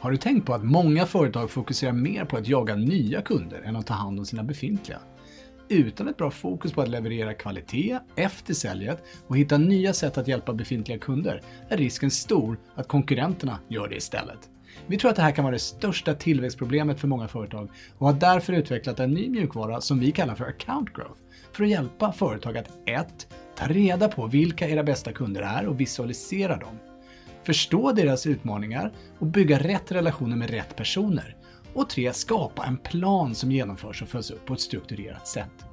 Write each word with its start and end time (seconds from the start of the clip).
Har 0.00 0.10
du 0.10 0.16
tänkt 0.16 0.46
på 0.46 0.54
att 0.54 0.64
många 0.64 1.06
företag 1.06 1.50
fokuserar 1.50 1.92
mer 1.92 2.24
på 2.24 2.36
att 2.36 2.48
jaga 2.48 2.76
nya 2.76 3.22
kunder 3.22 3.62
än 3.64 3.76
att 3.76 3.86
ta 3.86 3.94
hand 3.94 4.18
om 4.18 4.26
sina 4.26 4.42
befintliga? 4.42 4.98
Utan 5.68 6.08
ett 6.08 6.16
bra 6.16 6.30
fokus 6.30 6.72
på 6.72 6.82
att 6.82 6.88
leverera 6.88 7.34
kvalitet 7.34 7.98
efter 8.16 8.54
säljet 8.54 9.02
och 9.26 9.36
hitta 9.36 9.58
nya 9.58 9.92
sätt 9.92 10.18
att 10.18 10.28
hjälpa 10.28 10.52
befintliga 10.52 10.98
kunder 10.98 11.42
är 11.68 11.76
risken 11.76 12.10
stor 12.10 12.58
att 12.74 12.88
konkurrenterna 12.88 13.58
gör 13.68 13.88
det 13.88 13.96
istället. 13.96 14.38
Vi 14.86 14.98
tror 14.98 15.10
att 15.10 15.16
det 15.16 15.22
här 15.22 15.32
kan 15.32 15.44
vara 15.44 15.52
det 15.52 15.58
största 15.58 16.14
tillväxtproblemet 16.14 17.00
för 17.00 17.08
många 17.08 17.28
företag 17.28 17.70
och 17.98 18.06
har 18.06 18.14
därför 18.14 18.52
utvecklat 18.52 19.00
en 19.00 19.10
ny 19.10 19.30
mjukvara 19.30 19.80
som 19.80 20.00
vi 20.00 20.12
kallar 20.12 20.34
för 20.34 20.44
Account 20.44 20.92
Growth 20.92 21.20
för 21.52 21.64
att 21.64 21.70
hjälpa 21.70 22.12
företag 22.12 22.56
att 22.58 22.68
1. 22.86 23.28
Ta 23.56 23.66
reda 23.66 24.08
på 24.08 24.26
vilka 24.26 24.68
era 24.68 24.82
bästa 24.82 25.12
kunder 25.12 25.42
är 25.42 25.66
och 25.66 25.80
visualisera 25.80 26.56
dem. 26.56 26.89
Förstå 27.44 27.92
deras 27.92 28.26
utmaningar 28.26 28.92
och 29.18 29.26
bygga 29.26 29.58
rätt 29.58 29.92
relationer 29.92 30.36
med 30.36 30.50
rätt 30.50 30.76
personer. 30.76 31.36
Och 31.74 31.88
3. 31.88 32.12
Skapa 32.12 32.64
en 32.64 32.76
plan 32.76 33.34
som 33.34 33.52
genomförs 33.52 34.02
och 34.02 34.08
följs 34.08 34.30
upp 34.30 34.46
på 34.46 34.54
ett 34.54 34.60
strukturerat 34.60 35.28
sätt. 35.28 35.64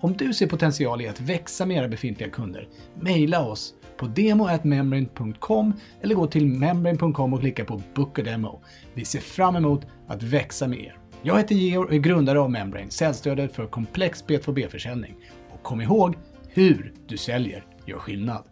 Om 0.00 0.16
du 0.16 0.34
ser 0.34 0.46
potential 0.46 1.00
i 1.00 1.08
att 1.08 1.20
växa 1.20 1.66
med 1.66 1.76
era 1.76 1.88
befintliga 1.88 2.30
kunder, 2.30 2.68
mejla 3.00 3.44
oss 3.46 3.74
på 3.96 4.06
demo.membrane.com 4.06 5.72
eller 6.02 6.14
gå 6.14 6.26
till 6.26 6.48
membrane.com 6.48 7.34
och 7.34 7.40
klicka 7.40 7.64
på 7.64 7.82
Book 7.94 8.18
a 8.18 8.22
Demo. 8.22 8.62
Vi 8.94 9.04
ser 9.04 9.20
fram 9.20 9.56
emot 9.56 9.86
att 10.08 10.22
växa 10.22 10.68
med 10.68 10.78
er. 10.78 10.98
Jag 11.22 11.36
heter 11.36 11.54
Georg 11.54 11.88
och 11.88 11.94
är 11.94 11.98
grundare 11.98 12.40
av 12.40 12.50
Membrane, 12.50 12.90
säljstödet 12.90 13.52
för 13.54 13.66
komplex 13.66 14.24
B2B-försäljning. 14.24 15.14
Och 15.50 15.62
kom 15.62 15.80
ihåg, 15.80 16.16
hur 16.48 16.92
du 17.06 17.16
säljer 17.16 17.64
gör 17.86 17.98
skillnad. 17.98 18.44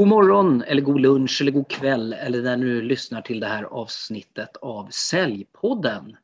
God 0.00 0.08
morgon 0.08 0.62
eller 0.62 0.82
god 0.82 1.00
lunch 1.00 1.38
eller 1.40 1.52
god 1.52 1.68
kväll 1.68 2.12
eller 2.12 2.42
när 2.42 2.56
du 2.56 2.82
lyssnar 2.82 3.22
till 3.22 3.40
det 3.40 3.46
här 3.46 3.62
avsnittet 3.62 4.56
av 4.62 4.88
Säljpodden. 4.90 6.16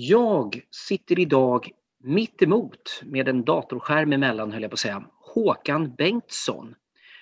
Jag 0.00 0.60
sitter 0.70 1.18
idag 1.18 1.70
mitt 1.98 2.42
emot 2.42 3.02
med 3.04 3.28
en 3.28 3.44
datorskärm 3.44 4.12
emellan 4.12 4.52
höll 4.52 4.62
jag 4.62 4.70
på 4.70 4.74
att 4.74 4.80
säga, 4.80 5.04
Håkan 5.20 5.94
Bengtsson 5.94 6.74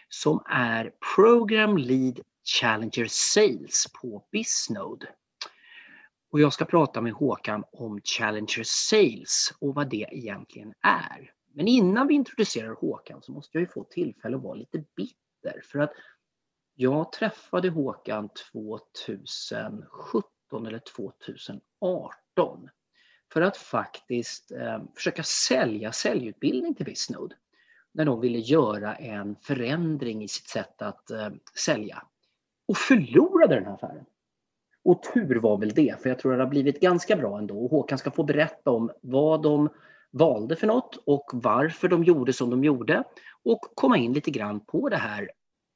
som 0.08 0.42
är 0.46 0.92
Program 1.14 1.78
Lead 1.78 2.20
Challenger 2.44 3.06
Sales 3.08 3.86
på 4.00 4.24
Bisnode. 4.32 5.08
Och 6.30 6.40
jag 6.40 6.52
ska 6.52 6.64
prata 6.64 7.00
med 7.00 7.12
Håkan 7.12 7.64
om 7.72 8.00
Challenger 8.04 8.62
Sales 8.64 9.54
och 9.58 9.74
vad 9.74 9.90
det 9.90 10.08
egentligen 10.12 10.74
är. 10.80 11.30
Men 11.52 11.68
innan 11.68 12.06
vi 12.06 12.14
introducerar 12.14 12.74
Håkan 12.74 13.22
så 13.22 13.32
måste 13.32 13.58
jag 13.58 13.60
ju 13.60 13.68
få 13.68 13.84
tillfälle 13.84 14.36
att 14.36 14.42
vara 14.42 14.54
lite 14.54 14.84
bitter. 14.96 15.60
För 15.64 15.78
att 15.78 15.92
jag 16.74 17.12
träffade 17.12 17.68
Håkan 17.68 18.28
2017 18.52 20.66
eller 20.66 20.78
2018 20.78 22.10
för 23.32 23.40
att 23.40 23.56
faktiskt 23.56 24.52
eh, 24.52 24.82
försöka 24.94 25.22
sälja 25.22 25.92
säljutbildning 25.92 26.74
till 26.74 26.84
Bisnode. 26.84 27.34
När 27.94 28.04
de 28.04 28.20
ville 28.20 28.38
göra 28.38 28.94
en 28.94 29.36
förändring 29.36 30.22
i 30.24 30.28
sitt 30.28 30.48
sätt 30.48 30.82
att 30.82 31.10
eh, 31.10 31.28
sälja. 31.58 32.02
Och 32.68 32.76
förlorade 32.76 33.54
den 33.54 33.64
här 33.64 33.74
affären. 33.74 34.04
Och 34.84 35.02
tur 35.02 35.40
var 35.40 35.58
väl 35.58 35.68
det, 35.68 36.02
för 36.02 36.08
jag 36.08 36.18
tror 36.18 36.32
att 36.32 36.38
det 36.38 36.44
har 36.44 36.50
blivit 36.50 36.80
ganska 36.80 37.16
bra 37.16 37.38
ändå. 37.38 37.64
Och 37.64 37.70
Håkan 37.70 37.98
ska 37.98 38.10
få 38.10 38.22
berätta 38.22 38.70
om 38.70 38.90
vad 39.00 39.42
de 39.42 39.68
valde 40.10 40.56
för 40.56 40.66
något 40.66 40.96
och 41.06 41.30
varför 41.32 41.88
de 41.88 42.04
gjorde 42.04 42.32
som 42.32 42.50
de 42.50 42.64
gjorde 42.64 43.04
och 43.44 43.60
komma 43.74 43.96
in 43.96 44.12
lite 44.12 44.30
grann 44.30 44.60
på 44.60 44.88
det 44.88 44.96
här, 44.96 45.30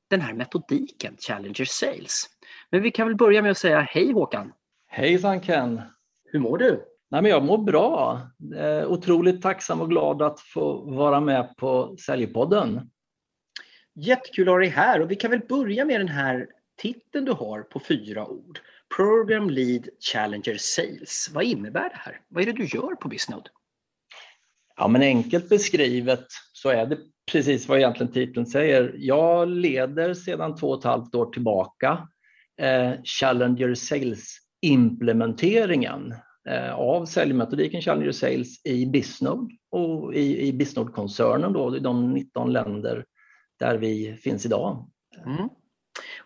den 0.09 0.21
här 0.21 0.35
metodiken, 0.35 1.17
Challenger 1.19 1.65
Sales. 1.65 2.27
Men 2.71 2.83
vi 2.83 2.91
kan 2.91 3.07
väl 3.07 3.17
börja 3.17 3.43
med 3.43 3.51
att 3.51 3.59
säga 3.59 3.81
hej 3.81 4.13
Håkan! 4.13 4.53
Hejsan 4.87 5.41
Ken! 5.41 5.81
Hur 6.33 6.41
mår 6.41 6.59
du? 6.59 6.85
Nej, 7.11 7.23
men 7.23 7.31
jag 7.31 7.45
mår 7.45 7.59
bra. 7.59 8.21
Eh, 8.57 8.91
otroligt 8.91 9.43
tacksam 9.43 9.81
och 9.81 9.89
glad 9.89 10.23
att 10.23 10.41
få 10.41 10.91
vara 10.91 11.21
med 11.21 11.57
på 11.57 11.97
Säljpodden. 12.07 12.91
Jättekul 13.95 14.49
att 14.49 14.53
ha 14.53 14.59
dig 14.59 14.69
här 14.69 15.01
och 15.01 15.11
vi 15.11 15.17
kan 15.17 15.31
väl 15.31 15.41
börja 15.49 15.85
med 15.85 16.01
den 16.01 16.09
här 16.09 16.49
titeln 16.77 17.25
du 17.25 17.33
har 17.33 17.63
på 17.63 17.81
fyra 17.81 18.27
ord. 18.27 18.61
Program 18.97 19.51
Lead 19.51 19.89
Challenger 20.13 20.57
Sales. 20.59 21.31
Vad 21.33 21.45
innebär 21.45 21.89
det 21.89 21.97
här? 21.97 22.21
Vad 22.29 22.43
är 22.43 22.47
det 22.47 22.53
du 22.53 22.65
gör 22.65 22.95
på 22.95 23.09
Bisnode? 23.09 23.51
Ja, 24.77 24.89
men 24.89 25.03
enkelt 25.03 25.49
beskrivet 25.49 26.27
så 26.53 26.69
är 26.69 26.87
det 26.87 26.99
precis 27.33 27.69
vad 27.69 27.79
egentligen 27.79 28.13
titeln 28.13 28.47
säger. 28.47 28.95
Jag 28.99 29.49
leder 29.49 30.15
sedan 30.15 30.57
två 30.57 30.71
och 30.71 30.79
ett 30.79 30.85
halvt 30.85 31.15
år 31.15 31.33
tillbaka 31.33 32.09
eh, 32.61 32.93
Challenger 33.05 33.75
Sales-implementeringen 33.75 34.40
implementeringen 34.63 36.15
eh, 36.49 36.75
av 36.75 37.07
säljmetodiken 37.07 37.83
Challenger 37.83 38.13
Sales 38.13 38.67
i 38.67 38.87
Bisnode 38.87 39.55
och 39.71 40.15
i, 40.15 40.49
i 40.49 40.53
Bisnode-koncernen 40.53 41.53
då, 41.53 41.77
i 41.77 41.81
de 41.81 42.13
19 42.13 42.53
länder 42.53 43.05
där 43.59 43.77
vi 43.77 44.17
finns 44.17 44.47
idag. 44.47 44.91
Mm. 45.27 45.49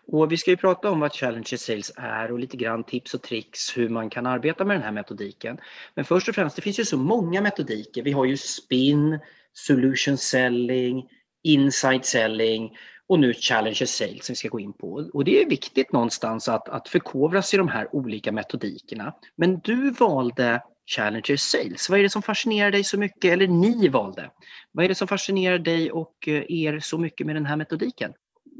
Och 0.07 0.31
vi 0.31 0.37
ska 0.37 0.51
ju 0.51 0.57
prata 0.57 0.91
om 0.91 0.99
vad 0.99 1.13
Challenger 1.13 1.57
Sales 1.57 1.91
är 1.95 2.31
och 2.31 2.39
lite 2.39 2.57
grann 2.57 2.83
tips 2.83 3.13
och 3.13 3.21
tricks 3.21 3.77
hur 3.77 3.89
man 3.89 4.09
kan 4.09 4.25
arbeta 4.25 4.65
med 4.65 4.75
den 4.75 4.83
här 4.83 4.91
metodiken. 4.91 5.57
Men 5.95 6.05
först 6.05 6.29
och 6.29 6.35
främst, 6.35 6.55
det 6.55 6.61
finns 6.61 6.79
ju 6.79 6.85
så 6.85 6.97
många 6.97 7.41
metodiker. 7.41 8.03
Vi 8.03 8.11
har 8.11 8.25
ju 8.25 8.37
SPIN, 8.37 9.19
Solution 9.53 10.17
Selling, 10.17 11.09
Inside 11.43 12.05
Selling 12.05 12.77
och 13.09 13.19
nu 13.19 13.33
Challenger 13.33 13.85
Sales 13.85 14.25
som 14.25 14.33
vi 14.33 14.35
ska 14.35 14.49
gå 14.49 14.59
in 14.59 14.73
på. 14.73 15.09
Och 15.13 15.23
det 15.23 15.41
är 15.41 15.49
viktigt 15.49 15.91
någonstans 15.91 16.49
att, 16.49 16.69
att 16.69 16.89
förkovra 16.89 17.41
sig 17.41 17.57
i 17.57 17.59
de 17.59 17.67
här 17.67 17.95
olika 17.95 18.31
metodikerna. 18.31 19.13
Men 19.35 19.59
du 19.59 19.91
valde 19.91 20.61
Challenger 20.95 21.37
Sales. 21.37 21.89
Vad 21.89 21.99
är 21.99 22.03
det 22.03 22.09
som 22.09 22.21
fascinerar 22.21 22.71
dig 22.71 22.83
så 22.83 22.99
mycket, 22.99 23.33
eller 23.33 23.47
ni 23.47 23.87
valde? 23.87 24.29
Vad 24.71 24.85
är 24.85 24.89
det 24.89 24.95
som 24.95 25.07
fascinerar 25.07 25.59
dig 25.59 25.91
och 25.91 26.27
eh, 26.27 26.43
er 26.47 26.79
så 26.79 26.97
mycket 26.97 27.27
med 27.27 27.35
den 27.35 27.45
här 27.45 27.55
metodiken? 27.55 28.13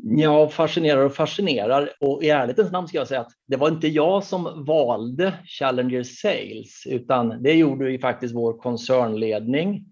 Ja, 0.04 0.50
fascinerar 0.50 1.06
och 1.06 1.16
fascinerar. 1.16 1.90
Och 2.00 2.24
i 2.24 2.30
ärlighetens 2.30 2.72
namn 2.72 2.88
ska 2.88 2.98
jag 2.98 3.08
säga 3.08 3.22
att 3.22 3.32
det 3.48 3.58
var 3.58 3.68
inte 3.68 3.88
jag 3.88 4.24
som 4.24 4.66
valde 4.66 5.34
Challenger 5.46 6.04
Sales, 6.04 6.84
utan 6.86 7.44
det 7.44 7.54
gjorde 7.54 7.92
ju 7.92 8.00
faktiskt 8.00 8.36
vår 8.36 8.58
koncernledning. 8.58 9.86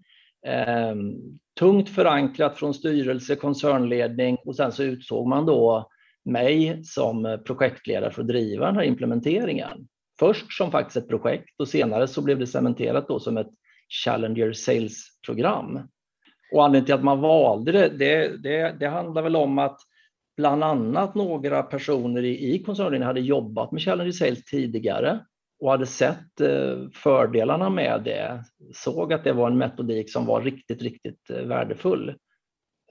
Eh, 0.46 0.94
tungt 1.58 1.88
förankrat 1.88 2.58
från 2.58 2.74
styrelse, 2.74 3.36
koncernledning 3.36 4.36
och 4.44 4.56
sen 4.56 4.72
så 4.72 4.82
utsåg 4.82 5.28
man 5.28 5.46
då 5.46 5.88
mig 6.24 6.84
som 6.84 7.26
eh, 7.26 7.36
projektledare 7.36 8.10
för 8.10 8.22
att 8.22 8.28
driva 8.28 8.66
den 8.66 8.76
här 8.76 8.82
implementeringen. 8.82 9.88
Först 10.18 10.52
som 10.52 10.70
faktiskt 10.70 10.96
ett 10.96 11.08
projekt 11.08 11.60
och 11.60 11.68
senare 11.68 12.08
så 12.08 12.22
blev 12.22 12.38
det 12.38 12.46
cementerat 12.46 13.08
då 13.08 13.20
som 13.20 13.36
ett 13.36 13.50
Challenger 14.04 14.52
Sales-program. 14.52 15.80
Och 16.52 16.64
anledningen 16.64 16.86
till 16.86 16.94
att 16.94 17.04
man 17.04 17.20
valde 17.20 17.72
det, 17.72 17.88
det, 17.88 18.42
det, 18.42 18.76
det 18.80 18.86
handlar 18.86 19.22
väl 19.22 19.36
om 19.36 19.58
att 19.58 19.80
bland 20.36 20.64
annat 20.64 21.14
några 21.14 21.62
personer 21.62 22.22
i, 22.22 22.54
i 22.54 22.62
koncernen 22.62 23.02
hade 23.02 23.20
jobbat 23.20 23.72
med 23.72 23.82
Challenger 23.82 24.12
Sales 24.12 24.44
tidigare 24.44 25.20
och 25.64 25.70
hade 25.70 25.86
sett 25.86 26.40
eh, 26.40 26.88
fördelarna 26.94 27.70
med 27.70 28.02
det, 28.04 28.44
såg 28.74 29.12
att 29.12 29.24
det 29.24 29.32
var 29.32 29.50
en 29.50 29.58
metodik 29.58 30.12
som 30.12 30.26
var 30.26 30.42
riktigt, 30.42 30.82
riktigt 30.82 31.30
eh, 31.30 31.42
värdefull. 31.42 32.08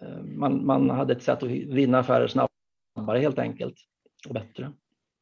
Eh, 0.02 0.24
man, 0.24 0.66
man 0.66 0.90
hade 0.90 1.14
ett 1.14 1.24
sätt 1.24 1.44
att 1.44 1.50
vinna 1.50 2.00
affärer 2.00 2.28
snabbare 2.28 3.20
helt 3.20 3.40
enkelt 3.40 3.76
och 4.28 4.34
bättre. 4.34 4.72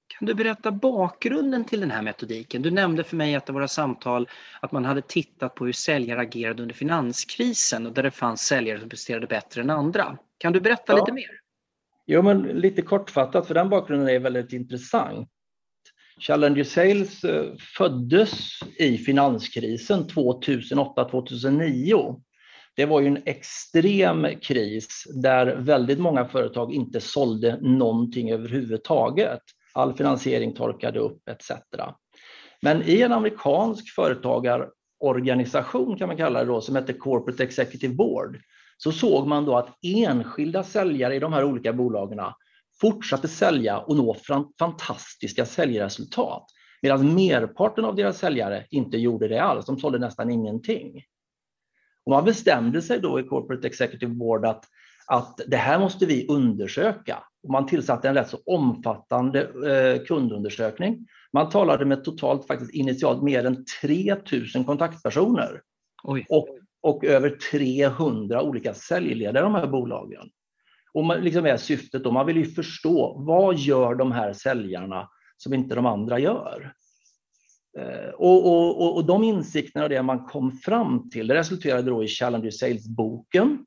Kan 0.07 0.25
du 0.25 0.33
berätta 0.33 0.71
bakgrunden 0.71 1.65
till 1.65 1.79
den 1.79 1.91
här 1.91 2.01
metodiken? 2.01 2.61
Du 2.61 2.71
nämnde 2.71 3.03
för 3.03 3.15
mig 3.15 3.35
att 3.35 3.45
det 3.45 3.53
var 3.53 3.67
samtal 3.67 4.29
att 4.61 4.71
man 4.71 4.85
hade 4.85 5.01
tittat 5.01 5.55
på 5.55 5.65
hur 5.65 5.73
säljare 5.73 6.19
agerade 6.19 6.61
under 6.61 6.75
finanskrisen 6.75 7.87
och 7.87 7.93
där 7.93 8.03
det 8.03 8.11
fanns 8.11 8.41
säljare 8.41 8.79
som 8.79 8.89
presterade 8.89 9.27
bättre 9.27 9.61
än 9.61 9.69
andra. 9.69 10.17
Kan 10.37 10.53
du 10.53 10.61
berätta 10.61 10.93
ja. 10.93 10.95
lite 10.95 11.11
mer? 11.11 11.31
Jo, 12.05 12.21
men 12.21 12.41
lite 12.41 12.81
kortfattat, 12.81 13.47
för 13.47 13.53
den 13.53 13.69
bakgrunden 13.69 14.09
är 14.09 14.19
väldigt 14.19 14.53
intressant. 14.53 15.29
Challenger 16.21 16.63
Sales 16.63 17.23
eh, 17.23 17.45
föddes 17.77 18.59
i 18.79 18.97
finanskrisen 18.97 20.03
2008-2009. 20.03 22.21
Det 22.75 22.85
var 22.85 23.01
ju 23.01 23.07
en 23.07 23.23
extrem 23.25 24.27
kris 24.41 25.03
där 25.23 25.55
väldigt 25.55 25.99
många 25.99 26.25
företag 26.25 26.73
inte 26.73 27.01
sålde 27.01 27.57
någonting 27.61 28.31
överhuvudtaget. 28.31 29.41
All 29.73 29.93
finansiering 29.93 30.53
torkade 30.53 30.99
upp 30.99 31.29
etc. 31.29 31.51
Men 32.61 32.83
i 32.83 33.01
en 33.01 33.11
amerikansk 33.11 33.95
företagarorganisation, 33.95 35.97
kan 35.97 36.07
man 36.07 36.17
kalla 36.17 36.39
det 36.39 36.45
då, 36.45 36.61
som 36.61 36.75
hette 36.75 36.93
Corporate 36.93 37.43
Executive 37.43 37.93
Board, 37.93 38.39
så 38.77 38.91
såg 38.91 39.27
man 39.27 39.45
då 39.45 39.57
att 39.57 39.77
enskilda 39.81 40.63
säljare 40.63 41.15
i 41.15 41.19
de 41.19 41.33
här 41.33 41.43
olika 41.43 41.73
bolagen 41.73 42.19
fortsatte 42.81 43.27
sälja 43.27 43.79
och 43.79 43.95
nå 43.95 44.15
fantastiska 44.59 45.45
säljresultat. 45.45 46.45
Medan 46.81 47.15
merparten 47.15 47.85
av 47.85 47.95
deras 47.95 48.17
säljare 48.17 48.65
inte 48.69 48.97
gjorde 48.97 49.27
det 49.27 49.39
alls, 49.39 49.65
de 49.65 49.79
sålde 49.79 49.99
nästan 49.99 50.29
ingenting. 50.29 51.03
Och 52.05 52.11
man 52.11 52.25
bestämde 52.25 52.81
sig 52.81 52.99
då 52.99 53.19
i 53.19 53.23
Corporate 53.23 53.67
Executive 53.67 54.13
Board 54.13 54.45
att, 54.45 54.65
att 55.07 55.39
det 55.47 55.57
här 55.57 55.79
måste 55.79 56.05
vi 56.05 56.27
undersöka. 56.27 57.23
Och 57.43 57.49
man 57.49 57.65
tillsatte 57.65 58.09
en 58.09 58.15
rätt 58.15 58.29
så 58.29 58.37
omfattande 58.45 59.41
eh, 59.41 60.05
kundundersökning. 60.05 61.07
Man 61.33 61.49
talade 61.49 61.85
med 61.85 62.03
totalt 62.03 62.47
faktiskt 62.47 62.73
initialt 62.73 63.23
mer 63.23 63.45
än 63.45 63.65
3000 63.81 64.63
kontaktpersoner. 64.63 65.61
Och, 66.03 66.47
och 66.81 67.05
över 67.05 67.37
300 67.51 68.41
olika 68.41 68.73
säljledare 68.73 69.39
i 69.39 69.43
de 69.43 69.55
här 69.55 69.67
bolagen. 69.67 70.29
Och 70.93 71.05
man, 71.05 71.21
liksom 71.21 71.45
är 71.45 71.57
syftet 71.57 72.03
då, 72.03 72.11
man 72.11 72.25
vill 72.25 72.37
ju 72.37 72.45
förstå 72.45 73.15
vad 73.17 73.57
gör 73.57 73.95
de 73.95 74.11
här 74.11 74.33
säljarna 74.33 75.09
som 75.37 75.53
inte 75.53 75.75
de 75.75 75.85
andra 75.85 76.19
gör? 76.19 76.73
Eh, 77.77 78.09
och, 78.09 78.47
och, 78.81 78.95
och 78.95 79.05
de 79.05 79.23
insikterna 79.23 79.83
och 79.83 79.89
det 79.89 80.01
man 80.01 80.25
kom 80.25 80.51
fram 80.51 81.09
till, 81.09 81.27
det 81.27 81.35
resulterade 81.35 81.89
då 81.89 82.03
i 82.03 82.07
Challenger 82.07 82.51
Sales-boken. 82.51 83.65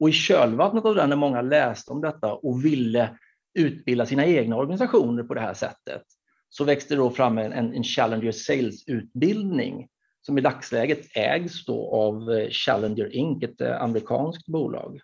Och 0.00 0.08
i 0.08 0.12
kölvattnet 0.12 0.84
av 0.84 0.94
den, 0.94 1.08
när 1.08 1.16
många 1.16 1.42
läste 1.42 1.92
om 1.92 2.00
detta 2.00 2.34
och 2.34 2.64
ville 2.64 3.18
utbilda 3.58 4.06
sina 4.06 4.26
egna 4.26 4.56
organisationer 4.56 5.22
på 5.22 5.34
det 5.34 5.40
här 5.40 5.54
sättet, 5.54 6.02
så 6.48 6.64
växte 6.64 6.94
det 6.94 6.98
då 6.98 7.10
fram 7.10 7.38
en, 7.38 7.52
en 7.52 7.84
Challenger 7.84 8.32
Sales-utbildning 8.32 9.88
som 10.22 10.38
i 10.38 10.40
dagsläget 10.40 11.16
ägs 11.16 11.64
då 11.64 11.94
av 11.94 12.32
eh, 12.32 12.48
Challenger 12.50 13.14
Inc, 13.14 13.42
ett 13.42 13.60
eh, 13.60 13.82
amerikanskt 13.82 14.46
bolag. 14.46 15.00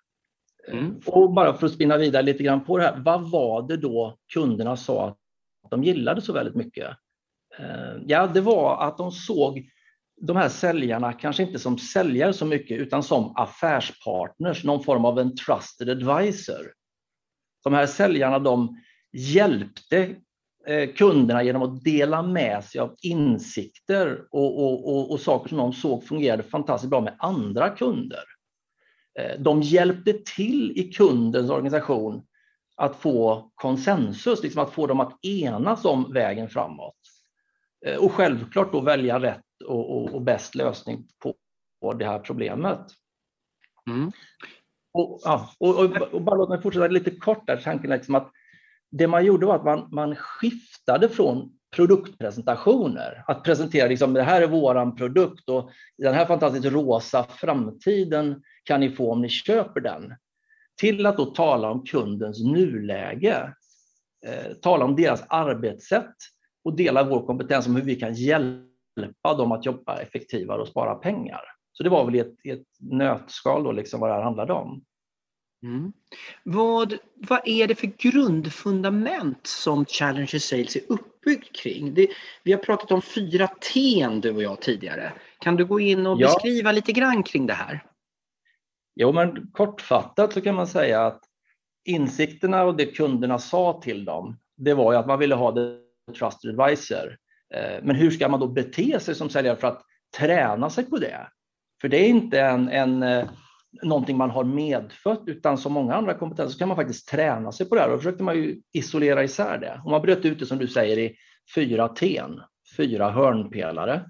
Mm. 0.68 1.00
Och 1.06 1.32
bara 1.32 1.54
för 1.54 1.66
att 1.66 1.72
spinna 1.72 1.96
vidare 1.96 2.22
lite 2.22 2.42
grann 2.42 2.64
på 2.64 2.78
det 2.78 2.84
här, 2.84 3.02
vad 3.04 3.30
var 3.30 3.68
det 3.68 3.76
då 3.76 4.18
kunderna 4.32 4.76
sa 4.76 5.08
att 5.64 5.70
de 5.70 5.84
gillade 5.84 6.20
så 6.20 6.32
väldigt 6.32 6.54
mycket? 6.54 6.86
Eh, 7.58 8.02
ja, 8.06 8.26
det 8.26 8.40
var 8.40 8.86
att 8.86 8.98
de 8.98 9.12
såg 9.12 9.70
de 10.20 10.36
här 10.36 10.48
säljarna 10.48 11.12
kanske 11.12 11.42
inte 11.42 11.58
som 11.58 11.78
säljare 11.78 12.32
så 12.32 12.46
mycket 12.46 12.80
utan 12.80 13.02
som 13.02 13.32
affärspartners, 13.36 14.64
någon 14.64 14.84
form 14.84 15.04
av 15.04 15.18
en 15.18 15.36
trusted 15.36 15.90
advisor. 15.90 16.72
De 17.64 17.72
här 17.72 17.86
säljarna 17.86 18.38
de 18.38 18.80
hjälpte 19.12 20.16
eh, 20.66 20.90
kunderna 20.94 21.42
genom 21.42 21.62
att 21.62 21.84
dela 21.84 22.22
med 22.22 22.64
sig 22.64 22.80
av 22.80 22.94
insikter 23.02 24.24
och, 24.30 24.64
och, 24.64 24.96
och, 24.96 25.10
och 25.10 25.20
saker 25.20 25.48
som 25.48 25.58
de 25.58 25.72
såg 25.72 26.04
fungerade 26.04 26.42
fantastiskt 26.42 26.90
bra 26.90 27.00
med 27.00 27.16
andra 27.18 27.70
kunder. 27.70 28.35
Eh, 29.18 29.40
de 29.40 29.62
hjälpte 29.62 30.12
till 30.12 30.72
i 30.76 30.92
kundens 30.92 31.50
organisation 31.50 32.22
att 32.76 32.96
få 32.96 33.50
konsensus, 33.54 34.42
liksom 34.42 34.62
att 34.62 34.72
få 34.72 34.86
dem 34.86 35.00
att 35.00 35.24
enas 35.24 35.84
om 35.84 36.12
vägen 36.12 36.48
framåt. 36.48 36.96
Eh, 37.86 37.96
och 37.96 38.12
självklart 38.12 38.72
då 38.72 38.80
välja 38.80 39.20
rätt 39.20 39.42
och, 39.64 39.96
och, 39.96 40.14
och 40.14 40.22
bäst 40.22 40.54
lösning 40.54 41.08
på, 41.22 41.34
på 41.80 41.92
det 41.92 42.06
här 42.06 42.18
problemet. 42.18 42.80
Mm. 43.90 44.12
Och, 44.92 45.20
ja, 45.24 45.50
och, 45.58 45.78
och, 46.14 46.22
bara 46.22 46.36
låt 46.36 46.48
mig 46.48 46.62
fortsätta 46.62 46.86
lite 46.86 47.10
kort 47.10 47.46
där, 47.46 47.56
tanken 47.56 47.90
liksom 47.90 48.14
att 48.14 48.30
det 48.90 49.06
man 49.06 49.24
gjorde 49.24 49.46
var 49.46 49.56
att 49.56 49.64
man, 49.64 49.88
man 49.90 50.16
skiftade 50.16 51.08
från 51.08 51.55
produktpresentationer, 51.76 53.24
att 53.26 53.42
presentera 53.44 53.88
liksom, 53.88 54.12
det 54.12 54.22
här 54.22 54.42
är 54.42 54.46
våran 54.46 54.96
produkt 54.96 55.48
och 55.48 55.70
den 55.98 56.14
här 56.14 56.26
fantastiskt 56.26 56.66
rosa 56.66 57.24
framtiden 57.24 58.42
kan 58.64 58.80
ni 58.80 58.90
få 58.90 59.12
om 59.12 59.22
ni 59.22 59.28
köper 59.28 59.80
den, 59.80 60.14
till 60.80 61.06
att 61.06 61.16
då 61.16 61.24
tala 61.24 61.70
om 61.70 61.84
kundens 61.84 62.44
nuläge, 62.44 63.54
eh, 64.26 64.52
tala 64.62 64.84
om 64.84 64.96
deras 64.96 65.24
arbetssätt, 65.28 66.14
och 66.66 66.76
dela 66.76 67.04
vår 67.04 67.26
kompetens 67.26 67.66
om 67.66 67.76
hur 67.76 67.82
vi 67.82 67.94
kan 67.94 68.14
hjälpa 68.14 69.34
dem 69.38 69.52
att 69.52 69.66
jobba 69.66 70.00
effektivare 70.00 70.60
och 70.60 70.68
spara 70.68 70.94
pengar. 70.94 71.40
Så 71.72 71.82
det 71.82 71.90
var 71.90 72.04
väl 72.04 72.14
i 72.14 72.18
ett, 72.18 72.34
i 72.44 72.50
ett 72.50 72.66
nötskal 72.80 73.64
då 73.64 73.72
liksom 73.72 74.00
vad 74.00 74.10
det 74.10 74.14
här 74.14 74.22
handlade 74.22 74.52
om. 74.52 74.84
Mm. 75.62 75.92
Vad, 76.42 76.98
vad 77.14 77.40
är 77.44 77.66
det 77.66 77.74
för 77.74 77.86
grundfundament 77.86 79.46
som 79.46 79.84
Challenger 79.84 80.38
Sales 80.38 80.76
är 80.76 80.82
uppbyggd 80.88 81.56
kring? 81.56 81.94
Det, 81.94 82.08
vi 82.42 82.52
har 82.52 82.58
pratat 82.58 82.92
om 82.92 83.02
fyra 83.02 83.46
T 83.46 84.08
du 84.22 84.30
och 84.30 84.42
jag 84.42 84.60
tidigare. 84.60 85.12
Kan 85.40 85.56
du 85.56 85.64
gå 85.64 85.80
in 85.80 86.06
och 86.06 86.20
ja. 86.20 86.26
beskriva 86.26 86.72
lite 86.72 86.92
grann 86.92 87.22
kring 87.22 87.46
det 87.46 87.54
här? 87.54 87.84
Jo, 88.94 89.12
men 89.12 89.50
kortfattat 89.52 90.32
så 90.32 90.40
kan 90.40 90.54
man 90.54 90.66
säga 90.66 91.06
att 91.06 91.20
insikterna 91.84 92.64
och 92.64 92.76
det 92.76 92.86
kunderna 92.86 93.38
sa 93.38 93.80
till 93.82 94.04
dem, 94.04 94.38
det 94.56 94.74
var 94.74 94.92
ju 94.92 94.98
att 94.98 95.06
man 95.06 95.18
ville 95.18 95.34
ha 95.34 95.52
det 95.52 95.78
trusted 96.18 96.60
advisor. 96.60 97.16
Eh, 97.54 97.82
men 97.82 97.96
hur 97.96 98.10
ska 98.10 98.28
man 98.28 98.40
då 98.40 98.48
bete 98.48 99.00
sig 99.00 99.14
som 99.14 99.30
säljare 99.30 99.56
för 99.56 99.68
att 99.68 99.82
träna 100.18 100.70
sig 100.70 100.84
på 100.84 100.98
det? 100.98 101.28
För 101.80 101.88
det 101.88 101.96
är 101.96 102.08
inte 102.08 102.40
en, 102.40 102.68
en, 102.68 103.02
eh, 103.02 103.28
någonting 103.82 104.16
man 104.16 104.30
har 104.30 104.44
medfött 104.44 105.22
utan 105.26 105.58
som 105.58 105.72
många 105.72 105.94
andra 105.94 106.14
kompetenser 106.14 106.52
så 106.52 106.58
kan 106.58 106.68
man 106.68 106.76
faktiskt 106.76 107.08
träna 107.08 107.52
sig 107.52 107.68
på 107.68 107.74
det 107.74 107.80
här. 107.80 107.88
Då 107.88 107.98
försökte 107.98 108.22
man 108.22 108.36
ju 108.36 108.60
isolera 108.72 109.24
isär 109.24 109.58
det. 109.58 109.80
Och 109.84 109.90
man 109.90 110.02
bröt 110.02 110.24
ut 110.24 110.38
det 110.38 110.46
som 110.46 110.58
du 110.58 110.68
säger 110.68 110.98
i 110.98 111.16
fyra 111.54 111.88
T, 111.88 112.22
fyra 112.76 113.10
hörnpelare. 113.10 114.04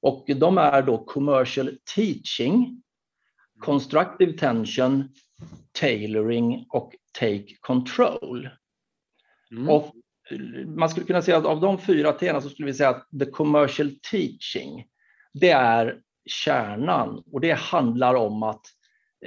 Och 0.00 0.24
de 0.36 0.58
är 0.58 0.82
då 0.82 1.04
commercial 1.04 1.78
teaching, 1.94 2.82
constructive 3.60 4.32
tension, 4.38 5.08
tailoring 5.80 6.66
och 6.68 6.94
take 7.18 7.46
control. 7.60 8.48
Mm. 9.50 9.68
Och 9.68 9.92
man 10.66 10.88
skulle 10.88 11.06
kunna 11.06 11.22
säga 11.22 11.36
att 11.36 11.46
av 11.46 11.60
de 11.60 11.78
fyra 11.78 12.12
T 12.12 12.40
så 12.40 12.48
skulle 12.48 12.66
vi 12.66 12.74
säga 12.74 12.90
att 12.90 13.08
the 13.18 13.26
commercial 13.26 13.90
teaching, 14.10 14.84
det 15.32 15.50
är 15.50 16.00
kärnan 16.26 17.22
och 17.32 17.40
det 17.40 17.52
handlar 17.52 18.14
om 18.14 18.42
att 18.42 18.62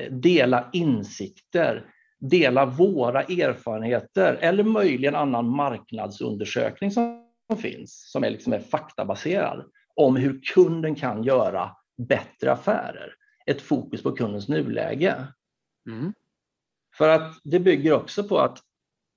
dela 0.09 0.69
insikter, 0.73 1.85
dela 2.19 2.65
våra 2.65 3.21
erfarenheter 3.21 4.33
eller 4.33 4.63
möjligen 4.63 5.15
annan 5.15 5.49
marknadsundersökning 5.49 6.91
som 6.91 7.25
finns, 7.57 8.11
som 8.11 8.23
är, 8.23 8.29
liksom 8.29 8.53
är 8.53 8.59
faktabaserad, 8.59 9.65
om 9.95 10.15
hur 10.15 10.41
kunden 10.53 10.95
kan 10.95 11.23
göra 11.23 11.71
bättre 11.97 12.51
affärer. 12.51 13.13
Ett 13.45 13.61
fokus 13.61 14.03
på 14.03 14.11
kundens 14.11 14.47
nuläge. 14.47 15.27
Mm. 15.89 16.13
För 16.97 17.09
att 17.09 17.39
det 17.43 17.59
bygger 17.59 17.93
också 17.93 18.23
på 18.23 18.39
att 18.39 18.59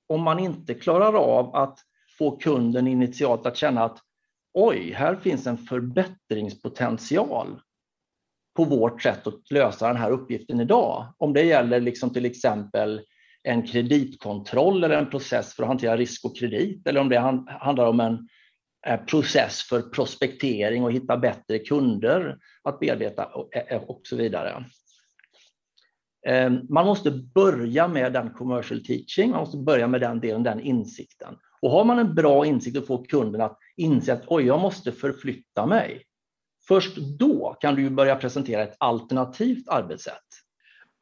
om 0.06 0.23
man 0.23 0.38
inte 0.38 0.75
klarar 0.75 1.14
av 1.14 1.56
att 1.56 1.78
få 2.18 2.37
kunden 2.37 2.87
initialt 2.87 3.47
att 3.47 3.56
känna 3.56 3.85
att 3.85 3.99
oj, 4.54 4.92
här 4.92 5.16
finns 5.16 5.47
en 5.47 5.58
förbättringspotential 5.58 7.61
på 8.58 8.64
vårt 8.64 9.02
sätt 9.02 9.26
att 9.26 9.50
lösa 9.50 9.86
den 9.86 9.96
här 9.96 10.10
uppgiften 10.10 10.60
idag. 10.60 11.14
Om 11.18 11.32
det 11.32 11.42
gäller 11.42 11.80
liksom 11.80 12.10
till 12.10 12.24
exempel 12.24 13.00
en 13.42 13.66
kreditkontroll 13.66 14.84
eller 14.84 14.96
en 14.96 15.10
process 15.10 15.54
för 15.54 15.62
att 15.62 15.68
hantera 15.68 15.96
risk 15.96 16.24
och 16.24 16.36
kredit 16.36 16.86
eller 16.86 17.00
om 17.00 17.08
det 17.08 17.18
handlar 17.60 17.86
om 17.86 18.00
en 18.00 18.28
eh, 18.86 19.00
process 19.00 19.62
för 19.62 19.82
prospektering 19.82 20.84
och 20.84 20.92
hitta 20.92 21.16
bättre 21.16 21.58
kunder 21.58 22.38
att 22.64 22.80
bearbeta 22.80 23.24
och 23.24 23.56
eh, 23.56 23.76
eh, 23.76 23.82
så 24.02 24.16
vidare. 24.16 24.64
Ehm, 26.26 26.60
man 26.68 26.86
måste 26.86 27.10
börja 27.10 27.88
med 27.88 28.12
den 28.12 28.30
commercial 28.30 28.84
teaching, 28.84 29.30
man 29.30 29.40
måste 29.40 29.58
börja 29.58 29.86
med 29.86 30.00
den 30.00 30.20
delen, 30.20 30.42
den 30.42 30.60
insikten. 30.60 31.34
Och 31.62 31.70
har 31.70 31.84
man 31.84 31.98
en 31.98 32.14
bra 32.14 32.46
insikt 32.46 32.76
och 32.76 32.86
får 32.86 33.04
kunden 33.04 33.40
att 33.40 33.58
inse 33.76 34.12
att 34.12 34.24
oj, 34.26 34.46
jag 34.46 34.60
måste 34.60 34.92
förflytta 34.92 35.66
mig. 35.66 36.04
Först 36.68 36.96
då 36.96 37.56
kan 37.60 37.75
du 37.75 37.90
börja 37.90 38.16
presentera 38.16 38.62
ett 38.62 38.76
alternativt 38.78 39.68
arbetssätt. 39.68 40.25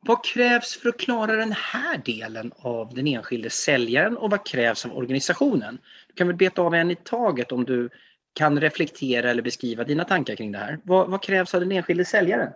Vad 0.00 0.24
krävs 0.24 0.76
för 0.76 0.88
att 0.88 0.98
klara 0.98 1.36
den 1.36 1.52
här 1.52 1.98
delen 2.04 2.52
av 2.56 2.94
den 2.94 3.06
enskilde 3.06 3.50
säljaren 3.50 4.16
och 4.16 4.30
vad 4.30 4.46
krävs 4.46 4.86
av 4.86 4.96
organisationen? 4.96 5.78
Du 6.08 6.14
kan 6.14 6.26
väl 6.26 6.36
beta 6.36 6.62
av 6.62 6.74
en 6.74 6.90
i 6.90 6.96
taget 6.96 7.52
om 7.52 7.64
du 7.64 7.90
kan 8.32 8.60
reflektera 8.60 9.30
eller 9.30 9.42
beskriva 9.42 9.84
dina 9.84 10.04
tankar 10.04 10.36
kring 10.36 10.52
det 10.52 10.58
här. 10.58 10.80
Vad, 10.84 11.10
vad 11.10 11.22
krävs 11.22 11.54
av 11.54 11.60
den 11.60 11.72
enskilde 11.72 12.04
säljaren? 12.04 12.52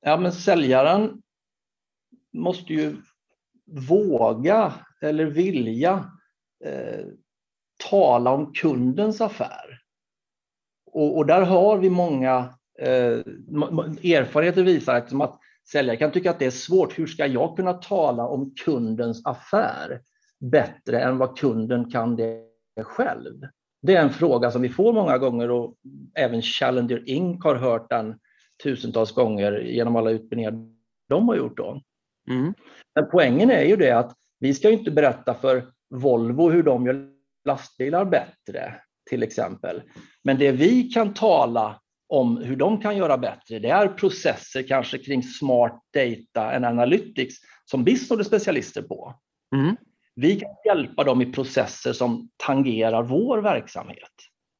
Ja, 0.00 0.16
men 0.16 0.32
säljaren 0.32 1.22
måste 2.32 2.72
ju 2.72 2.96
våga 3.88 4.72
eller 5.00 5.24
vilja 5.24 6.10
eh, 6.64 7.06
tala 7.90 8.30
om 8.30 8.52
kundens 8.52 9.20
affär. 9.20 9.81
Och, 10.92 11.16
och 11.16 11.26
där 11.26 11.42
har 11.42 11.78
vi 11.78 11.90
många 11.90 12.54
eh, 12.78 13.18
erfarenheter 14.12 14.62
visar 14.62 15.00
liksom 15.00 15.20
att 15.20 15.38
säljare 15.72 15.96
kan 15.96 16.12
tycka 16.12 16.30
att 16.30 16.38
det 16.38 16.46
är 16.46 16.50
svårt. 16.50 16.98
Hur 16.98 17.06
ska 17.06 17.26
jag 17.26 17.56
kunna 17.56 17.72
tala 17.72 18.26
om 18.26 18.54
kundens 18.64 19.26
affär 19.26 20.00
bättre 20.40 21.00
än 21.00 21.18
vad 21.18 21.38
kunden 21.38 21.90
kan 21.90 22.16
det 22.16 22.44
själv? 22.82 23.40
Det 23.82 23.96
är 23.96 24.02
en 24.02 24.10
fråga 24.10 24.50
som 24.50 24.62
vi 24.62 24.68
får 24.68 24.92
många 24.92 25.18
gånger 25.18 25.50
och 25.50 25.74
även 26.14 26.42
Challenger 26.42 27.08
Inc 27.08 27.44
har 27.44 27.54
hört 27.54 27.90
den 27.90 28.18
tusentals 28.62 29.12
gånger 29.12 29.52
genom 29.52 29.96
alla 29.96 30.10
utbildningar 30.10 30.54
de 31.08 31.28
har 31.28 31.36
gjort. 31.36 31.56
Då. 31.56 31.80
Mm. 32.30 32.54
Men 32.94 33.10
poängen 33.10 33.50
är 33.50 33.64
ju 33.64 33.76
det 33.76 33.90
att 33.90 34.12
vi 34.38 34.54
ska 34.54 34.70
inte 34.70 34.90
berätta 34.90 35.34
för 35.34 35.64
Volvo 35.90 36.50
hur 36.50 36.62
de 36.62 36.86
gör 36.86 37.08
lastbilar 37.44 38.04
bättre, 38.04 38.74
till 39.10 39.22
exempel. 39.22 39.82
Men 40.24 40.38
det 40.38 40.52
vi 40.52 40.82
kan 40.82 41.14
tala 41.14 41.80
om 42.08 42.36
hur 42.36 42.56
de 42.56 42.80
kan 42.80 42.96
göra 42.96 43.18
bättre, 43.18 43.58
det 43.58 43.68
är 43.68 43.88
processer 43.88 44.62
kanske 44.62 44.98
kring 44.98 45.22
smart 45.22 45.82
data 45.94 46.56
and 46.56 46.64
analytics 46.64 47.34
som 47.64 47.84
Bisnord 47.84 48.20
är 48.20 48.24
specialister 48.24 48.82
på. 48.82 49.14
Mm. 49.54 49.76
Vi 50.14 50.40
kan 50.40 50.50
hjälpa 50.64 51.04
dem 51.04 51.22
i 51.22 51.32
processer 51.32 51.92
som 51.92 52.28
tangerar 52.36 53.02
vår 53.02 53.38
verksamhet. 53.38 54.12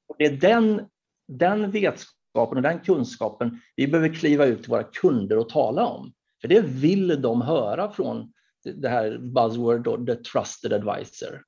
Och 0.09 0.17
det 0.19 0.25
är 0.25 0.37
den, 0.37 0.87
den 1.29 1.71
vetskapen 1.71 2.57
och 2.57 2.63
den 2.63 2.81
kunskapen 2.81 3.61
vi 3.77 3.89
behöver 3.89 4.15
kliva 4.15 4.45
ut 4.45 4.63
till 4.63 4.71
våra 4.71 4.85
kunder 4.85 5.39
och 5.39 5.49
tala 5.49 5.87
om. 5.87 6.13
För 6.41 6.49
det 6.49 6.61
vill 6.61 7.23
de 7.23 7.43
höra 7.43 7.93
från 7.93 8.33
det 8.65 8.89
här 8.89 9.19
buzzword, 9.19 10.07
the 10.07 10.15
trusted 10.15 10.73
advisor. 10.73 11.43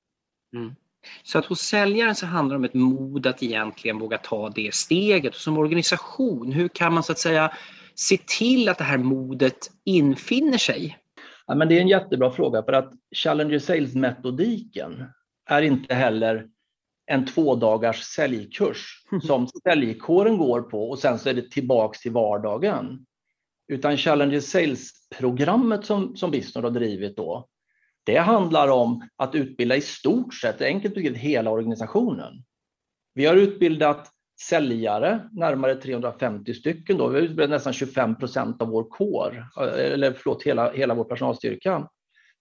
Mm. 0.57 0.75
Så 1.23 1.39
att 1.39 1.47
hos 1.47 1.61
säljaren 1.61 2.15
så 2.15 2.27
handlar 2.27 2.55
det 2.55 2.59
om 2.59 2.65
ett 2.65 2.75
mod 2.75 3.27
att 3.27 3.43
egentligen 3.43 3.99
våga 3.99 4.19
ta 4.19 4.51
det 4.51 4.75
steget. 4.75 5.35
Och 5.35 5.41
som 5.41 5.59
organisation, 5.59 6.53
hur 6.53 6.69
kan 6.69 6.95
man 6.95 7.03
så 7.03 7.13
att 7.13 7.19
säga 7.19 7.53
se 7.95 8.19
till 8.39 8.69
att 8.69 8.79
det 8.79 8.85
här 8.85 8.99
modet 8.99 9.71
infinner 9.85 10.59
sig? 10.59 10.99
Ja, 11.47 11.55
men 11.55 11.69
det 11.69 11.77
är 11.77 11.81
en 11.81 11.89
jättebra 11.89 12.31
fråga 12.31 12.63
för 12.63 12.73
att 12.73 12.93
Challenger 13.17 13.59
Sales-metodiken 13.59 15.05
är 15.47 15.63
inte 15.63 15.95
heller 15.95 16.47
en 17.07 17.27
två 17.27 17.55
dagars 17.55 18.03
säljkurs 18.03 19.05
som 19.23 19.47
säljkåren 19.47 20.39
går 20.39 20.63
på 20.63 20.91
och 20.91 20.99
sen 20.99 21.19
så 21.19 21.29
är 21.29 21.35
det 21.35 21.51
tillbaks 21.51 22.01
till 22.01 22.13
vardagen. 22.13 23.07
Utan 23.69 23.97
Challenger 23.97 24.41
Sales-programmet 24.41 25.85
som, 25.85 26.17
som 26.17 26.31
Bisnord 26.31 26.65
har 26.65 26.71
drivit 26.71 27.17
då, 27.17 27.49
det 28.05 28.17
handlar 28.17 28.69
om 28.69 29.09
att 29.17 29.35
utbilda 29.35 29.77
i 29.77 29.81
stort 29.81 30.35
sett, 30.35 30.61
enkelt 30.61 30.97
uttryckt, 30.97 31.19
hela 31.19 31.51
organisationen. 31.51 32.45
Vi 33.15 33.27
har 33.27 33.37
utbildat 33.37 34.11
säljare, 34.49 35.29
närmare 35.33 35.75
350 35.75 36.55
stycken. 36.55 36.99
Då. 36.99 37.09
Vi 37.09 37.15
har 37.15 37.23
utbildat 37.23 37.51
nästan 37.51 37.73
25 37.73 38.17
procent 38.17 38.63
av 38.63 38.69
vår 38.69 38.85
kår, 38.85 39.47
eller 39.77 40.13
förlåt, 40.13 40.43
hela, 40.43 40.73
hela 40.73 40.95
vår 40.95 41.05
personalstyrka. 41.05 41.89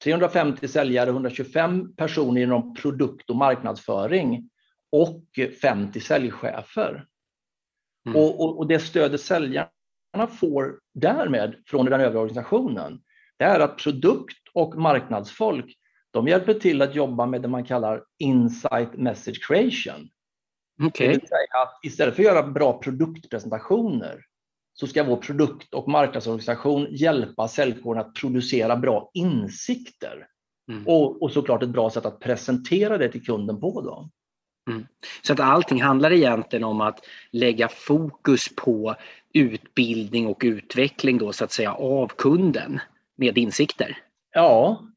350 0.04 0.68
säljare, 0.68 1.10
125 1.10 1.96
personer 1.96 2.42
inom 2.42 2.74
produkt 2.74 3.30
och 3.30 3.36
marknadsföring 3.36 4.50
och 4.92 5.24
50 5.62 6.00
säljchefer. 6.00 7.06
Mm. 8.06 8.22
Och, 8.22 8.44
och, 8.44 8.58
och, 8.58 8.68
det 8.68 8.80
stödet 8.80 9.22
säljarna 9.22 9.70
får 10.40 10.80
därmed 10.94 11.56
från 11.68 11.86
den 11.86 12.02
övriga 12.02 12.20
organisationen, 12.20 13.00
det 13.38 13.46
är 13.46 13.60
att 13.60 13.78
produkt 13.78 14.43
och 14.54 14.76
marknadsfolk, 14.76 15.78
de 16.12 16.28
hjälper 16.28 16.54
till 16.54 16.82
att 16.82 16.96
jobba 16.96 17.26
med 17.26 17.42
det 17.42 17.48
man 17.48 17.66
kallar 17.66 18.04
insight 18.20 18.94
message 18.94 19.48
creation. 19.48 20.10
Okay. 20.88 21.08
Det 21.08 21.14
vill 21.14 21.28
säga 21.28 21.62
att 21.64 21.80
istället 21.84 22.16
för 22.16 22.24
att 22.24 22.28
göra 22.28 22.48
bra 22.48 22.80
produktpresentationer 22.80 24.26
så 24.74 24.88
ska 24.88 25.04
vår 25.04 25.18
produkt 25.18 25.74
och 25.74 25.88
marknadsorganisation 25.88 26.88
hjälpa 26.90 27.48
säljkåren 27.48 28.02
att 28.02 28.14
producera 28.14 28.76
bra 28.76 29.12
insikter. 29.14 30.28
Mm. 30.72 30.88
Och, 30.88 31.22
och 31.22 31.32
såklart 31.32 31.64
ett 31.64 31.70
bra 31.70 31.90
sätt 31.90 32.06
att 32.06 32.20
presentera 32.20 32.98
det 32.98 33.12
till 33.12 33.26
kunden 33.26 33.60
på. 33.60 33.82
Då. 33.82 34.10
Mm. 34.72 34.86
Så 35.22 35.34
att 35.34 35.40
allting 35.40 35.82
handlar 35.82 36.12
egentligen 36.12 36.64
om 36.64 36.82
att 36.82 37.00
lägga 37.32 37.68
fokus 37.68 38.50
på 38.56 38.96
utbildning 39.34 40.28
och 40.28 40.42
utveckling 40.46 41.18
då 41.18 41.34
så 41.34 41.44
att 41.44 41.52
säga 41.52 41.74
av 41.74 42.08
kunden 42.08 42.80
med 43.16 43.38
insikter? 43.38 43.98
Ja, 44.34 44.88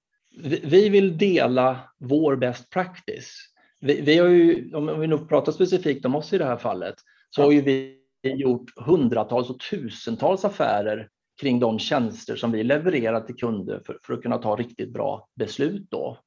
vi 0.63 0.89
vill 0.89 1.19
dela 1.19 1.79
vår 1.99 2.37
best 2.37 2.71
practice. 2.71 3.35
Vi, 3.81 4.01
vi 4.01 4.19
har 4.19 4.29
ju, 4.29 4.75
om 4.75 5.01
vi 5.01 5.07
nu 5.07 5.19
pratar 5.19 5.53
specifikt 5.53 6.05
om 6.05 6.15
oss 6.15 6.33
i 6.33 6.39
det 6.39 6.45
här 6.45 6.57
fallet, 6.57 6.95
så 7.31 7.43
har 7.43 7.53
ju 7.53 7.61
vi 7.61 7.99
gjort 8.23 8.73
hundratals 8.77 9.51
och 9.51 9.61
tusentals 9.71 10.45
affärer 10.45 11.09
kring 11.41 11.61
de 11.61 11.79
tjänster 11.79 12.37
som 12.37 12.53
vi 12.53 12.65
levererar 12.65 13.21
till 13.21 13.37
kunder 13.37 13.83
för, 13.87 13.99
för 14.03 14.15
att 14.15 14.23
kunna 14.23 14.39
ta 14.39 14.57
riktigt 14.57 14.93
bra 14.93 15.29
beslut. 15.35 15.87
Då. 15.91 16.19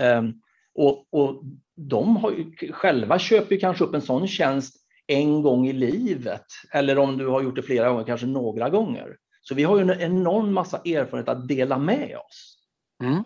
Um, 0.00 0.40
och, 0.74 1.06
och 1.10 1.42
de 1.76 2.16
har 2.16 2.30
ju, 2.30 2.72
själva 2.72 3.18
köper 3.18 3.54
ju 3.54 3.60
kanske 3.60 3.84
upp 3.84 3.94
en 3.94 4.02
sån 4.02 4.28
tjänst 4.28 4.76
en 5.06 5.42
gång 5.42 5.68
i 5.68 5.72
livet 5.72 6.46
eller 6.72 6.98
om 6.98 7.18
du 7.18 7.26
har 7.26 7.42
gjort 7.42 7.56
det 7.56 7.62
flera 7.62 7.88
gånger, 7.88 8.04
kanske 8.04 8.26
några 8.26 8.70
gånger. 8.70 9.16
Så 9.48 9.54
vi 9.54 9.64
har 9.64 9.76
ju 9.76 9.82
en 9.82 10.00
enorm 10.00 10.52
massa 10.52 10.76
erfarenhet 10.76 11.28
att 11.28 11.48
dela 11.48 11.78
med 11.78 12.16
oss. 12.16 12.58
Mm. 13.02 13.22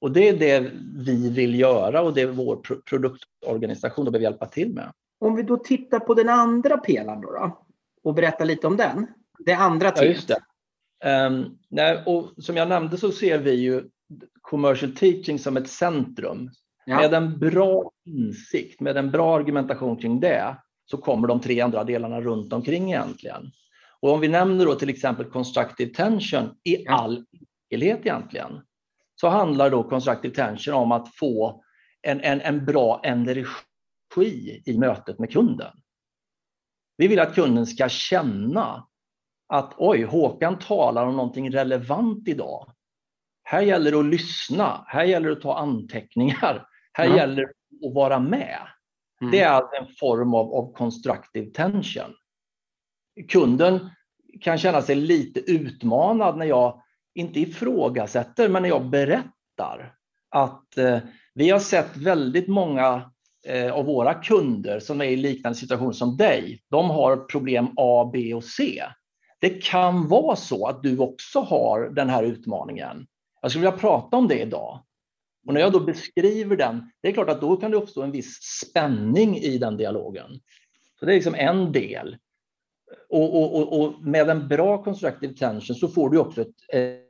Och 0.00 0.12
det 0.12 0.28
är 0.28 0.36
det 0.36 0.70
vi 0.96 1.30
vill 1.30 1.60
göra 1.60 2.02
och 2.02 2.14
det 2.14 2.20
är 2.20 2.26
vår 2.26 2.56
produktorganisation 2.90 4.04
behöver 4.04 4.18
hjälpa 4.18 4.46
till 4.46 4.74
med. 4.74 4.92
Om 5.20 5.36
vi 5.36 5.42
då 5.42 5.56
tittar 5.56 5.98
på 5.98 6.14
den 6.14 6.28
andra 6.28 6.76
pelaren 6.76 7.20
då, 7.20 7.32
då 7.32 7.66
och 8.02 8.14
berättar 8.14 8.44
lite 8.44 8.66
om 8.66 8.76
den. 8.76 9.06
Det 9.38 9.52
andra 9.52 9.90
teamet. 9.90 10.08
Ja, 10.08 10.14
just 10.14 10.28
det. 10.28 11.26
Um, 11.26 11.58
nej, 11.68 12.02
och 12.06 12.44
som 12.44 12.56
jag 12.56 12.68
nämnde 12.68 12.96
så 12.96 13.12
ser 13.12 13.38
vi 13.38 13.54
ju 13.54 13.84
commercial 14.40 14.92
teaching 14.92 15.38
som 15.38 15.56
ett 15.56 15.68
centrum. 15.68 16.50
Ja. 16.84 16.96
Med 16.96 17.14
en 17.14 17.38
bra 17.38 17.90
insikt, 18.04 18.80
med 18.80 18.96
en 18.96 19.10
bra 19.10 19.36
argumentation 19.36 19.96
kring 19.96 20.20
det, 20.20 20.56
så 20.90 20.96
kommer 20.96 21.28
de 21.28 21.40
tre 21.40 21.60
andra 21.60 21.84
delarna 21.84 22.20
runt 22.20 22.52
omkring 22.52 22.92
egentligen. 22.92 23.50
Och 24.06 24.12
om 24.12 24.20
vi 24.20 24.28
nämner 24.28 24.66
då 24.66 24.74
till 24.74 24.88
exempel 24.88 25.30
constructive 25.30 25.94
tension 25.94 26.54
i 26.64 26.88
all 26.88 27.24
enkelhet 27.70 28.00
egentligen, 28.00 28.62
så 29.20 29.28
handlar 29.28 29.70
då 29.70 29.82
constructive 29.82 30.34
tension 30.34 30.74
om 30.74 30.92
att 30.92 31.14
få 31.14 31.64
en, 32.02 32.20
en, 32.20 32.40
en 32.40 32.64
bra 32.64 33.00
energi 33.04 34.62
i 34.66 34.78
mötet 34.78 35.18
med 35.18 35.32
kunden. 35.32 35.72
Vi 36.96 37.08
vill 37.08 37.20
att 37.20 37.34
kunden 37.34 37.66
ska 37.66 37.88
känna 37.88 38.86
att 39.48 39.74
oj, 39.76 40.02
Håkan 40.02 40.58
talar 40.58 41.06
om 41.06 41.16
någonting 41.16 41.52
relevant 41.52 42.28
idag. 42.28 42.72
Här 43.42 43.62
gäller 43.62 43.90
det 43.90 43.98
att 43.98 44.06
lyssna, 44.06 44.84
här 44.86 45.04
gäller 45.04 45.28
det 45.28 45.36
att 45.36 45.42
ta 45.42 45.58
anteckningar, 45.58 46.66
här 46.92 47.06
mm. 47.06 47.16
gäller 47.16 47.42
det 47.42 47.88
att 47.88 47.94
vara 47.94 48.18
med. 48.18 48.60
Mm. 49.20 49.30
Det 49.30 49.40
är 49.40 49.48
alltså 49.48 49.76
en 49.76 49.94
form 50.00 50.34
av, 50.34 50.54
av 50.54 50.72
constructive 50.72 51.50
tension. 51.50 52.14
Kunden 53.28 53.90
känna 54.40 54.82
sig 54.82 54.94
lite 54.94 55.40
utmanad 55.40 56.36
när 56.36 56.46
jag 56.46 56.82
inte 57.14 57.40
ifrågasätter, 57.40 58.48
men 58.48 58.62
när 58.62 58.68
jag 58.68 58.90
berättar 58.90 59.94
att 60.30 60.78
eh, 60.78 60.98
vi 61.34 61.50
har 61.50 61.58
sett 61.58 61.96
väldigt 61.96 62.48
många 62.48 63.10
eh, 63.46 63.72
av 63.72 63.84
våra 63.84 64.14
kunder 64.14 64.80
som 64.80 65.00
är 65.00 65.04
i 65.04 65.16
liknande 65.16 65.58
situation 65.58 65.94
som 65.94 66.16
dig. 66.16 66.60
De 66.70 66.90
har 66.90 67.16
problem 67.16 67.68
A, 67.76 68.10
B 68.12 68.34
och 68.34 68.44
C. 68.44 68.82
Det 69.40 69.62
kan 69.62 70.08
vara 70.08 70.36
så 70.36 70.66
att 70.66 70.82
du 70.82 70.98
också 70.98 71.40
har 71.40 71.90
den 71.90 72.08
här 72.08 72.22
utmaningen. 72.22 73.06
Jag 73.42 73.50
skulle 73.50 73.66
vilja 73.66 73.78
prata 73.78 74.16
om 74.16 74.28
det 74.28 74.40
idag. 74.40 74.82
Och 75.46 75.54
när 75.54 75.60
jag 75.60 75.72
då 75.72 75.80
beskriver 75.80 76.56
den, 76.56 76.90
det 77.02 77.08
är 77.08 77.12
klart 77.12 77.28
att 77.28 77.40
då 77.40 77.56
kan 77.56 77.70
det 77.70 77.76
uppstå 77.76 78.02
en 78.02 78.12
viss 78.12 78.38
spänning 78.42 79.36
i 79.36 79.58
den 79.58 79.76
dialogen. 79.76 80.40
Så 81.00 81.06
det 81.06 81.12
är 81.12 81.14
liksom 81.14 81.34
en 81.34 81.72
del. 81.72 82.16
Och, 83.08 83.56
och, 83.56 83.80
och, 83.80 84.02
med 84.02 84.30
en 84.30 84.48
bra 84.48 84.82
constructive 84.82 85.34
tension 85.34 85.76
så 85.76 85.88
får 85.88 86.10
du 86.10 86.18
också 86.18 86.40
ett, 86.40 86.54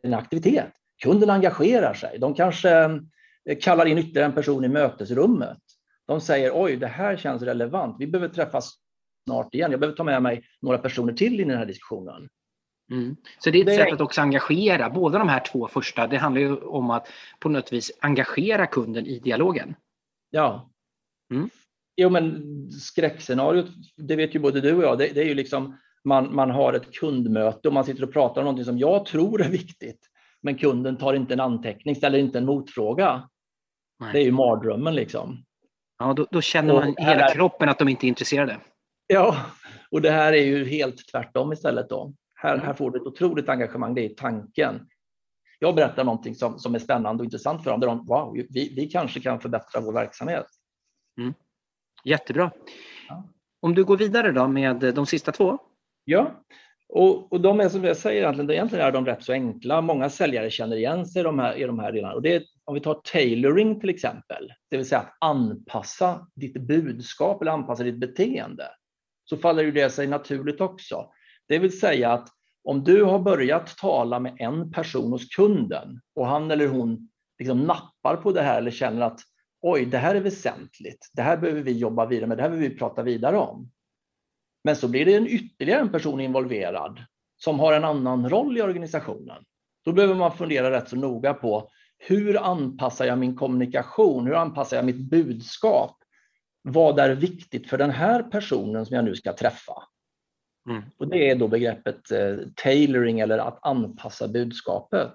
en 0.03 0.15
aktivitet. 0.15 0.73
Kunden 1.03 1.31
engagerar 1.31 1.95
sig. 1.95 2.19
De 2.19 2.35
kanske 2.35 2.71
eh, 2.71 3.59
kallar 3.61 3.87
in 3.87 3.99
ytterligare 3.99 4.27
en 4.27 4.35
person 4.35 4.65
i 4.65 4.69
mötesrummet. 4.69 5.59
De 6.07 6.21
säger 6.21 6.51
oj, 6.55 6.77
det 6.77 6.87
här 6.87 7.17
känns 7.17 7.43
relevant. 7.43 7.97
Vi 7.99 8.07
behöver 8.07 8.35
träffas 8.35 8.75
snart 9.25 9.55
igen. 9.55 9.71
Jag 9.71 9.81
behöver 9.81 9.97
ta 9.97 10.05
med 10.05 10.23
mig 10.23 10.45
några 10.61 10.79
personer 10.79 11.13
till 11.13 11.41
i 11.41 11.45
den 11.45 11.59
här 11.59 11.67
diskussionen. 11.67 12.29
Mm. 12.91 13.17
Så 13.39 13.51
det 13.51 13.59
är 13.59 13.61
ett 13.61 13.67
det... 13.67 13.77
sätt 13.77 13.93
att 13.93 14.01
också 14.01 14.21
engagera. 14.21 14.91
Båda 14.91 15.19
de 15.19 15.29
här 15.29 15.41
två 15.41 15.69
första, 15.69 16.07
det 16.07 16.17
handlar 16.17 16.41
ju 16.41 16.57
om 16.57 16.91
att 16.91 17.09
på 17.41 17.49
något 17.49 17.73
vis 17.73 17.93
engagera 18.01 18.67
kunden 18.67 19.07
i 19.07 19.19
dialogen. 19.19 19.75
Ja. 20.31 20.71
Mm. 21.31 21.51
Jo, 21.97 22.11
men 22.11 22.43
skräckscenariot, 22.71 23.67
det 23.97 24.17
vet 24.17 24.35
ju 24.35 24.39
både 24.39 24.61
du 24.61 24.75
och 24.75 24.83
jag, 24.83 24.99
det, 24.99 25.15
det, 25.15 25.21
är 25.21 25.25
ju 25.25 25.35
liksom 25.35 25.79
man, 26.05 26.35
man 26.35 26.51
har 26.51 26.73
ett 26.73 26.93
kundmöte 26.93 27.69
och 27.69 27.75
man 27.75 27.85
sitter 27.85 28.05
och 28.05 28.13
pratar 28.13 28.41
om 28.41 28.45
någonting 28.45 28.65
som 28.65 28.79
jag 28.79 29.07
tror 29.07 29.43
är 29.43 29.51
viktigt, 29.51 30.01
men 30.43 30.59
kunden 30.59 30.97
tar 30.97 31.15
inte 31.15 31.35
en 31.35 31.41
anteckning, 31.41 31.97
ställer 31.97 32.19
inte 32.19 32.39
en 32.39 32.47
motfråga. 32.47 33.29
Nej. 34.01 34.13
Det 34.13 34.19
är 34.19 34.25
ju 34.25 34.33
mardrömmen 34.33 34.95
liksom. 34.95 35.45
Ja, 35.99 36.13
då, 36.13 36.27
då 36.31 36.41
känner 36.41 36.75
man 36.75 36.89
i 36.89 36.95
hela 36.99 37.31
kroppen 37.31 37.69
att 37.69 37.79
de 37.79 37.89
inte 37.89 38.07
är 38.07 38.09
intresserade. 38.09 38.57
Ja, 39.07 39.37
och 39.91 40.03
det 40.03 40.11
här 40.11 40.33
är 40.33 40.45
ju 40.45 40.65
helt 40.65 41.09
tvärtom 41.13 41.53
istället 41.53 41.89
då. 41.89 42.15
Här, 42.35 42.55
mm. 42.55 42.67
här 42.67 42.75
får 42.75 42.91
du 42.91 42.99
ett 42.99 43.07
otroligt 43.07 43.49
engagemang, 43.49 43.95
det 43.95 44.05
är 44.05 44.09
tanken. 44.09 44.89
Jag 45.59 45.75
berättar 45.75 46.05
någonting 46.05 46.35
som, 46.35 46.59
som 46.59 46.75
är 46.75 46.79
spännande 46.79 47.21
och 47.21 47.25
intressant 47.25 47.65
för 47.65 47.71
dem, 47.71 47.81
där 47.81 47.89
de, 47.89 48.07
wow, 48.07 48.37
vi, 48.51 48.73
vi 48.77 48.87
kanske 48.87 49.21
kan 49.21 49.41
förbättra 49.41 49.81
vår 49.81 49.93
verksamhet. 49.93 50.47
Mm. 51.21 51.35
Jättebra. 52.07 52.51
Om 53.61 53.75
du 53.75 53.85
går 53.85 53.97
vidare 53.97 54.33
då 54.33 54.49
med 54.49 54.95
de 54.95 55.07
sista 55.07 55.33
två? 55.33 55.59
Ja, 56.05 56.45
och, 56.89 57.33
och 57.33 57.41
de 57.41 57.61
är 57.61 57.69
som 57.69 57.85
jag 57.85 57.97
säger, 57.97 58.23
egentligen, 58.23 58.51
egentligen 58.51 58.87
är 58.87 58.93
de 58.93 59.07
rätt 59.07 59.25
så 59.25 59.33
enkla. 59.33 59.81
Många 59.81 60.11
säljare 60.11 60.51
känner 60.51 60.77
igen 60.77 61.07
sig 61.07 61.21
i 61.21 61.23
de 61.23 61.39
här, 61.39 61.57
i 61.57 61.65
de 61.65 61.79
här 61.79 61.93
delarna. 61.93 62.15
Och 62.15 62.23
det 62.23 62.35
är, 62.35 62.43
om 62.65 62.75
vi 62.75 62.81
tar 62.81 63.01
tailoring 63.13 63.81
till 63.81 63.89
exempel, 63.89 64.53
det 64.71 64.77
vill 64.77 64.89
säga 64.89 65.01
att 65.01 65.17
anpassa 65.21 66.27
ditt 66.35 66.61
budskap 66.61 67.43
eller 67.43 67.53
anpassa 67.53 67.83
ditt 67.83 68.01
beteende, 68.01 68.69
så 69.25 69.37
faller 69.37 69.63
ju 69.63 69.73
det 69.73 69.91
sig 69.91 70.07
naturligt 70.07 70.61
också. 70.61 71.07
Det 71.49 71.59
vill 71.59 71.81
säga 71.81 72.13
att 72.13 72.29
om 72.65 72.85
du 72.85 73.05
har 73.05 73.19
börjat 73.19 73.77
tala 73.77 74.21
med 74.21 74.37
en 74.39 74.73
person 74.73 75.13
hos 75.13 75.29
kunden 75.29 76.01
och 76.15 76.27
han 76.27 76.51
eller 76.51 76.69
hon 76.69 77.09
liksom 77.39 77.61
nappar 77.61 78.17
på 78.17 78.33
det 78.33 78.43
här 78.43 78.59
eller 78.59 78.71
känner 78.71 79.01
att 79.01 79.21
oj, 79.69 79.87
det 79.87 79.99
här 79.99 80.15
är 80.15 80.21
väsentligt, 80.21 81.11
det 81.13 81.23
här 81.23 81.37
behöver 81.37 81.63
vi 81.63 81.73
jobba 81.73 82.07
vidare 82.07 82.27
med, 82.27 82.39
det 82.39 82.43
här 82.43 82.51
behöver 82.51 82.69
vi 82.69 82.77
prata 82.77 83.03
vidare 83.03 83.37
om. 83.37 83.71
Men 84.65 84.77
så 84.77 84.89
blir 84.89 85.05
det 85.05 85.15
en 85.15 85.27
ytterligare 85.27 85.81
en 85.81 85.93
person 85.93 86.21
involverad 86.21 87.05
som 87.37 87.61
har 87.61 87.73
en 87.73 87.85
annan 87.85 88.29
roll 88.29 88.59
i 88.59 88.63
organisationen. 88.63 89.45
Då 89.85 89.93
behöver 89.93 90.15
man 90.15 90.37
fundera 90.37 90.71
rätt 90.71 90.89
så 90.89 90.97
noga 90.97 91.35
på 91.35 91.71
hur 91.99 92.37
anpassar 92.37 93.05
jag 93.05 93.19
min 93.19 93.37
kommunikation? 93.37 94.27
Hur 94.27 94.35
anpassar 94.35 94.77
jag 94.77 94.87
mitt 94.87 95.11
budskap? 95.11 95.97
Vad 96.63 96.99
är 96.99 97.15
viktigt 97.15 97.71
för 97.71 97.79
den 97.79 97.91
här 97.91 98.23
personen 98.23 98.87
som 98.87 98.97
jag 98.97 99.05
nu 99.05 99.15
ska 99.15 99.33
träffa? 99.33 99.83
Mm. 100.69 100.83
Och 100.99 101.09
det 101.09 101.31
är 101.31 101.37
då 101.37 101.49
begreppet 101.49 102.11
eh, 102.11 102.37
tailoring 102.55 103.21
eller 103.21 103.39
att 103.39 103.59
anpassa 103.63 104.29
budskapet. 104.29 105.15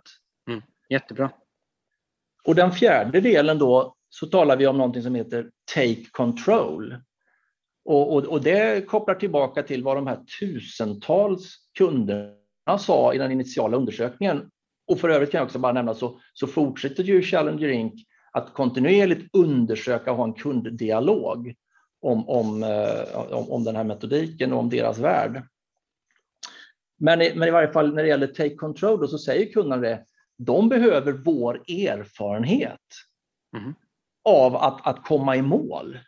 Mm. 0.50 0.62
Jättebra. 0.90 1.32
Och 2.48 2.56
den 2.56 2.72
fjärde 2.72 3.22
delen 3.22 3.58
då 3.58 3.96
så 4.14 4.28
talar 4.28 4.58
vi 4.58 4.68
om 4.68 4.78
någonting 4.78 5.04
som 5.04 5.16
heter 5.16 5.50
take 5.76 6.06
control. 6.12 6.96
Och, 7.86 8.14
och, 8.16 8.24
och, 8.24 8.44
det 8.44 8.88
kopplar 8.88 9.16
tillbaka 9.16 9.64
till 9.64 9.84
vad 9.84 9.98
de 9.98 10.08
här 10.08 10.20
tusentals 10.40 11.56
kunderna 11.78 12.78
sa 12.80 13.14
i 13.14 13.18
den 13.18 13.32
initiala 13.32 13.78
undersökningen. 13.78 14.50
Och 14.88 15.00
för 15.00 15.10
övrigt 15.10 15.32
kan 15.32 15.40
jag 15.40 15.46
också 15.46 15.60
bara 15.60 15.74
nämna 15.74 15.94
så, 15.94 16.20
så 16.34 16.48
fortsätter 16.48 17.04
ju 17.04 17.22
Challenger 17.22 17.68
Inc 17.68 17.94
att 18.32 18.54
kontinuerligt 18.54 19.36
undersöka 19.36 20.12
och 20.12 20.18
ha 20.18 20.24
en 20.24 20.34
kunddialog 20.34 21.54
om, 22.02 22.30
om, 22.30 22.64
eh, 22.64 23.34
om, 23.34 23.52
om 23.52 23.64
den 23.64 23.76
här 23.76 23.84
metodiken 23.84 24.54
och 24.54 24.60
om 24.60 24.70
deras 24.70 25.00
värld. 25.00 25.44
Men, 27.00 27.20
men 27.20 27.48
i 27.48 27.52
varje 27.52 27.72
fall 27.72 27.94
när 27.94 28.04
det 28.04 28.10
gäller 28.10 28.28
take 28.28 28.56
control 28.56 29.00
då, 29.00 29.08
så 29.08 29.18
säger 29.18 29.52
kunderna 29.52 29.78
det, 29.82 30.06
de 30.38 30.70
behöver 30.70 31.12
vår 31.12 31.56
erfarenhet 31.68 32.80
mm 33.58 33.74
av 34.24 34.56
att, 34.56 34.88
att 34.88 35.06
komma 35.06 35.36
i 35.36 35.42
mål. 35.42 36.00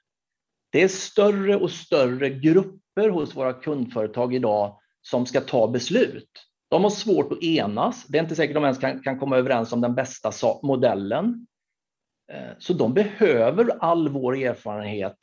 Det 0.71 0.81
är 0.81 0.87
större 0.87 1.55
och 1.55 1.71
större 1.71 2.29
grupper 2.29 3.09
hos 3.09 3.35
våra 3.35 3.53
kundföretag 3.53 4.35
idag 4.35 4.79
som 5.01 5.25
ska 5.25 5.41
ta 5.41 5.67
beslut. 5.67 6.29
De 6.69 6.83
har 6.83 6.89
svårt 6.89 7.31
att 7.31 7.43
enas. 7.43 8.05
Det 8.07 8.17
är 8.17 8.23
inte 8.23 8.35
säkert 8.35 8.55
de 8.55 8.63
ens 8.63 8.77
kan, 8.77 9.03
kan 9.03 9.19
komma 9.19 9.37
överens 9.37 9.73
om 9.73 9.81
den 9.81 9.95
bästa 9.95 10.31
modellen. 10.63 11.47
Eh, 12.31 12.51
så 12.59 12.73
de 12.73 12.93
behöver 12.93 13.77
all 13.79 14.09
vår 14.09 14.35
erfarenhet 14.35 15.17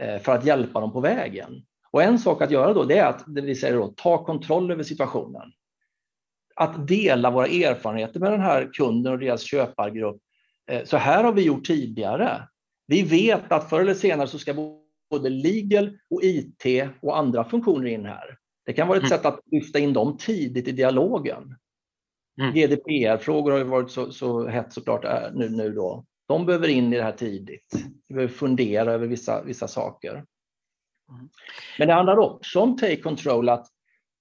eh, 0.00 0.18
för 0.18 0.32
att 0.32 0.44
hjälpa 0.44 0.80
dem 0.80 0.92
på 0.92 1.00
vägen. 1.00 1.62
Och 1.90 2.02
en 2.02 2.18
sak 2.18 2.42
att 2.42 2.50
göra 2.50 2.72
då, 2.72 2.84
det 2.84 2.98
är 2.98 3.06
att 3.06 3.24
det 3.26 3.40
vi 3.40 3.54
säger 3.54 3.74
då, 3.74 3.92
ta 3.96 4.24
kontroll 4.24 4.70
över 4.70 4.82
situationen. 4.82 5.52
Att 6.54 6.88
dela 6.88 7.30
våra 7.30 7.46
erfarenheter 7.46 8.20
med 8.20 8.32
den 8.32 8.40
här 8.40 8.70
kunden 8.72 9.12
och 9.12 9.18
deras 9.18 9.42
köpargrupp. 9.42 10.20
Eh, 10.68 10.84
så 10.84 10.96
här 10.96 11.24
har 11.24 11.32
vi 11.32 11.42
gjort 11.42 11.66
tidigare. 11.66 12.48
Vi 12.86 13.02
vet 13.02 13.52
att 13.52 13.70
förr 13.70 13.80
eller 13.80 13.94
senare 13.94 14.28
så 14.28 14.38
ska 14.38 14.74
både 15.10 15.28
legal 15.28 15.98
och 16.10 16.22
IT 16.22 16.64
och 17.00 17.18
andra 17.18 17.44
funktioner 17.44 17.86
in 17.86 18.04
här. 18.04 18.38
Det 18.66 18.72
kan 18.72 18.88
vara 18.88 18.98
ett 18.98 19.04
mm. 19.04 19.18
sätt 19.18 19.26
att 19.26 19.40
lyfta 19.46 19.78
in 19.78 19.92
dem 19.92 20.16
tidigt 20.16 20.68
i 20.68 20.72
dialogen. 20.72 21.56
Mm. 22.40 22.54
GDPR-frågor 22.54 23.50
har 23.50 23.58
ju 23.58 23.64
varit 23.64 23.90
så, 23.90 24.12
så 24.12 24.46
hett 24.46 24.72
såklart 24.72 25.32
nu, 25.34 25.48
nu 25.48 25.72
då. 25.72 26.04
De 26.28 26.46
behöver 26.46 26.68
in 26.68 26.92
i 26.92 26.96
det 26.96 27.02
här 27.02 27.12
tidigt. 27.12 27.84
Vi 28.08 28.14
behöver 28.14 28.34
fundera 28.34 28.92
över 28.92 29.06
vissa, 29.06 29.42
vissa 29.42 29.68
saker. 29.68 30.12
Mm. 30.12 31.28
Men 31.78 31.88
det 31.88 31.94
handlar 31.94 32.18
också 32.18 32.60
om 32.60 32.76
take 32.76 33.02
control, 33.02 33.48
att 33.48 33.66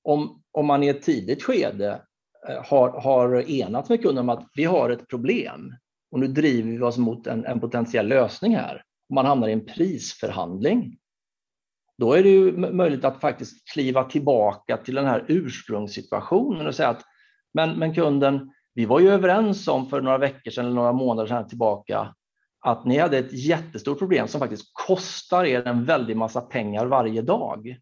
om, 0.04 0.43
om 0.52 0.65
man 0.65 0.84
i 0.84 0.88
ett 0.88 1.02
tidigt 1.02 1.43
skede 1.43 2.02
eh, 2.50 2.65
har, 2.65 2.89
har 3.02 3.50
enat 3.52 3.89
med 3.89 4.02
kunden 4.02 4.24
om 4.24 4.30
att 4.30 4.50
vi 4.56 4.63
har 4.63 4.89
ett 4.89 5.08
problem 5.08 5.74
och 6.12 6.20
nu 6.20 6.28
driver 6.28 6.72
vi 6.72 6.82
oss 6.82 6.98
mot 6.98 7.28
en, 7.28 7.46
en 7.46 7.60
potentiell 7.60 8.08
lösning 8.08 8.56
här 8.56 8.84
om 9.10 9.15
man 9.15 9.26
hamnar 9.26 9.48
i 9.48 9.54
en 9.54 9.65
prisförhandling, 9.65 10.98
då 11.98 12.13
är 12.13 12.24
det 12.24 12.30
ju 12.30 12.58
möjligt 12.58 13.06
att 13.06 13.22
faktiskt 13.22 13.70
kliva 13.74 14.04
tillbaka 14.04 14.78
till 14.78 14.96
den 14.96 15.06
här 15.06 15.26
ursprungssituationen 15.28 16.67
och 16.67 16.76
säga 16.76 16.89
att 16.89 17.04
men, 17.54 17.80
men 17.80 17.93
kunden, 17.93 18.54
vi 18.74 18.86
var 18.86 19.00
ju 19.00 19.10
överens 19.10 19.67
om 19.67 19.89
för 19.89 20.02
några 20.02 20.17
veckor 20.17 20.52
sedan 20.52 20.65
eller 20.65 20.76
några 20.76 20.93
månader 20.93 21.28
sedan 21.28 21.48
tillbaka 21.48 22.15
att 22.60 22.86
ni 22.86 22.98
hade 22.98 23.17
ett 23.17 23.34
jättestort 23.34 24.00
problem 24.00 24.28
som 24.28 24.39
faktiskt 24.39 24.72
kostar 24.74 25.46
er 25.46 25.67
en 25.67 25.86
väldig 25.86 26.17
massa 26.17 26.41
pengar 26.41 26.86
varje 26.86 27.22
dag. 27.22 27.78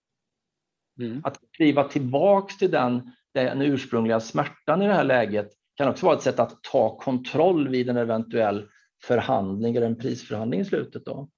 Mm. 0.99 1.21
Att 1.23 1.39
kliva 1.51 1.83
tillbaks 1.83 2.57
till 2.57 2.71
den, 2.71 3.11
den 3.33 3.61
ursprungliga 3.61 4.19
smärtan 4.19 4.81
i 4.81 4.88
det 4.88 4.93
här 4.93 5.03
läget 5.03 5.49
kan 5.77 5.89
också 5.89 6.05
vara 6.05 6.15
ett 6.15 6.23
sätt 6.23 6.39
att 6.39 6.63
ta 6.63 6.97
kontroll 6.97 7.67
vid 7.67 7.89
en 7.89 7.97
eventuell 7.97 8.67
förhandling 9.03 9.75
eller 9.75 9.88
en 9.88 9.97
prisförhandling 9.97 10.59
i 10.59 10.65
slutet. 10.65 11.05
Då. 11.05 11.29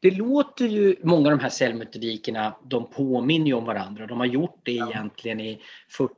Det 0.00 0.10
låter 0.10 0.64
ju, 0.64 0.96
många 1.02 1.30
av 1.30 1.36
de 1.36 1.42
här 1.42 1.50
säljmetodikerna, 1.50 2.56
de 2.64 2.90
påminner 2.90 3.54
om 3.54 3.64
varandra. 3.64 4.06
De 4.06 4.18
har 4.18 4.26
gjort 4.26 4.60
det 4.64 4.72
ja. 4.72 4.90
egentligen 4.90 5.40
i 5.40 5.60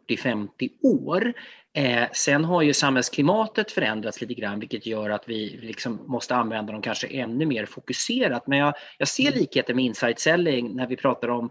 40-50 0.09 0.49
år. 0.83 1.33
Eh, 1.73 2.05
sen 2.13 2.45
har 2.45 2.63
ju 2.63 2.73
samhällsklimatet 2.73 3.73
förändrats 3.73 4.21
lite 4.21 4.35
grann 4.35 4.61
vilket 4.61 4.87
gör 4.87 5.11
att 5.11 5.29
vi 5.29 5.59
liksom 5.63 6.01
måste 6.07 6.35
använda 6.35 6.73
dem 6.73 6.83
kanske 6.83 7.07
ännu 7.07 7.47
mer 7.47 7.67
fokuserat. 7.67 8.47
Men 8.47 8.59
jag, 8.59 8.75
jag 8.99 9.09
ser 9.09 9.29
mm. 9.29 9.39
likheter 9.39 9.75
med 9.75 9.85
insight 9.85 10.21
selling 10.21 10.77
när 10.77 10.87
vi 10.87 10.97
pratar 10.97 11.29
om 11.29 11.51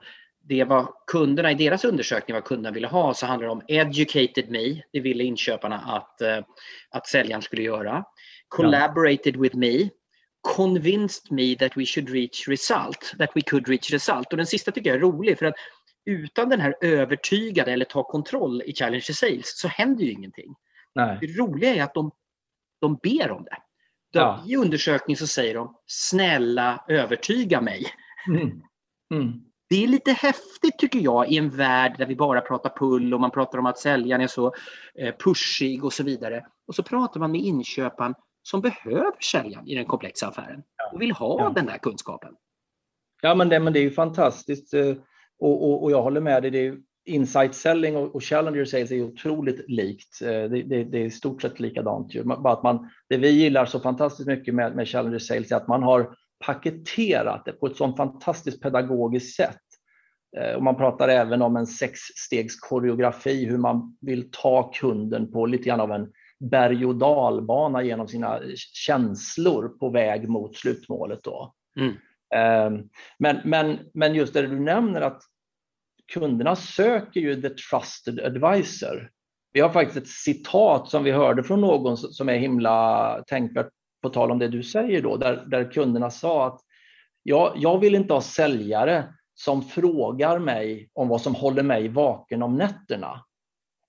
det 0.49 0.63
vad 0.63 0.87
kunderna 1.07 1.51
i 1.51 1.55
deras 1.55 1.85
undersökning 1.85 2.35
vad 2.35 2.43
kunderna 2.43 2.73
ville 2.73 2.87
ha 2.87 3.13
så 3.13 3.25
handlar 3.25 3.47
det 3.47 3.51
om 3.51 3.61
educated 3.67 4.49
me, 4.49 4.81
det 4.91 4.99
ville 4.99 5.23
inköparna 5.23 5.79
att, 5.79 6.21
eh, 6.21 6.39
att 6.91 7.07
säljaren 7.07 7.41
skulle 7.41 7.61
göra 7.61 8.05
collaborated 8.47 9.37
with 9.37 9.57
me, 9.57 9.89
convinced 10.55 11.31
me 11.31 11.55
that 11.55 11.77
we 11.77 11.85
should 11.85 12.09
reach 12.09 12.47
result, 12.47 13.13
that 13.17 13.29
we 13.35 13.41
could 13.41 13.67
reach 13.67 13.91
result. 13.91 14.31
Och 14.31 14.37
den 14.37 14.45
sista 14.45 14.71
tycker 14.71 14.89
jag 14.89 14.97
är 14.97 15.01
rolig 15.01 15.39
för 15.39 15.45
att 15.45 15.55
utan 16.05 16.49
den 16.49 16.61
här 16.61 16.75
övertygade 16.81 17.71
eller 17.71 17.85
ta 17.85 18.03
kontroll 18.03 18.61
i 18.65 18.73
Challenge 18.73 19.01
Sales 19.01 19.59
så 19.59 19.67
händer 19.67 20.03
ju 20.03 20.11
ingenting. 20.11 20.55
Nej. 20.95 21.17
Det 21.21 21.27
roliga 21.27 21.75
är 21.75 21.83
att 21.83 21.93
de, 21.93 22.11
de 22.81 22.95
ber 23.03 23.31
om 23.31 23.43
det. 23.43 23.57
De, 24.13 24.19
ja. 24.19 24.43
I 24.47 24.55
undersökningen 24.55 25.17
så 25.17 25.27
säger 25.27 25.55
de 25.55 25.75
snälla 25.85 26.85
övertyga 26.87 27.61
mig. 27.61 27.85
Mm. 28.27 28.61
Mm. 29.13 29.48
Det 29.69 29.83
är 29.83 29.87
lite 29.87 30.11
häftigt 30.11 30.77
tycker 30.77 30.99
jag 30.99 31.31
i 31.31 31.37
en 31.37 31.49
värld 31.49 31.95
där 31.97 32.05
vi 32.05 32.15
bara 32.15 32.41
pratar 32.41 32.69
pull 32.69 33.13
och 33.13 33.21
man 33.21 33.31
pratar 33.31 33.59
om 33.59 33.65
att 33.65 33.77
säljaren 33.77 34.21
är 34.21 34.27
så 34.27 34.53
eh, 34.95 35.15
pushig 35.15 35.83
och 35.83 35.93
så 35.93 36.03
vidare. 36.03 36.45
Och 36.67 36.75
så 36.75 36.83
pratar 36.83 37.19
man 37.19 37.31
med 37.31 37.41
inköparen 37.41 38.15
som 38.43 38.61
behöver 38.61 39.23
säljaren 39.23 39.67
i 39.67 39.75
den 39.75 39.85
komplexa 39.85 40.27
affären 40.27 40.63
och 40.93 41.01
vill 41.01 41.11
ha 41.11 41.39
ja. 41.39 41.51
den 41.55 41.65
där 41.65 41.77
kunskapen. 41.77 42.33
Ja, 43.21 43.35
men 43.35 43.49
det, 43.49 43.59
men 43.59 43.73
det 43.73 43.79
är 43.79 43.83
ju 43.83 43.91
fantastiskt 43.91 44.73
eh, 44.73 44.93
och, 45.39 45.63
och, 45.69 45.83
och 45.83 45.91
jag 45.91 46.01
håller 46.01 46.21
med 46.21 46.43
dig. 46.43 46.51
Det 46.51 46.67
är, 46.67 46.77
insight 47.09 47.55
selling 47.55 47.95
och, 47.95 48.15
och 48.15 48.23
challenger 48.23 48.65
sales 48.65 48.91
är 48.91 49.01
otroligt 49.01 49.69
likt. 49.69 50.21
Eh, 50.21 50.27
det, 50.27 50.47
det, 50.63 50.83
det, 50.83 50.97
är 50.97 51.05
i 51.05 51.11
stort 51.11 51.41
sett 51.41 51.59
likadant. 51.59 52.15
Ju. 52.15 52.23
Bara 52.23 52.53
att 52.53 52.63
man, 52.63 52.89
det 53.09 53.17
vi 53.17 53.29
gillar 53.29 53.65
så 53.65 53.79
fantastiskt 53.79 54.27
mycket 54.27 54.55
med, 54.55 54.75
med 54.75 54.87
challenger 54.87 55.19
sales 55.19 55.51
är 55.51 55.55
att 55.55 55.67
man 55.67 55.83
har 55.83 56.15
paketerat 56.45 57.45
det 57.45 57.51
på 57.51 57.67
ett 57.67 57.77
så 57.77 57.95
fantastiskt 57.95 58.61
pedagogiskt 58.61 59.35
sätt. 59.35 59.61
Eh, 60.37 60.55
och 60.55 60.63
man 60.63 60.75
pratar 60.75 61.07
även 61.07 61.41
om 61.41 61.55
en 61.55 61.67
sexstegs 61.67 62.59
koreografi, 62.59 63.45
hur 63.45 63.57
man 63.57 63.97
vill 64.01 64.29
ta 64.31 64.71
kunden 64.71 65.31
på 65.31 65.45
lite 65.45 65.63
grann 65.63 65.79
av 65.79 65.91
en 65.91 66.11
berg 66.39 66.85
och 66.85 66.95
dalbana 66.95 67.83
genom 67.83 68.07
sina 68.07 68.39
känslor 68.55 69.67
på 69.67 69.89
väg 69.89 70.29
mot 70.29 70.55
slutmålet. 70.55 71.19
Då. 71.23 71.53
Mm. 71.79 71.93
Ehm, 72.35 72.89
men, 73.19 73.37
men, 73.43 73.79
men 73.93 74.15
just 74.15 74.33
det 74.33 74.41
du 74.41 74.59
nämner 74.59 75.01
att 75.01 75.21
kunderna 76.13 76.55
söker 76.55 77.19
ju 77.19 77.41
the 77.41 77.49
trusted 77.49 78.19
advisor. 78.19 79.09
Vi 79.53 79.59
har 79.59 79.69
faktiskt 79.69 79.97
ett 79.97 80.07
citat 80.07 80.89
som 80.89 81.03
vi 81.03 81.11
hörde 81.11 81.43
från 81.43 81.61
någon 81.61 81.97
som 81.97 82.29
är 82.29 82.37
himla 82.37 83.23
tänkvärt 83.27 83.69
på 84.01 84.09
tal 84.09 84.31
om 84.31 84.39
det 84.39 84.47
du 84.47 84.63
säger 84.63 85.01
då, 85.01 85.17
där, 85.17 85.45
där 85.47 85.71
kunderna 85.71 86.09
sa 86.09 86.47
att 86.47 86.59
ja, 87.23 87.53
jag 87.55 87.79
vill 87.79 87.95
inte 87.95 88.13
ha 88.13 88.21
säljare 88.21 89.13
som 89.33 89.61
frågar 89.61 90.39
mig 90.39 90.89
om 90.93 91.07
vad 91.07 91.21
som 91.21 91.35
håller 91.35 91.63
mig 91.63 91.87
vaken 91.87 92.43
om 92.43 92.55
nätterna, 92.55 93.25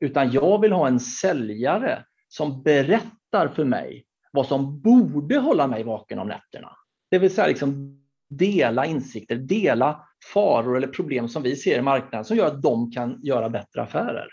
utan 0.00 0.30
jag 0.30 0.60
vill 0.60 0.72
ha 0.72 0.86
en 0.86 1.00
säljare 1.00 2.04
som 2.28 2.62
berättar 2.62 3.48
för 3.48 3.64
mig 3.64 4.04
vad 4.32 4.46
som 4.46 4.80
borde 4.80 5.38
hålla 5.38 5.66
mig 5.66 5.82
vaken 5.82 6.18
om 6.18 6.28
nätterna. 6.28 6.76
Det 7.10 7.18
vill 7.18 7.34
säga, 7.34 7.46
liksom, 7.46 8.00
dela 8.30 8.86
insikter, 8.86 9.36
dela 9.36 10.06
faror 10.32 10.76
eller 10.76 10.88
problem 10.88 11.28
som 11.28 11.42
vi 11.42 11.56
ser 11.56 11.78
i 11.78 11.82
marknaden 11.82 12.24
som 12.24 12.36
gör 12.36 12.46
att 12.46 12.62
de 12.62 12.90
kan 12.92 13.20
göra 13.22 13.48
bättre 13.48 13.82
affärer. 13.82 14.28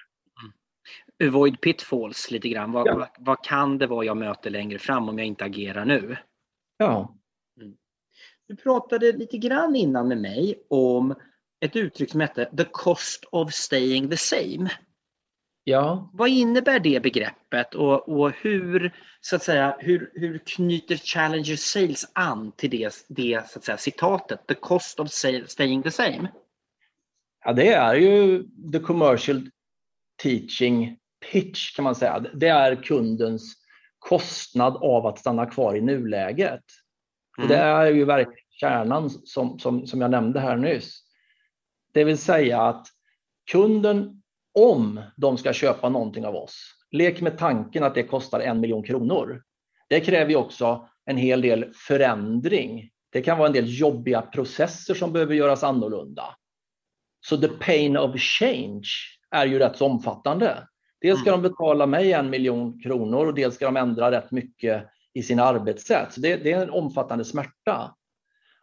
Avoid 1.23 1.61
pitfalls 1.61 2.31
lite 2.31 2.49
grann. 2.49 2.71
Vad, 2.71 2.87
ja. 2.87 2.95
vad, 2.95 3.07
vad, 3.19 3.43
kan 3.43 3.77
det 3.77 3.87
vara 3.87 4.05
jag 4.05 4.17
möter 4.17 4.49
längre 4.49 4.79
fram 4.79 5.09
om 5.09 5.17
jag 5.17 5.27
inte 5.27 5.45
agerar 5.45 5.85
nu? 5.85 6.17
Ja. 6.77 7.15
Mm. 7.61 7.77
Du 8.47 8.55
pratade 8.55 9.11
lite 9.11 9.37
grann 9.37 9.75
innan 9.75 10.07
med 10.07 10.17
mig 10.17 10.65
om 10.69 11.15
ett 11.59 11.75
uttryck 11.75 12.11
som 12.11 12.19
hette 12.19 12.45
the 12.57 12.65
cost 12.71 13.25
of 13.31 13.53
staying 13.53 14.09
the 14.09 14.17
same. 14.17 14.69
Ja. 15.63 16.09
Vad 16.13 16.29
innebär 16.29 16.79
det 16.79 17.03
begreppet 17.03 17.75
och, 17.75 18.09
och 18.09 18.31
hur, 18.31 18.93
så 19.21 19.35
att 19.35 19.43
säga, 19.43 19.77
hur, 19.79 20.11
hur 20.13 20.37
knyter 20.37 20.95
Challenger 20.95 21.55
Sales 21.55 22.11
an 22.13 22.51
till 22.51 22.69
det, 22.69 23.05
det 23.07 23.49
så 23.49 23.59
att 23.59 23.65
säga, 23.65 23.77
citatet, 23.77 24.47
the 24.47 24.53
cost 24.53 24.99
of 24.99 25.11
staying 25.47 25.83
the 25.83 25.91
same? 25.91 26.31
Ja, 27.45 27.53
det 27.53 27.73
är 27.73 27.95
ju 27.95 28.43
the 28.73 28.79
commercial 28.79 29.49
teaching 30.23 30.97
pitch 31.31 31.75
kan 31.75 31.83
man 31.83 31.95
säga. 31.95 32.19
Det 32.19 32.47
är 32.47 32.75
kundens 32.75 33.55
kostnad 33.99 34.77
av 34.77 35.05
att 35.05 35.19
stanna 35.19 35.45
kvar 35.45 35.75
i 35.75 35.81
nuläget. 35.81 36.63
Mm. 37.37 37.49
Det 37.49 37.57
är 37.57 37.91
ju 37.91 38.05
verkligen 38.05 38.39
kärnan 38.49 39.09
som, 39.09 39.59
som, 39.59 39.87
som 39.87 40.01
jag 40.01 40.11
nämnde 40.11 40.39
här 40.39 40.55
nyss. 40.55 41.03
Det 41.93 42.03
vill 42.03 42.17
säga 42.17 42.61
att 42.61 42.87
kunden 43.51 44.21
om 44.53 45.01
de 45.15 45.37
ska 45.37 45.53
köpa 45.53 45.89
någonting 45.89 46.25
av 46.25 46.35
oss. 46.35 46.73
Lek 46.91 47.21
med 47.21 47.37
tanken 47.37 47.83
att 47.83 47.95
det 47.95 48.03
kostar 48.03 48.39
en 48.39 48.59
miljon 48.59 48.83
kronor. 48.83 49.43
Det 49.89 49.99
kräver 49.99 50.31
ju 50.31 50.35
också 50.35 50.89
en 51.05 51.17
hel 51.17 51.41
del 51.41 51.73
förändring. 51.87 52.89
Det 53.09 53.21
kan 53.21 53.37
vara 53.37 53.47
en 53.47 53.53
del 53.53 53.79
jobbiga 53.79 54.21
processer 54.21 54.93
som 54.93 55.13
behöver 55.13 55.35
göras 55.35 55.63
annorlunda. 55.63 56.23
Så 57.25 57.37
the 57.37 57.47
pain 57.47 57.97
of 57.97 58.15
change 58.19 58.87
är 59.31 59.45
ju 59.45 59.59
rätt 59.59 59.77
så 59.77 59.85
omfattande. 59.85 60.67
Dels 61.01 61.19
ska 61.19 61.29
mm. 61.29 61.41
de 61.41 61.49
betala 61.49 61.85
mig 61.85 62.13
en 62.13 62.29
miljon 62.29 62.81
kronor 62.81 63.27
och 63.27 63.33
dels 63.33 63.55
ska 63.55 63.65
de 63.65 63.77
ändra 63.77 64.11
rätt 64.11 64.31
mycket 64.31 64.85
i 65.13 65.23
sina 65.23 65.43
arbetssätt. 65.43 66.13
Så 66.13 66.21
det, 66.21 66.35
det 66.35 66.51
är 66.51 66.63
en 66.63 66.69
omfattande 66.69 67.25
smärta. 67.25 67.95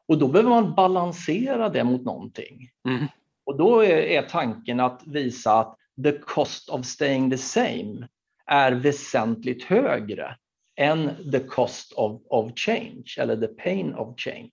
Och 0.08 0.18
då 0.18 0.28
behöver 0.28 0.50
man 0.50 0.74
balansera 0.74 1.68
det 1.68 1.84
mot 1.84 2.04
någonting. 2.04 2.70
Mm. 2.88 3.06
Och 3.46 3.58
då 3.58 3.80
är, 3.80 3.96
är 3.96 4.22
tanken 4.22 4.80
att 4.80 5.02
visa 5.06 5.52
att 5.52 5.76
the 6.04 6.12
cost 6.12 6.68
of 6.68 6.86
staying 6.86 7.30
the 7.30 7.38
same 7.38 8.08
är 8.46 8.72
väsentligt 8.72 9.64
högre 9.64 10.36
än 10.76 11.30
the 11.32 11.40
cost 11.40 11.92
of, 11.92 12.22
of 12.28 12.52
change 12.56 13.16
eller 13.18 13.36
the 13.36 13.46
pain 13.46 13.94
of 13.94 14.20
change. 14.20 14.52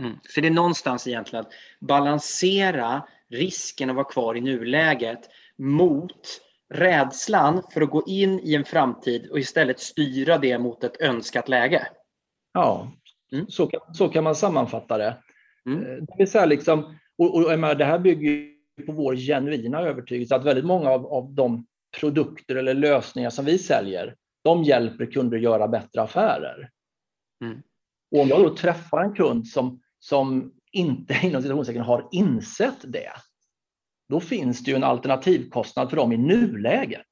Mm. 0.00 0.18
Så 0.22 0.40
det 0.40 0.46
är 0.46 0.50
någonstans 0.50 1.06
egentligen 1.06 1.44
att 1.44 1.52
balansera 1.80 3.02
risken 3.30 3.90
att 3.90 3.96
vara 3.96 4.04
kvar 4.04 4.36
i 4.36 4.40
nuläget 4.40 5.20
mot 5.58 6.40
rädslan 6.74 7.62
för 7.72 7.80
att 7.80 7.90
gå 7.90 8.02
in 8.06 8.40
i 8.40 8.54
en 8.54 8.64
framtid 8.64 9.30
och 9.30 9.38
istället 9.38 9.80
styra 9.80 10.38
det 10.38 10.58
mot 10.58 10.84
ett 10.84 11.00
önskat 11.00 11.48
läge. 11.48 11.86
Ja, 12.52 12.92
mm. 13.32 13.46
så, 13.48 13.66
kan, 13.66 13.94
så 13.94 14.08
kan 14.08 14.24
man 14.24 14.34
sammanfatta 14.34 14.98
det. 14.98 15.16
Mm. 15.66 15.78
Eh, 15.78 15.96
det 15.96 16.14
vill 16.18 16.30
säga 16.30 16.46
liksom, 16.46 16.98
och, 17.18 17.34
och, 17.34 17.76
det 17.76 17.84
här 17.84 17.98
bygger 17.98 18.54
på 18.86 18.92
vår 18.92 19.16
genuina 19.16 19.80
övertygelse 19.80 20.36
att 20.36 20.44
väldigt 20.44 20.64
många 20.64 20.90
av, 20.90 21.06
av 21.06 21.32
de 21.32 21.66
produkter 22.00 22.56
eller 22.56 22.74
lösningar 22.74 23.30
som 23.30 23.44
vi 23.44 23.58
säljer, 23.58 24.16
de 24.44 24.64
hjälper 24.64 25.06
kunder 25.06 25.38
göra 25.38 25.68
bättre 25.68 26.02
affärer. 26.02 26.70
Mm. 27.44 27.62
Och 28.14 28.20
om 28.20 28.28
jag 28.28 28.42
då 28.42 28.56
träffar 28.56 29.04
en 29.04 29.14
kund 29.14 29.46
som, 29.46 29.80
som 29.98 30.52
inte 30.72 31.14
inom 31.22 31.42
citationstecken 31.42 31.82
har 31.82 32.08
insett 32.12 32.78
det, 32.82 33.12
då 34.08 34.20
finns 34.20 34.64
det 34.64 34.70
ju 34.70 34.76
en 34.76 34.84
alternativkostnad 34.84 35.90
för 35.90 35.96
dem 35.96 36.12
i 36.12 36.16
nuläget. 36.16 37.06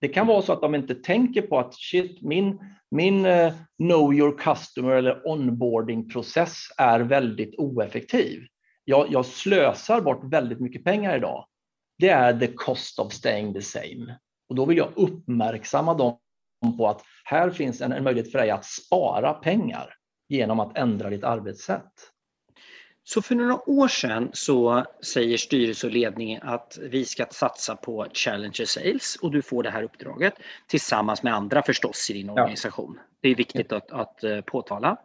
Det 0.00 0.08
kan 0.08 0.26
vara 0.26 0.42
så 0.42 0.52
att 0.52 0.60
de 0.60 0.74
inte 0.74 0.94
tänker 0.94 1.42
på 1.42 1.58
att 1.58 1.74
shit, 1.74 2.22
min, 2.22 2.60
min 2.90 3.26
uh, 3.26 3.52
know 3.76 4.14
your 4.14 4.38
customer 4.38 4.90
eller 4.90 5.28
onboarding-process 5.28 6.56
är 6.76 7.00
väldigt 7.00 7.54
oeffektiv 7.58 8.46
jag, 8.88 9.12
jag 9.12 9.26
slösar 9.26 10.00
bort 10.00 10.24
väldigt 10.24 10.60
mycket 10.60 10.84
pengar 10.84 11.16
idag. 11.16 11.46
Det 11.98 12.08
är 12.08 12.38
the 12.38 12.46
cost 12.46 12.98
of 12.98 13.12
staying 13.12 13.54
the 13.54 13.62
same. 13.62 14.18
Och 14.48 14.54
då 14.54 14.64
vill 14.64 14.76
jag 14.76 14.92
uppmärksamma 14.96 15.94
dem 15.94 16.18
på 16.78 16.88
att 16.88 17.02
här 17.24 17.50
finns 17.50 17.80
en, 17.80 17.92
en 17.92 18.04
möjlighet 18.04 18.32
för 18.32 18.38
dig 18.38 18.50
att 18.50 18.64
spara 18.64 19.32
pengar 19.32 19.94
genom 20.28 20.60
att 20.60 20.78
ändra 20.78 21.10
ditt 21.10 21.24
arbetssätt. 21.24 21.92
Så 23.08 23.22
för 23.22 23.34
några 23.34 23.68
år 23.70 23.88
sedan 23.88 24.30
så 24.32 24.84
säger 25.02 25.36
styrelse 25.36 25.86
och 25.86 25.92
ledning 25.92 26.38
att 26.42 26.78
vi 26.82 27.04
ska 27.04 27.26
satsa 27.30 27.76
på 27.76 28.06
Challenger 28.12 28.64
Sales 28.64 29.16
och 29.16 29.30
du 29.30 29.42
får 29.42 29.62
det 29.62 29.70
här 29.70 29.82
uppdraget 29.82 30.34
tillsammans 30.66 31.22
med 31.22 31.34
andra 31.34 31.62
förstås 31.62 32.10
i 32.10 32.12
din 32.12 32.30
organisation. 32.30 32.94
Ja. 32.96 33.02
Det 33.20 33.28
är 33.28 33.34
viktigt 33.34 33.72
att, 33.72 33.90
att 33.90 34.24
eh, 34.24 34.40
påtala. 34.40 34.96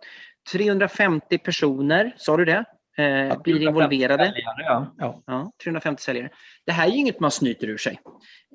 350 0.51 1.37
personer, 1.37 2.15
sa 2.17 2.37
du 2.37 2.45
det? 2.45 2.65
Eh, 2.97 3.41
blir 3.41 3.61
involverade. 3.61 4.23
Säljare, 4.23 4.63
ja. 4.65 4.95
Ja. 4.97 5.23
ja. 5.25 5.51
350 5.63 6.03
säljare. 6.03 6.29
Det 6.65 6.71
här 6.71 6.87
är 6.87 6.91
ju 6.91 6.97
inget 6.97 7.19
man 7.19 7.31
snyter 7.31 7.67
ur 7.67 7.77
sig. 7.77 7.99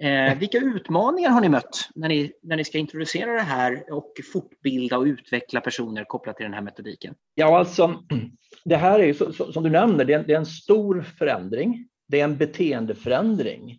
Eh, 0.03 0.39
vilka 0.39 0.59
utmaningar 0.59 1.31
har 1.31 1.41
ni 1.41 1.49
mött 1.49 1.89
när 1.95 2.09
ni, 2.09 2.33
när 2.43 2.57
ni 2.57 2.65
ska 2.65 2.79
introducera 2.79 3.33
det 3.33 3.41
här 3.41 3.93
och 3.93 4.13
fortbilda 4.33 4.99
och 4.99 5.05
utveckla 5.05 5.61
personer 5.61 6.05
kopplat 6.05 6.37
till 6.37 6.45
den 6.45 6.55
här 6.55 6.63
metodiken? 6.63 7.15
Ja, 7.35 7.59
alltså 7.59 7.95
det 8.65 8.77
här 8.77 8.99
är 8.99 9.05
ju 9.05 9.15
som 9.53 9.63
du 9.63 9.71
nämner, 9.71 10.05
det 10.05 10.13
är, 10.13 10.19
en, 10.19 10.27
det 10.27 10.33
är 10.33 10.39
en 10.39 10.47
stor 10.47 11.03
förändring. 11.19 11.89
Det 12.09 12.21
är 12.21 12.25
en 12.25 12.37
beteendeförändring. 12.37 13.79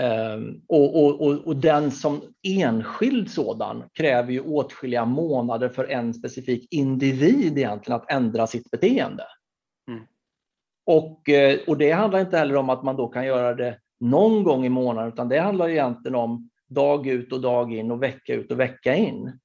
Um, 0.00 0.62
och, 0.68 1.04
och, 1.04 1.20
och, 1.20 1.46
och, 1.46 1.56
den 1.56 1.90
som 1.90 2.22
enskild 2.42 3.30
sådan 3.30 3.84
kräver 3.94 4.32
ju 4.32 4.40
åtskilliga 4.40 5.04
månader 5.04 5.68
för 5.68 5.84
en 5.84 6.14
specifik 6.14 6.68
individ 6.70 7.58
egentligen 7.58 8.00
att 8.00 8.12
ändra 8.12 8.46
sitt 8.46 8.70
beteende. 8.70 9.24
Och, 10.88 11.28
eh, 11.28 11.58
och 11.66 11.78
det 11.78 11.90
handlar 11.90 12.20
inte 12.20 12.38
heller 12.38 12.56
om 12.56 12.70
att 12.70 12.82
man 12.82 12.96
då 12.96 13.08
kan 13.08 13.26
göra 13.26 13.54
det 13.54 13.78
någon 14.00 14.44
gång 14.44 14.66
i 14.66 14.68
månaden, 14.68 15.12
utan 15.12 15.28
det 15.28 15.38
handlar 15.38 15.68
egentligen 15.68 16.14
om 16.14 16.50
dag 16.68 17.06
ut 17.06 17.32
och 17.32 17.40
dag 17.40 17.72
in 17.72 17.90
och 17.90 18.02
vecka 18.02 18.34
ut 18.34 18.52
och 18.52 18.60
vecka 18.60 18.94
in. 18.94 19.38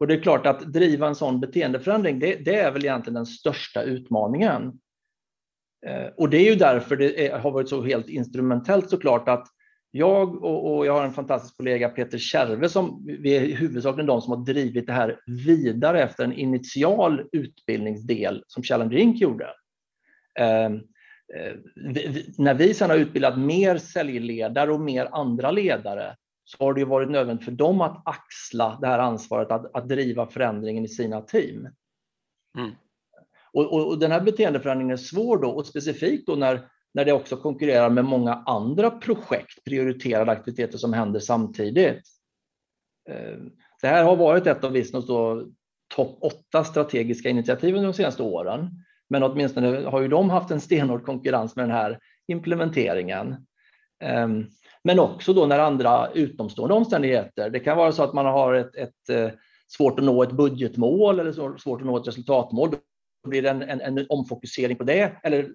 Och 0.00 0.06
det 0.06 0.14
är 0.14 0.20
klart 0.20 0.46
att 0.46 0.72
driva 0.72 1.08
en 1.08 1.14
sån 1.14 1.40
beteendeförändring, 1.40 2.18
det, 2.18 2.34
det 2.34 2.54
är 2.54 2.72
väl 2.72 2.84
egentligen 2.84 3.14
den 3.14 3.26
största 3.26 3.82
utmaningen. 3.82 4.72
Eh, 5.86 6.06
och 6.16 6.30
det 6.30 6.36
är 6.36 6.50
ju 6.50 6.54
därför 6.54 6.96
det 6.96 7.26
är, 7.26 7.38
har 7.38 7.50
varit 7.50 7.68
så 7.68 7.82
helt 7.82 8.08
instrumentellt 8.08 8.90
såklart 8.90 9.28
att 9.28 9.46
jag 9.90 10.44
och, 10.44 10.76
och, 10.76 10.86
jag 10.86 10.92
har 10.92 11.04
en 11.04 11.12
fantastisk 11.12 11.56
kollega 11.56 11.88
Peter 11.88 12.18
Kärve 12.18 12.68
som 12.68 13.04
vi 13.20 13.36
är 13.36 13.56
huvudsakligen 13.56 14.06
de 14.06 14.22
som 14.22 14.32
har 14.32 14.44
drivit 14.44 14.86
det 14.86 14.92
här 14.92 15.20
vidare 15.26 16.02
efter 16.02 16.24
en 16.24 16.32
initial 16.32 17.28
utbildningsdel 17.32 18.44
som 18.46 18.62
Challenger 18.62 18.96
Inc 18.96 19.20
gjorde. 19.20 19.46
Ehm, 20.34 20.74
eh, 21.34 21.56
när 22.38 22.54
vi 22.54 22.74
sedan 22.74 22.90
har 22.90 22.96
utbildat 22.96 23.38
mer 23.38 23.78
säljledare 23.78 24.72
och 24.72 24.80
mer 24.80 25.08
andra 25.12 25.50
ledare 25.50 26.16
så 26.44 26.64
har 26.64 26.74
det 26.74 26.84
varit 26.84 27.10
nödvändigt 27.10 27.44
för 27.44 27.52
dem 27.52 27.80
att 27.80 28.02
axla 28.04 28.78
det 28.80 28.86
här 28.86 28.98
ansvaret 28.98 29.50
att, 29.50 29.74
att 29.74 29.88
driva 29.88 30.26
förändringen 30.26 30.84
i 30.84 30.88
sina 30.88 31.20
team. 31.20 31.68
Mm. 32.58 32.70
Och, 33.52 33.72
och, 33.72 33.88
och, 33.88 33.98
den 33.98 34.12
här 34.12 34.20
beteendeförändringen 34.20 34.92
är 34.92 34.96
svår 34.96 35.38
då 35.38 35.50
och 35.50 35.66
specifikt 35.66 36.26
då 36.26 36.34
när, 36.34 36.68
när 36.94 37.04
det 37.04 37.12
också 37.12 37.36
konkurrerar 37.36 37.90
med 37.90 38.04
många 38.04 38.34
andra 38.34 38.90
projekt, 38.90 39.64
prioriterade 39.64 40.32
aktiviteter 40.32 40.78
som 40.78 40.92
händer 40.92 41.20
samtidigt. 41.20 42.02
Ehm, 43.10 43.50
det 43.80 43.88
här 43.88 44.04
har 44.04 44.16
varit 44.16 44.46
ett 44.46 44.64
av 44.64 44.72
Visnos 44.72 45.06
topp 45.94 46.18
åtta 46.20 46.64
strategiska 46.64 47.28
initiativ 47.28 47.74
under 47.74 47.88
de 47.88 47.94
senaste 47.94 48.22
åren. 48.22 48.84
Men 49.10 49.22
åtminstone 49.22 49.84
har 49.88 50.00
ju 50.00 50.08
de 50.08 50.30
haft 50.30 50.50
en 50.50 50.60
stenhård 50.60 51.04
konkurrens 51.04 51.56
med 51.56 51.64
den 51.64 51.76
här 51.76 51.98
implementeringen. 52.26 53.46
Ehm, 54.00 54.46
men 54.84 54.98
också 54.98 55.32
då 55.32 55.46
när 55.46 55.58
andra 55.58 56.10
utomstående 56.10 56.74
omständigheter, 56.74 57.50
det 57.50 57.60
kan 57.60 57.76
vara 57.76 57.92
så 57.92 58.02
att 58.02 58.14
man 58.14 58.26
har 58.26 58.54
ett, 58.54 58.76
ett 58.76 59.08
eh, 59.10 59.30
svårt 59.68 59.98
att 59.98 60.04
nå 60.04 60.22
ett 60.22 60.32
budgetmål 60.32 61.20
eller 61.20 61.58
svårt 61.58 61.80
att 61.80 61.86
nå 61.86 61.96
ett 61.96 62.08
resultatmål. 62.08 62.70
Då 62.70 63.30
blir 63.30 63.42
det 63.42 63.50
en, 63.50 63.62
en, 63.62 63.80
en 63.80 64.06
omfokusering 64.08 64.76
på 64.76 64.84
det. 64.84 65.12
Eller 65.22 65.50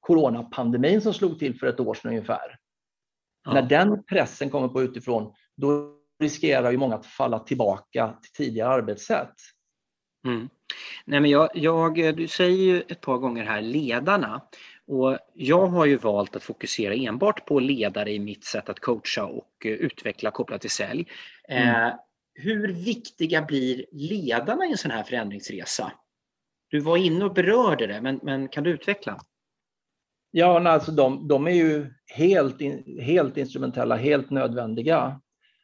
coronapandemin 0.00 1.00
som 1.00 1.14
slog 1.14 1.38
till 1.38 1.58
för 1.58 1.66
ett 1.66 1.80
år 1.80 1.94
sedan 1.94 2.10
ungefär. 2.10 2.56
Ja. 3.44 3.52
När 3.52 3.62
den 3.62 4.04
pressen 4.04 4.50
kommer 4.50 4.68
på 4.68 4.82
utifrån, 4.82 5.32
då 5.56 5.96
riskerar 6.22 6.70
ju 6.70 6.76
många 6.76 6.94
att 6.94 7.06
falla 7.06 7.38
tillbaka 7.38 8.14
till 8.22 8.44
tidigare 8.44 8.68
arbetssätt. 8.68 9.34
Mm. 10.24 10.48
Nej, 11.04 11.20
men 11.20 11.30
jag, 11.30 11.48
jag, 11.54 12.16
du 12.16 12.28
säger 12.28 12.56
ju 12.56 12.80
ett 12.80 13.00
par 13.00 13.18
gånger 13.18 13.44
här 13.44 13.62
ledarna. 13.62 14.42
Och 14.86 15.18
jag 15.34 15.66
har 15.66 15.86
ju 15.86 15.96
valt 15.96 16.36
att 16.36 16.42
fokusera 16.42 16.94
enbart 16.94 17.46
på 17.46 17.60
ledare 17.60 18.12
i 18.12 18.18
mitt 18.18 18.44
sätt 18.44 18.68
att 18.68 18.80
coacha 18.80 19.24
och 19.24 19.66
eh, 19.66 19.72
utveckla 19.72 20.30
kopplat 20.30 20.60
till 20.60 20.70
sälj. 20.70 21.06
Mm. 21.48 21.86
Eh, 21.86 21.94
hur 22.34 22.72
viktiga 22.72 23.42
blir 23.42 23.84
ledarna 23.92 24.66
i 24.66 24.70
en 24.70 24.78
sån 24.78 24.90
här 24.90 25.02
förändringsresa? 25.02 25.92
Du 26.70 26.80
var 26.80 26.96
inne 26.96 27.24
och 27.24 27.34
berörde 27.34 27.86
det, 27.86 28.00
men, 28.00 28.20
men 28.22 28.48
kan 28.48 28.64
du 28.64 28.70
utveckla? 28.70 29.20
Ja, 30.30 30.68
alltså 30.68 30.92
de, 30.92 31.28
de 31.28 31.46
är 31.46 31.50
ju 31.50 31.86
helt, 32.06 32.56
helt 33.00 33.36
instrumentella, 33.36 33.96
helt 33.96 34.30
nödvändiga. 34.30 35.20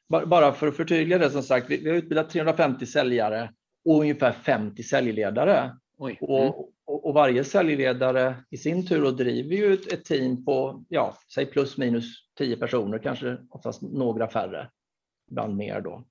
Bara 0.09 0.53
för 0.53 0.67
att 0.67 0.77
förtydliga 0.77 1.19
det 1.19 1.31
som 1.31 1.43
sagt, 1.43 1.71
vi, 1.71 1.77
vi 1.77 1.91
har 1.91 1.97
utbildat 1.97 2.31
350 2.31 2.87
säljare 2.87 3.51
och 3.87 4.01
ungefär 4.01 4.33
50 4.33 4.83
säljledare. 4.83 5.59
Mm. 6.01 6.17
Och, 6.21 6.73
och, 6.85 7.07
och, 7.07 7.15
varje 7.15 7.45
säljledare 7.45 8.35
i 8.51 8.57
sin 8.57 8.87
tur 8.87 9.05
och 9.05 9.17
driver 9.17 9.57
ju 9.57 9.75
ett, 9.75 9.93
ett, 9.93 10.05
team 10.05 10.45
på, 10.45 10.85
ja, 10.89 11.19
säg 11.35 11.47
plus 11.47 11.77
minus 11.77 12.05
10 12.39 12.57
personer, 12.57 12.99
kanske 12.99 13.37
oftast 13.51 13.83
några 13.83 14.29
färre, 14.29 14.71
ibland 15.31 15.57
mer 15.57 15.81
då. 15.81 16.05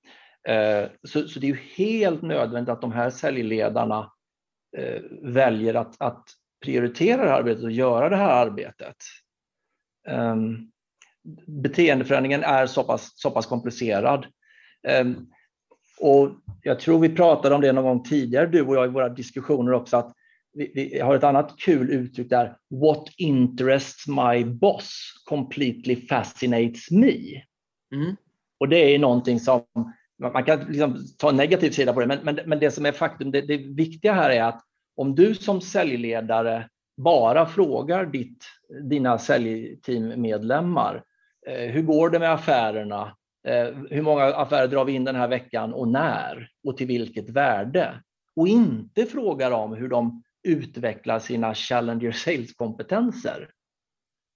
Eh, 0.51 0.89
så, 1.03 1.27
så, 1.27 1.39
det 1.39 1.47
är 1.47 1.51
ju 1.51 1.59
helt 1.75 2.21
nödvändigt 2.21 2.69
att 2.69 2.81
de 2.81 2.91
här 2.91 3.09
säljledarna 3.09 4.11
eh, 4.77 5.01
väljer 5.21 5.73
att, 5.73 5.95
att 6.01 6.23
prioritera 6.65 7.23
det 7.23 7.29
här 7.29 7.39
arbetet 7.39 7.63
och 7.63 7.71
göra 7.71 8.09
det 8.09 8.15
här 8.15 8.45
arbetet. 8.45 8.95
Um, 10.07 10.71
beteendeförändringen 11.47 12.43
är 12.43 12.67
så 12.67 12.83
pass, 12.83 13.11
så 13.15 13.31
pass 13.31 13.45
komplicerad. 13.45 14.25
Um, 15.01 15.31
och 15.99 16.31
jag 16.61 16.79
tror 16.79 16.99
vi 16.99 17.09
pratade 17.09 17.55
om 17.55 17.61
det 17.61 17.71
någon 17.71 17.83
gång 17.83 18.03
tidigare, 18.03 18.45
du 18.45 18.61
och 18.61 18.75
jag, 18.75 18.85
i 18.85 18.91
våra 18.91 19.09
diskussioner 19.09 19.73
också, 19.73 19.97
att 19.97 20.13
vi, 20.53 20.71
vi 20.75 20.99
har 20.99 21.15
ett 21.15 21.23
annat 21.23 21.55
kul 21.57 21.89
uttryck 21.89 22.29
där. 22.29 22.57
What 22.69 23.07
interests 23.17 24.07
my 24.07 24.45
boss 24.45 25.13
completely 25.25 25.95
fascinates 25.95 26.91
me. 26.91 27.43
Mm. 27.95 28.15
Och 28.59 28.69
det 28.69 28.95
är 28.95 28.99
någonting 28.99 29.39
som 29.39 29.61
man 30.33 30.43
kan 30.43 30.59
liksom 30.59 30.97
ta 31.17 31.29
en 31.29 31.35
negativ 31.35 31.71
sida 31.71 31.93
på 31.93 31.99
det, 31.99 32.07
men, 32.07 32.19
men, 32.23 32.39
men 32.45 32.59
det 32.59 32.71
som 32.71 32.85
är 32.85 32.91
faktum, 32.91 33.31
det, 33.31 33.41
det 33.41 33.57
viktiga 33.57 34.13
här 34.13 34.29
är 34.29 34.43
att 34.43 34.61
om 34.95 35.15
du 35.15 35.35
som 35.35 35.61
säljledare 35.61 36.69
bara 36.97 37.45
frågar 37.45 38.05
ditt, 38.05 38.45
dina 38.89 39.17
säljteammedlemmar, 39.17 41.03
eh, 41.47 41.71
hur 41.71 41.81
går 41.81 42.09
det 42.09 42.19
med 42.19 42.33
affärerna? 42.33 43.15
Eh, 43.45 43.67
hur 43.89 44.01
många 44.01 44.23
affärer 44.23 44.67
drar 44.67 44.85
vi 44.85 44.93
in 44.93 45.03
den 45.03 45.15
här 45.15 45.27
veckan 45.27 45.73
och 45.73 45.87
när 45.87 46.49
och 46.63 46.77
till 46.77 46.87
vilket 46.87 47.29
värde? 47.29 48.01
Och 48.35 48.47
inte 48.47 49.05
frågar 49.05 49.51
om 49.51 49.73
hur 49.73 49.89
de 49.89 50.23
utvecklar 50.43 51.19
sina 51.19 51.53
Challenger 51.53 52.11
Sales-kompetenser. 52.11 53.49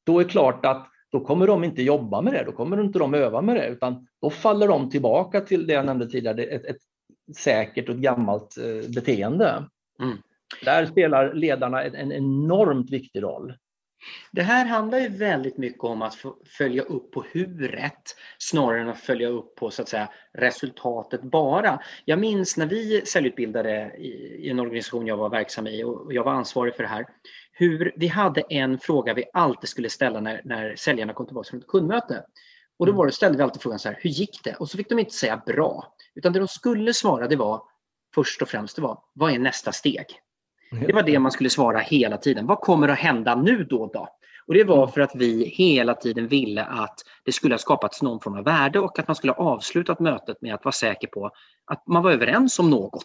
Då 0.06 0.20
är 0.20 0.24
det 0.24 0.30
klart 0.30 0.66
att 0.66 0.88
då 1.12 1.20
kommer 1.20 1.48
de 1.48 1.64
inte 1.64 1.82
jobba 1.82 2.22
med 2.22 2.34
det, 2.34 2.44
då 2.44 2.52
kommer 2.52 2.82
inte 2.82 3.00
de 3.00 3.14
öva 3.14 3.42
med 3.42 3.56
det, 3.56 3.68
utan 3.68 4.08
då 4.22 4.30
faller 4.30 4.68
de 4.68 4.90
tillbaka 4.90 5.42
till 5.42 5.68
det 5.68 5.74
jag 5.74 5.86
nämnde 5.86 6.10
tidigare, 6.10 6.44
ett, 6.44 6.66
ett 6.66 6.78
säkert 7.38 7.90
och 7.90 7.96
ett 7.96 8.02
gammalt 8.02 8.58
eh, 8.58 8.92
beteende. 8.96 9.66
Mm. 10.02 10.18
Där 10.66 10.86
spelar 10.86 11.34
ledarna 11.34 11.84
en 11.84 12.12
enormt 12.12 12.92
viktig 12.92 13.24
roll. 13.24 13.54
Det 14.32 14.42
här 14.42 14.66
handlar 14.66 15.00
ju 15.00 15.08
väldigt 15.08 15.58
mycket 15.58 15.84
om 15.84 16.02
att 16.02 16.18
följa 16.58 16.84
upp 16.84 17.12
på 17.12 17.26
huret 17.32 18.16
snarare 18.38 18.82
än 18.82 18.90
att 18.90 19.00
följa 19.00 19.28
upp 19.28 19.56
på 19.56 19.72
så 19.72 19.82
att 19.82 19.90
säga, 19.90 20.10
resultatet 20.34 21.22
bara. 21.22 21.80
Jag 22.06 22.20
minns 22.20 22.58
när 22.58 22.66
vi 22.66 23.06
säljutbildade 23.06 23.96
i 23.98 24.50
en 24.50 24.60
organisation 24.60 25.08
jag 25.08 25.18
var 25.18 25.30
verksam 25.30 25.68
i 25.68 25.84
och 25.84 26.14
jag 26.14 26.24
var 26.24 26.32
ansvarig 26.32 26.76
för 26.76 26.84
det 26.84 26.90
här, 26.90 27.06
hur 27.52 27.94
vi 27.96 28.08
hade 28.08 28.42
en 28.50 28.80
fråga 28.80 29.14
vi 29.14 29.24
alltid 29.34 29.70
skulle 29.70 29.90
ställa 29.90 30.20
när, 30.20 30.42
när 30.46 30.76
säljarna 30.76 31.14
kom 31.14 31.26
tillbaka 31.26 31.50
från 31.50 31.60
ett 31.60 31.68
kundmöte. 31.68 32.24
Och 32.80 32.86
då 32.86 32.92
mm. 32.92 32.98
var 32.98 33.06
det, 33.06 33.12
ställde 33.12 33.38
vi 33.38 33.44
alltid 33.44 33.62
frågan 33.62 33.80
så 33.80 33.90
här, 33.90 34.00
hur 34.02 34.10
gick 34.10 34.44
det? 34.44 34.56
Och 34.56 34.70
så 34.70 34.78
fick 34.78 34.90
de 34.90 35.00
inte 35.00 35.14
säga 35.14 35.42
bra, 35.46 35.94
utan 36.16 36.34
det 36.34 36.40
de 36.40 36.48
skulle 36.48 36.94
svara 36.94 37.28
det 37.28 37.36
var 37.36 37.64
först 38.16 38.42
och 38.42 38.50
främst 38.50 38.76
det 38.76 38.82
var, 38.82 39.04
vad 39.14 39.34
är 39.34 39.40
nästa 39.40 39.72
steg? 39.72 40.06
Det 40.72 40.94
var 40.94 41.04
det 41.04 41.20
man 41.20 41.32
skulle 41.32 41.50
svara 41.50 41.80
hela 41.80 42.18
tiden. 42.18 42.46
Vad 42.46 42.60
kommer 42.60 42.88
att 42.88 43.00
hända 43.00 43.36
nu 43.36 43.64
då? 43.64 43.90
då? 43.94 44.08
Och 44.50 44.56
Det 44.56 44.64
var 44.64 44.88
för 44.88 45.02
att 45.02 45.16
vi 45.16 45.46
hela 45.46 45.94
tiden 45.94 46.28
ville 46.28 46.64
att 46.64 46.96
det 47.26 47.32
skulle 47.32 47.54
ha 47.54 47.60
skapats 47.60 48.02
någon 48.02 48.20
form 48.20 48.38
av 48.38 48.44
värde 48.44 48.80
och 48.80 49.00
att 49.00 49.08
man 49.08 49.16
skulle 49.16 49.34
ha 49.34 49.44
avslutat 49.44 50.00
mötet 50.00 50.42
med 50.42 50.54
att 50.54 50.66
vara 50.66 50.72
säker 50.72 51.08
på 51.08 51.32
att 51.72 51.88
man 51.88 52.04
var 52.04 52.12
överens 52.12 52.60
om 52.60 52.70
något. 52.70 53.04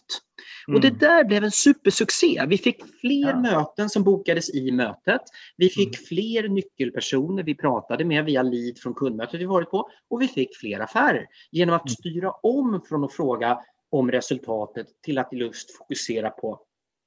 Mm. 0.69 0.77
Och 0.77 0.81
Det 0.81 0.89
mm. 0.89 0.99
där 0.99 1.25
blev 1.25 1.45
en 1.45 1.51
supersuccé. 1.51 2.45
Vi 2.49 2.59
fick 2.59 2.83
fler 3.01 3.31
ja. 3.31 3.41
möten 3.41 3.91
som 3.91 4.05
bokades 4.05 4.55
i 4.55 4.73
mötet. 4.73 5.21
Vi 5.57 5.69
fick 5.69 5.97
mm. 5.97 6.07
fler 6.09 6.49
nyckelpersoner 6.49 7.43
vi 7.43 7.55
pratade 7.55 8.05
med 8.05 8.25
via 8.25 8.43
lead 8.43 8.79
från 8.79 8.95
kundmötet 8.95 9.41
vi 9.41 9.45
varit 9.45 9.71
på 9.71 9.89
och 10.11 10.23
vi 10.23 10.29
fick 10.29 10.57
fler 10.57 10.81
affärer 10.81 11.27
genom 11.51 11.75
att 11.75 11.89
mm. 11.89 11.95
styra 11.95 12.31
om 12.31 12.83
från 12.89 13.05
att 13.05 13.13
fråga 13.13 13.59
om 13.91 14.11
resultatet 14.11 14.87
till 15.03 15.19
att 15.19 15.29
just 15.33 15.77
fokusera 15.77 16.31
på 16.31 16.61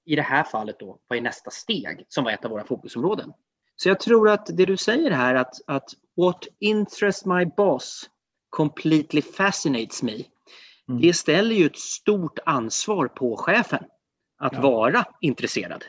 i 0.08 0.16
det 0.16 0.22
här 0.22 0.44
fallet 0.44 0.80
då, 0.80 1.00
vad 1.08 1.18
är 1.18 1.22
nästa 1.22 1.52
steg? 1.52 2.06
Som 2.08 2.24
var 2.24 2.32
ett 2.32 2.46
av 2.46 2.52
våra 2.52 2.64
fokusområden. 2.64 3.34
Så 3.76 3.90
jag 3.90 4.00
tror 4.00 4.30
att 4.30 4.46
det 4.46 4.66
du 4.66 4.78
säger 4.78 5.12
här 5.12 5.36
att, 5.36 5.54
att 5.68 5.90
what 6.16 6.48
interests 6.60 7.26
my 7.26 7.46
boss 7.46 8.10
completely 8.50 9.22
fascinates 9.22 10.04
me. 10.04 10.14
Mm. 10.90 11.02
Det 11.02 11.14
ställer 11.14 11.56
ju 11.56 11.66
ett 11.66 11.78
stort 11.78 12.40
ansvar 12.46 13.08
på 13.08 13.38
chefen 13.38 13.84
att 14.38 14.54
ja. 14.54 14.62
vara 14.62 15.06
intresserad. 15.22 15.84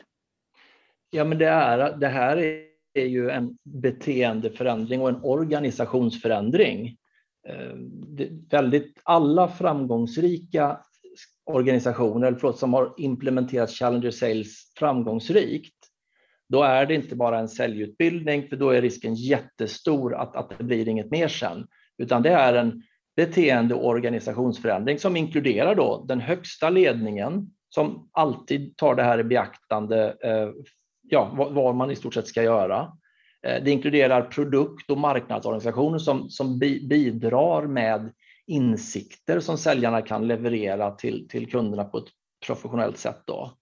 Ja, 1.09 1.23
men 1.23 1.37
det, 1.37 1.47
är, 1.47 1.97
det 1.97 2.07
här 2.07 2.37
är 2.93 3.05
ju 3.05 3.29
en 3.29 3.57
beteendeförändring 3.63 5.01
och 5.01 5.09
en 5.09 5.23
organisationsförändring. 5.23 6.97
Eh, 7.47 7.75
det, 8.07 8.29
väldigt, 8.49 9.01
alla 9.03 9.47
framgångsrika 9.47 10.79
organisationer 11.49 12.27
eller 12.27 12.37
förlåt, 12.37 12.59
som 12.59 12.73
har 12.73 12.93
implementerat 12.97 13.71
Challenger 13.71 14.11
Sales 14.11 14.73
framgångsrikt, 14.79 15.75
då 16.49 16.63
är 16.63 16.85
det 16.85 16.95
inte 16.95 17.15
bara 17.15 17.39
en 17.39 17.49
säljutbildning, 17.49 18.47
för 18.47 18.55
då 18.55 18.69
är 18.69 18.81
risken 18.81 19.15
jättestor 19.15 20.15
att, 20.15 20.35
att 20.35 20.57
det 20.57 20.63
blir 20.63 20.87
inget 20.87 21.11
mer 21.11 21.27
sen, 21.27 21.67
utan 21.97 22.21
det 22.21 22.29
är 22.29 22.53
en 22.53 22.83
beteende 23.15 23.75
och 23.75 23.87
organisationsförändring 23.87 24.99
som 24.99 25.17
inkluderar 25.17 25.75
då 25.75 26.05
den 26.07 26.19
högsta 26.19 26.69
ledningen 26.69 27.49
som 27.69 28.09
alltid 28.11 28.77
tar 28.77 28.95
det 28.95 29.03
här 29.03 29.19
i 29.19 29.23
beaktande, 29.23 30.15
eh, 30.23 30.49
ja, 31.01 31.31
vad, 31.37 31.53
vad, 31.53 31.75
man 31.75 31.91
i 31.91 31.95
stort 31.95 32.13
sett 32.13 32.27
ska 32.27 32.43
göra. 32.43 32.91
Eh, 33.47 33.63
det 33.63 33.71
inkluderar 33.71 34.21
produkt 34.21 34.89
och 34.91 34.97
marknadsorganisationer 34.97 35.97
som, 35.97 36.29
som 36.29 36.59
bi, 36.59 36.87
bidrar 36.87 37.67
med 37.67 38.11
insikter 38.49 39.39
som 39.39 39.57
säljarna 39.57 40.01
kan 40.01 40.27
leverera 40.27 40.91
till, 40.91 41.27
till 41.27 41.51
kunderna 41.51 41.83
på 41.83 41.97
ett 41.97 42.07
professionellt 42.45 42.97
sätt. 42.97 43.21
Då. 43.25 43.53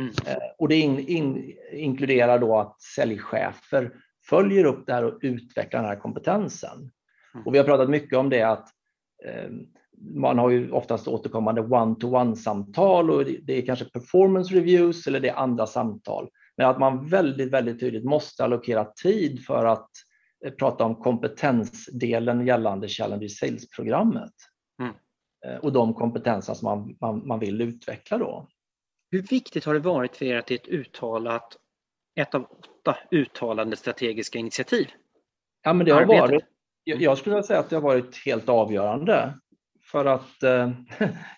Mm. 0.00 0.12
Eh, 0.26 0.42
och 0.58 0.68
det 0.68 0.76
in, 0.76 0.98
in, 0.98 1.54
inkluderar 1.72 2.38
då 2.38 2.58
att 2.58 2.82
säljchefer 2.82 3.92
följer 4.28 4.64
upp 4.64 4.86
det 4.86 4.92
här 4.92 5.04
och 5.04 5.18
utvecklar 5.22 5.80
den 5.80 5.88
här 5.88 6.00
kompetensen. 6.00 6.90
Mm. 7.34 7.46
Och 7.46 7.54
vi 7.54 7.58
har 7.58 7.64
pratat 7.64 7.90
mycket 7.90 8.18
om 8.18 8.30
det 8.30 8.42
att 8.42 8.68
eh, 9.24 9.50
man 10.14 10.38
har 10.38 10.50
ju 10.50 10.70
oftast 10.70 11.08
återkommande 11.08 11.60
one-to-one-samtal 11.60 13.10
och 13.10 13.24
det 13.24 13.58
är 13.58 13.66
kanske 13.66 13.84
performance 13.84 14.54
reviews 14.54 15.06
eller 15.06 15.20
det 15.20 15.28
är 15.28 15.34
andra 15.34 15.66
samtal. 15.66 16.28
Men 16.56 16.66
att 16.66 16.78
man 16.78 17.06
väldigt, 17.06 17.50
väldigt 17.50 17.80
tydligt 17.80 18.04
måste 18.04 18.44
allokera 18.44 18.84
tid 18.84 19.44
för 19.44 19.64
att 19.64 19.90
prata 20.58 20.84
om 20.84 20.94
kompetensdelen 20.94 22.46
gällande 22.46 22.88
Challenger 22.88 23.28
Sales-programmet 23.28 24.32
mm. 24.80 24.94
Eh, 25.46 25.56
och 25.56 25.72
de 25.72 25.94
kompetenser 25.94 26.54
som 26.54 26.66
man, 26.66 26.96
man, 27.00 27.26
man, 27.28 27.38
vill 27.38 27.60
utveckla 27.60 28.18
då. 28.18 28.48
Hur 29.10 29.22
viktigt 29.22 29.64
har 29.64 29.74
det 29.74 29.80
varit 29.80 30.16
för 30.16 30.24
er 30.26 30.38
att 30.38 30.46
det 30.46 30.54
är 30.54 30.58
ett 30.58 30.68
uttalat, 30.68 31.56
ett 32.14 32.34
av 32.34 32.42
åtta 32.42 32.96
uttalande 33.10 33.76
strategiska 33.76 34.38
initiativ? 34.38 34.88
Ja, 35.62 35.72
men 35.72 35.86
det 35.86 35.92
har 35.92 36.04
varit, 36.04 36.44
jag 36.84 37.18
skulle 37.18 37.42
säga 37.42 37.58
att 37.58 37.70
det 37.70 37.76
har 37.76 37.82
varit 37.82 38.26
helt 38.26 38.48
avgörande 38.48 39.34
för 39.90 40.04
att 40.04 40.42
eh, 40.42 40.70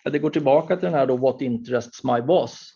det 0.11 0.19
går 0.19 0.29
tillbaka 0.29 0.75
till 0.75 0.85
den 0.85 0.93
här 0.93 1.07
då, 1.07 1.17
what 1.17 1.41
interests 1.41 2.03
my 2.03 2.21
boss. 2.21 2.75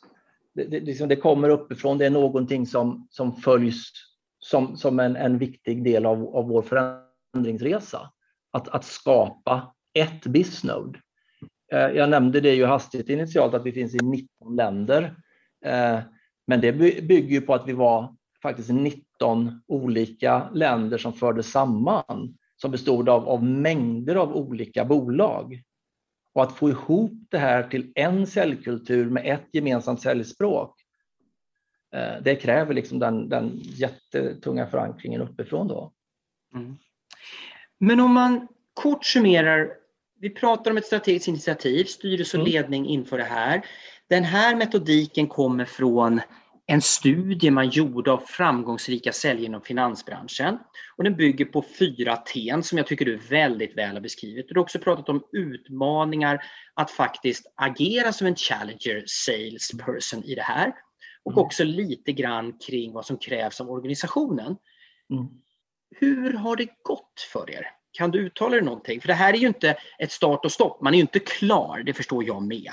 Det, 0.54 0.64
det, 0.64 0.80
liksom, 0.80 1.08
det 1.08 1.16
kommer 1.16 1.50
uppifrån, 1.50 1.98
det 1.98 2.06
är 2.06 2.10
någonting 2.10 2.66
som, 2.66 3.08
som 3.12 3.36
följs 3.36 3.92
som, 4.40 4.78
som 4.78 5.00
en, 5.00 5.16
en 5.16 5.38
viktig 5.38 5.84
del 5.84 6.06
av, 6.06 6.36
av 6.36 6.48
vår 6.48 6.62
förändringsresa. 6.62 8.12
Att, 8.52 8.68
att 8.68 8.86
skapa 8.86 9.74
ett 9.94 10.24
Bisnode. 10.24 11.00
Eh, 11.72 11.88
jag 11.88 12.10
nämnde 12.10 12.42
det 12.42 12.54
ju 12.54 12.66
hastigt 12.66 13.10
initialt 13.10 13.54
att 13.54 13.66
vi 13.66 13.72
finns 13.72 13.96
i 13.96 14.00
19 14.00 14.56
länder. 14.56 15.16
Eh, 15.66 16.00
men 16.48 16.62
det 16.62 16.74
bygger 17.02 17.30
ju 17.30 17.42
på 17.42 17.54
att 17.54 17.68
vi 17.68 17.74
var 17.74 18.16
faktiskt 18.42 18.70
19 18.70 19.62
olika 19.68 20.50
länder 20.54 20.98
som 20.98 21.14
fördes 21.14 21.52
samman 21.52 22.38
som 22.62 22.72
bestod 22.72 23.10
av, 23.10 23.30
av 23.30 23.44
mängder 23.44 24.16
av 24.16 24.36
olika 24.36 24.86
bolag. 24.86 25.62
Och 26.34 26.44
att 26.44 26.56
få 26.56 26.70
ihop 26.70 27.12
det 27.30 27.38
här 27.38 27.64
till 27.64 27.92
en 27.96 28.28
säljkultur 28.28 29.10
med 29.10 29.26
ett 29.26 29.48
gemensamt 29.52 30.02
säljspråk 30.02 30.77
det 32.24 32.36
kräver 32.36 32.74
liksom 32.74 33.00
den, 33.00 33.30
den 33.30 33.52
jättetunga 33.64 34.68
förankringen 34.68 35.22
uppifrån. 35.22 35.68
Då. 35.68 35.94
Mm. 36.56 36.78
Men 37.80 38.00
om 38.00 38.14
man 38.14 38.48
kort 38.74 39.06
summerar, 39.06 39.70
vi 40.20 40.30
pratar 40.30 40.72
om 40.72 40.78
ett 40.78 40.86
strategiskt 40.86 41.28
initiativ, 41.28 41.84
styrelse 41.84 42.38
och 42.38 42.48
mm. 42.48 42.54
ledning 42.54 42.88
inför 42.88 43.18
det 43.18 43.24
här. 43.24 43.66
Den 44.10 44.24
här 44.24 44.56
metodiken 44.56 45.28
kommer 45.28 45.66
från 45.66 46.22
en 46.66 46.82
studie 46.82 47.52
man 47.52 47.70
gjorde 47.70 48.12
av 48.12 48.18
framgångsrika 48.18 49.12
säljare 49.12 49.46
inom 49.46 49.62
finansbranschen. 49.62 50.60
Och 50.98 51.04
den 51.04 51.16
bygger 51.16 51.46
på 51.46 51.66
fyra 51.80 52.16
T 52.16 52.62
som 52.64 52.78
jag 52.78 52.88
tycker 52.88 53.06
du 53.06 53.18
väldigt 53.18 53.78
väl 53.78 53.94
har 53.94 54.02
beskrivit. 54.02 54.48
Du 54.50 54.56
har 54.56 54.62
också 54.62 54.80
pratat 54.80 55.10
om 55.10 55.24
utmaningar 55.32 56.44
att 56.74 56.92
faktiskt 56.92 57.46
agera 57.56 58.14
som 58.14 58.28
en 58.28 58.36
challenger 58.36 59.04
salesperson 59.06 60.24
i 60.24 60.36
det 60.36 60.42
här. 60.42 60.74
Och 61.28 61.34
mm. 61.34 61.46
också 61.46 61.64
lite 61.64 62.12
grann 62.12 62.54
kring 62.68 62.94
vad 62.94 63.06
som 63.06 63.18
krävs 63.18 63.62
av 63.62 63.72
organisationen. 63.72 64.58
Mm. 65.12 65.28
Hur 65.96 66.34
har 66.34 66.56
det 66.56 66.68
gått 66.84 67.20
för 67.34 67.50
er? 67.50 67.68
Kan 67.92 68.12
du 68.12 68.20
uttala 68.20 68.56
dig 68.56 68.62
någonting? 68.62 69.02
För 69.02 69.08
det 69.08 69.14
här 69.14 69.34
är 69.34 69.38
ju 69.38 69.48
inte 69.48 69.76
ett 70.00 70.12
start 70.12 70.46
och 70.46 70.52
stopp. 70.52 70.82
Man 70.82 70.94
är 70.94 70.98
ju 70.98 71.02
inte 71.02 71.20
klar, 71.20 71.84
det 71.86 71.94
förstår 71.94 72.24
jag 72.24 72.44
med. 72.44 72.72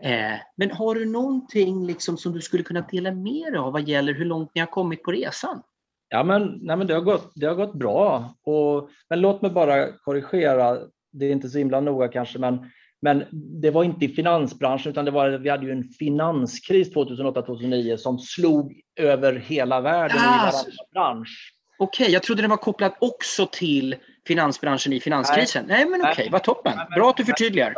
Eh, 0.00 0.38
men 0.56 0.70
har 0.70 0.94
du 0.94 1.06
någonting 1.06 1.86
liksom 1.86 2.16
som 2.16 2.32
du 2.32 2.40
skulle 2.40 2.62
kunna 2.62 2.80
dela 2.80 3.12
med 3.12 3.52
dig 3.52 3.58
av 3.58 3.72
vad 3.72 3.88
gäller 3.88 4.14
hur 4.14 4.24
långt 4.24 4.50
ni 4.54 4.60
har 4.60 4.68
kommit 4.68 5.02
på 5.02 5.12
resan? 5.12 5.62
Ja, 6.08 6.24
men, 6.24 6.58
nej, 6.62 6.76
men 6.76 6.86
det, 6.86 6.94
har 6.94 7.00
gått, 7.00 7.32
det 7.34 7.46
har 7.46 7.54
gått 7.54 7.74
bra. 7.74 8.34
Och, 8.42 8.90
men 9.08 9.20
låt 9.20 9.42
mig 9.42 9.50
bara 9.50 9.92
korrigera. 9.92 10.78
Det 11.12 11.26
är 11.26 11.32
inte 11.32 11.48
så 11.48 11.58
himla 11.58 11.80
noga 11.80 12.08
kanske, 12.08 12.38
men, 12.38 12.70
men 13.02 13.24
det 13.32 13.70
var 13.70 13.84
inte 13.84 14.04
i 14.04 14.08
finansbranschen, 14.08 14.92
utan 14.92 15.04
det 15.04 15.10
var, 15.10 15.30
vi 15.30 15.50
hade 15.50 15.66
ju 15.66 15.72
en 15.72 15.84
finanskris 15.84 16.94
2008-2009 16.94 17.96
som 17.96 18.18
slog 18.18 18.80
över 18.96 19.34
hela 19.34 19.80
världen 19.80 20.18
ah, 20.20 20.48
i 20.48 20.52
varenda 20.52 20.84
bransch. 20.92 21.52
Okej, 21.78 22.04
okay, 22.04 22.12
jag 22.12 22.22
trodde 22.22 22.42
den 22.42 22.50
var 22.50 22.56
kopplad 22.56 22.92
också 23.00 23.48
till 23.52 23.96
finansbranschen 24.26 24.92
i 24.92 25.00
finanskrisen. 25.00 25.64
Nej, 25.68 25.76
nej 25.76 25.90
men 25.90 26.00
okej, 26.00 26.12
okay, 26.12 26.28
vad 26.30 26.42
toppen. 26.42 26.72
Bra 26.94 27.10
att 27.10 27.16
du 27.16 27.24
förtydligar. 27.24 27.74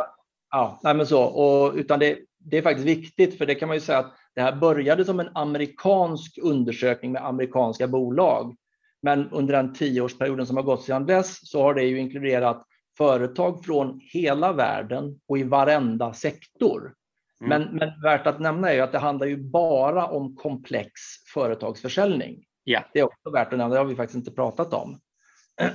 Ja, 0.51 0.79
nej 0.83 0.93
men 0.93 1.07
så. 1.07 1.23
Och, 1.23 1.73
utan 1.75 1.99
det, 1.99 2.17
det 2.37 2.57
är 2.57 2.61
faktiskt 2.61 2.87
viktigt, 2.87 3.37
för 3.37 3.45
det 3.45 3.55
kan 3.55 3.67
man 3.67 3.77
ju 3.77 3.81
säga 3.81 3.97
att 3.97 4.13
det 4.35 4.41
här 4.41 4.55
började 4.55 5.05
som 5.05 5.19
en 5.19 5.29
amerikansk 5.33 6.37
undersökning 6.41 7.11
med 7.11 7.25
amerikanska 7.25 7.87
bolag. 7.87 8.55
Men 9.01 9.29
under 9.29 9.53
den 9.53 9.73
tioårsperioden 9.73 10.47
som 10.47 10.57
har 10.57 10.63
gått 10.63 10.83
sedan 10.83 11.05
dess 11.05 11.49
så 11.49 11.61
har 11.61 11.73
det 11.73 11.83
ju 11.83 11.99
inkluderat 11.99 12.65
företag 12.99 13.65
från 13.65 13.99
hela 14.13 14.53
världen 14.53 15.19
och 15.27 15.37
i 15.37 15.43
varenda 15.43 16.13
sektor. 16.13 16.93
Mm. 17.41 17.49
Men, 17.49 17.77
men 17.77 18.01
värt 18.01 18.27
att 18.27 18.39
nämna 18.39 18.73
är 18.73 18.81
att 18.81 18.91
det 18.91 18.99
handlar 18.99 19.27
ju 19.27 19.37
bara 19.37 20.07
om 20.07 20.35
komplex 20.35 20.91
företagsförsäljning. 21.33 22.45
Ja. 22.63 22.83
Det 22.93 22.99
är 22.99 23.03
också 23.03 23.29
värt 23.33 23.53
att 23.53 23.59
nämna, 23.59 23.73
det 23.73 23.79
har 23.79 23.85
vi 23.85 23.95
faktiskt 23.95 24.17
inte 24.17 24.31
pratat 24.31 24.73
om. 24.73 24.99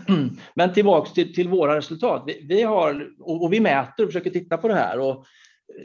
Men 0.54 0.72
tillbaks 0.72 1.12
till, 1.12 1.34
till 1.34 1.48
våra 1.48 1.76
resultat. 1.76 2.22
Vi, 2.26 2.46
vi 2.48 2.62
har, 2.62 3.08
och, 3.20 3.42
och, 3.42 3.52
vi 3.52 3.60
mäter 3.60 4.04
och 4.04 4.08
försöker 4.08 4.30
titta 4.30 4.56
på 4.56 4.68
det 4.68 4.74
här. 4.74 5.00
Och 5.00 5.24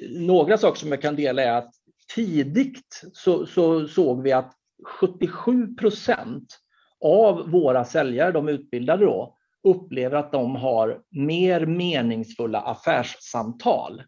några 0.10 0.58
saker 0.58 0.80
som 0.80 0.90
jag 0.90 1.02
kan 1.02 1.16
dela 1.16 1.44
är 1.44 1.52
att 1.52 1.72
tidigt 2.16 3.02
så, 3.14 3.46
så 3.46 3.88
såg 3.88 4.24
vi 4.24 4.32
att 4.32 4.54
77 4.86 5.76
procent 5.76 6.60
av 7.06 7.52
våra 7.52 7.86
säljare, 7.86 8.32
de 8.32 8.50
utbildade 8.50 9.06
då, 9.06 9.39
upplever 9.68 10.18
att 10.18 10.32
de 10.32 10.56
har 10.56 11.02
mer 11.10 11.66
meningsfulla 11.66 12.62
affärssamtal. 12.62 14.04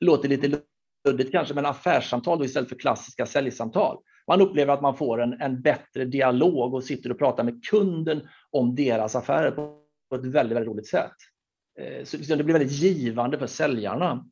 Det 0.00 0.06
låter 0.06 0.28
lite 0.28 0.60
luddigt 1.08 1.32
kanske, 1.32 1.54
men 1.54 1.66
affärssamtal 1.66 2.44
istället 2.44 2.68
för 2.68 2.76
klassiska 2.76 3.26
säljsamtal. 3.26 3.98
Man 4.26 4.40
upplever 4.40 4.74
att 4.74 4.82
man 4.82 4.96
får 4.96 5.22
en, 5.22 5.40
en 5.40 5.62
bättre 5.62 6.04
dialog 6.04 6.74
och 6.74 6.84
sitter 6.84 7.10
och 7.10 7.18
pratar 7.18 7.44
med 7.44 7.64
kunden 7.64 8.28
om 8.50 8.74
deras 8.74 9.16
affärer 9.16 9.50
på, 9.50 9.78
på 10.10 10.16
ett 10.16 10.24
väldigt, 10.24 10.56
väldigt 10.56 10.72
roligt 10.72 10.88
sätt. 10.88 11.16
Eh, 11.80 12.04
så 12.04 12.16
liksom 12.16 12.38
det 12.38 12.44
blir 12.44 12.58
väldigt 12.58 12.78
givande 12.78 13.38
för 13.38 13.46
säljarna. 13.46 14.24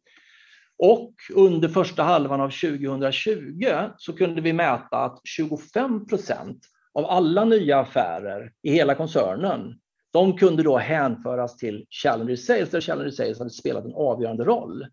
Och 0.78 1.14
under 1.34 1.68
första 1.68 2.02
halvan 2.02 2.40
av 2.40 2.50
2020 2.50 3.66
så 3.96 4.12
kunde 4.12 4.40
vi 4.40 4.52
mäta 4.52 4.96
att 4.96 5.20
25 5.24 6.06
procent 6.06 6.58
av 6.94 7.06
alla 7.06 7.44
nya 7.44 7.78
affärer 7.78 8.52
i 8.62 8.70
hela 8.70 8.94
koncernen, 8.94 9.78
de 10.12 10.36
kunde 10.36 10.62
då 10.62 10.78
hänföras 10.78 11.56
till 11.56 11.86
Challenger 11.90 12.36
Sales, 12.36 12.70
där 12.70 12.80
Challenger 12.80 13.10
Sales 13.10 13.38
hade 13.38 13.50
spelat 13.50 13.84
en 13.84 13.94
avgörande 13.94 14.44
roll. 14.44 14.86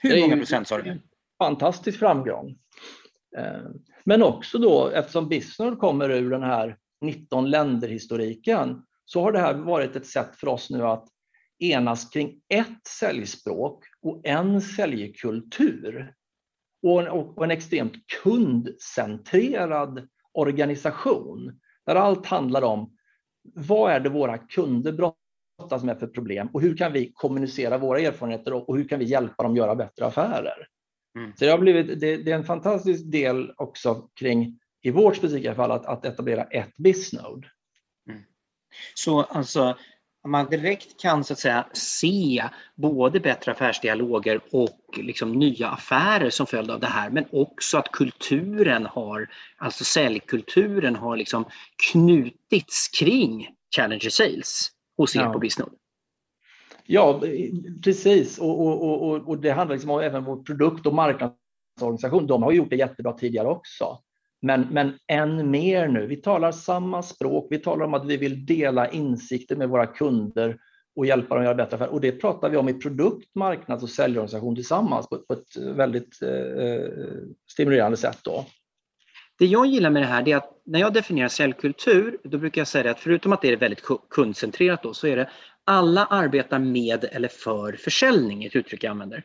Hur 0.00 0.20
många 0.20 0.36
procent 0.36 0.68
sa 0.68 0.78
du? 0.78 1.00
Fantastisk 1.38 1.98
framgång. 1.98 2.56
Eh, 3.36 3.62
men 4.04 4.22
också 4.22 4.58
då, 4.58 4.88
eftersom 4.88 5.28
Bisnord 5.28 5.78
kommer 5.78 6.10
ur 6.10 6.30
den 6.30 6.42
här 6.42 6.76
19 7.00 7.50
länderhistoriken, 7.50 8.82
så 9.04 9.22
har 9.22 9.32
det 9.32 9.38
här 9.38 9.54
varit 9.54 9.96
ett 9.96 10.06
sätt 10.06 10.36
för 10.36 10.48
oss 10.48 10.70
nu 10.70 10.82
att 10.82 11.08
enas 11.58 12.10
kring 12.10 12.40
ett 12.48 12.86
säljspråk 12.86 13.84
och 14.02 14.20
en 14.24 14.60
säljkultur. 14.60 16.14
Och 16.82 17.02
en, 17.02 17.08
och 17.08 17.44
en 17.44 17.50
extremt 17.50 17.92
kundcentrerad 18.22 20.08
organisation 20.32 21.60
där 21.86 21.94
allt 21.94 22.26
handlar 22.26 22.62
om 22.62 22.96
vad 23.42 23.92
är 23.92 24.00
det 24.00 24.08
våra 24.08 24.38
kunder 24.38 24.92
brottas 24.92 25.84
med 25.84 25.98
för 25.98 26.06
problem 26.06 26.48
och 26.52 26.60
hur 26.60 26.76
kan 26.76 26.92
vi 26.92 27.12
kommunicera 27.12 27.78
våra 27.78 28.00
erfarenheter 28.00 28.70
och 28.70 28.76
hur 28.76 28.88
kan 28.88 28.98
vi 28.98 29.04
hjälpa 29.04 29.42
dem 29.42 29.56
göra 29.56 29.74
bättre 29.74 30.06
affärer? 30.06 30.66
Mm. 31.18 31.32
Så 31.36 31.44
det, 31.44 31.50
har 31.50 31.58
blivit, 31.58 32.00
det, 32.00 32.16
det, 32.16 32.30
är 32.30 32.36
en 32.36 32.44
fantastisk 32.44 33.12
del 33.12 33.52
också 33.56 34.08
kring, 34.14 34.58
i 34.82 34.90
vårt 34.90 35.16
specifika 35.16 35.54
fall, 35.54 35.70
att, 35.70 35.86
att 35.86 36.04
etablera 36.04 36.44
ett 36.44 36.76
BizNode. 36.76 37.48
Mm. 38.08 38.22
Så 38.94 39.22
alltså, 39.22 39.76
man 40.26 40.50
direkt 40.50 41.00
kan 41.00 41.24
så 41.24 41.32
att 41.32 41.38
säga 41.38 41.66
se 41.72 42.44
både 42.74 43.20
bättre 43.20 43.52
affärsdialoger 43.52 44.40
och 44.52 44.78
liksom 44.96 45.32
nya 45.32 45.68
affärer 45.68 46.30
som 46.30 46.46
följd 46.46 46.70
av 46.70 46.80
det 46.80 46.86
här, 46.86 47.10
men 47.10 47.24
också 47.32 47.78
att 47.78 47.92
kulturen 47.92 48.86
har, 48.86 49.28
alltså 49.56 49.84
säljkulturen 49.84 50.96
har 50.96 51.16
liksom 51.16 51.44
knutits 51.92 52.88
kring 52.88 53.48
Challenger 53.76 54.10
Sales 54.10 54.70
hos 54.96 55.16
er 55.16 55.20
ja. 55.20 55.32
på 55.32 55.38
Bisnode. 55.38 55.72
Ja, 56.86 57.20
precis. 57.84 58.38
Och, 58.38 58.66
och, 58.66 59.02
och, 59.02 59.28
och 59.28 59.38
det 59.38 59.50
handlar 59.50 59.74
liksom 59.74 59.90
om 59.90 60.00
även 60.00 60.24
vår 60.24 60.42
produkt 60.42 60.86
och 60.86 60.94
marknadsorganisation. 60.94 62.26
De 62.26 62.42
har 62.42 62.52
gjort 62.52 62.70
det 62.70 62.76
jättebra 62.76 63.12
tidigare 63.12 63.48
också. 63.48 63.98
Men, 64.42 64.66
men 64.70 64.98
än 65.06 65.50
mer 65.50 65.88
nu. 65.88 66.06
Vi 66.06 66.16
talar 66.16 66.52
samma 66.52 67.02
språk. 67.02 67.46
Vi 67.50 67.58
talar 67.58 67.84
om 67.84 67.94
att 67.94 68.06
vi 68.06 68.16
vill 68.16 68.46
dela 68.46 68.90
insikter 68.90 69.56
med 69.56 69.68
våra 69.68 69.86
kunder 69.86 70.58
och 70.96 71.06
hjälpa 71.06 71.34
dem 71.34 71.42
att 71.42 71.44
göra 71.44 71.54
bättre 71.54 71.74
affärer. 71.74 71.92
Och 71.92 72.00
det 72.00 72.12
pratar 72.12 72.50
vi 72.50 72.56
om 72.56 72.68
i 72.68 72.74
produkt, 72.74 73.34
marknads 73.34 73.82
och 73.82 73.90
säljorganisation 73.90 74.54
tillsammans 74.54 75.08
på, 75.08 75.18
på 75.18 75.32
ett 75.32 75.56
väldigt 75.56 76.22
eh, 76.22 76.64
eh 76.64 76.90
stimulerande 77.52 77.96
sätt. 77.96 78.18
Då. 78.22 78.46
Det 79.38 79.46
jag 79.46 79.66
gillar 79.66 79.90
med 79.90 80.02
det 80.02 80.06
här 80.06 80.28
är 80.28 80.36
att 80.36 80.62
när 80.66 80.80
jag 80.80 80.92
definierar 80.92 81.28
säljkultur, 81.28 82.18
då 82.24 82.38
brukar 82.38 82.60
jag 82.60 82.68
säga 82.68 82.90
att 82.90 83.00
förutom 83.00 83.32
att 83.32 83.42
det 83.42 83.52
är 83.52 83.56
väldigt 83.56 83.82
kundcentrerat 84.10 84.82
då, 84.82 84.94
så 84.94 85.06
är 85.06 85.16
det 85.16 85.30
alla 85.64 86.04
arbetar 86.04 86.58
med 86.58 87.04
eller 87.04 87.28
för 87.28 87.72
försäljning, 87.72 88.44
ett 88.44 88.56
uttryck 88.56 88.84
jag 88.84 88.90
använder. 88.90 89.22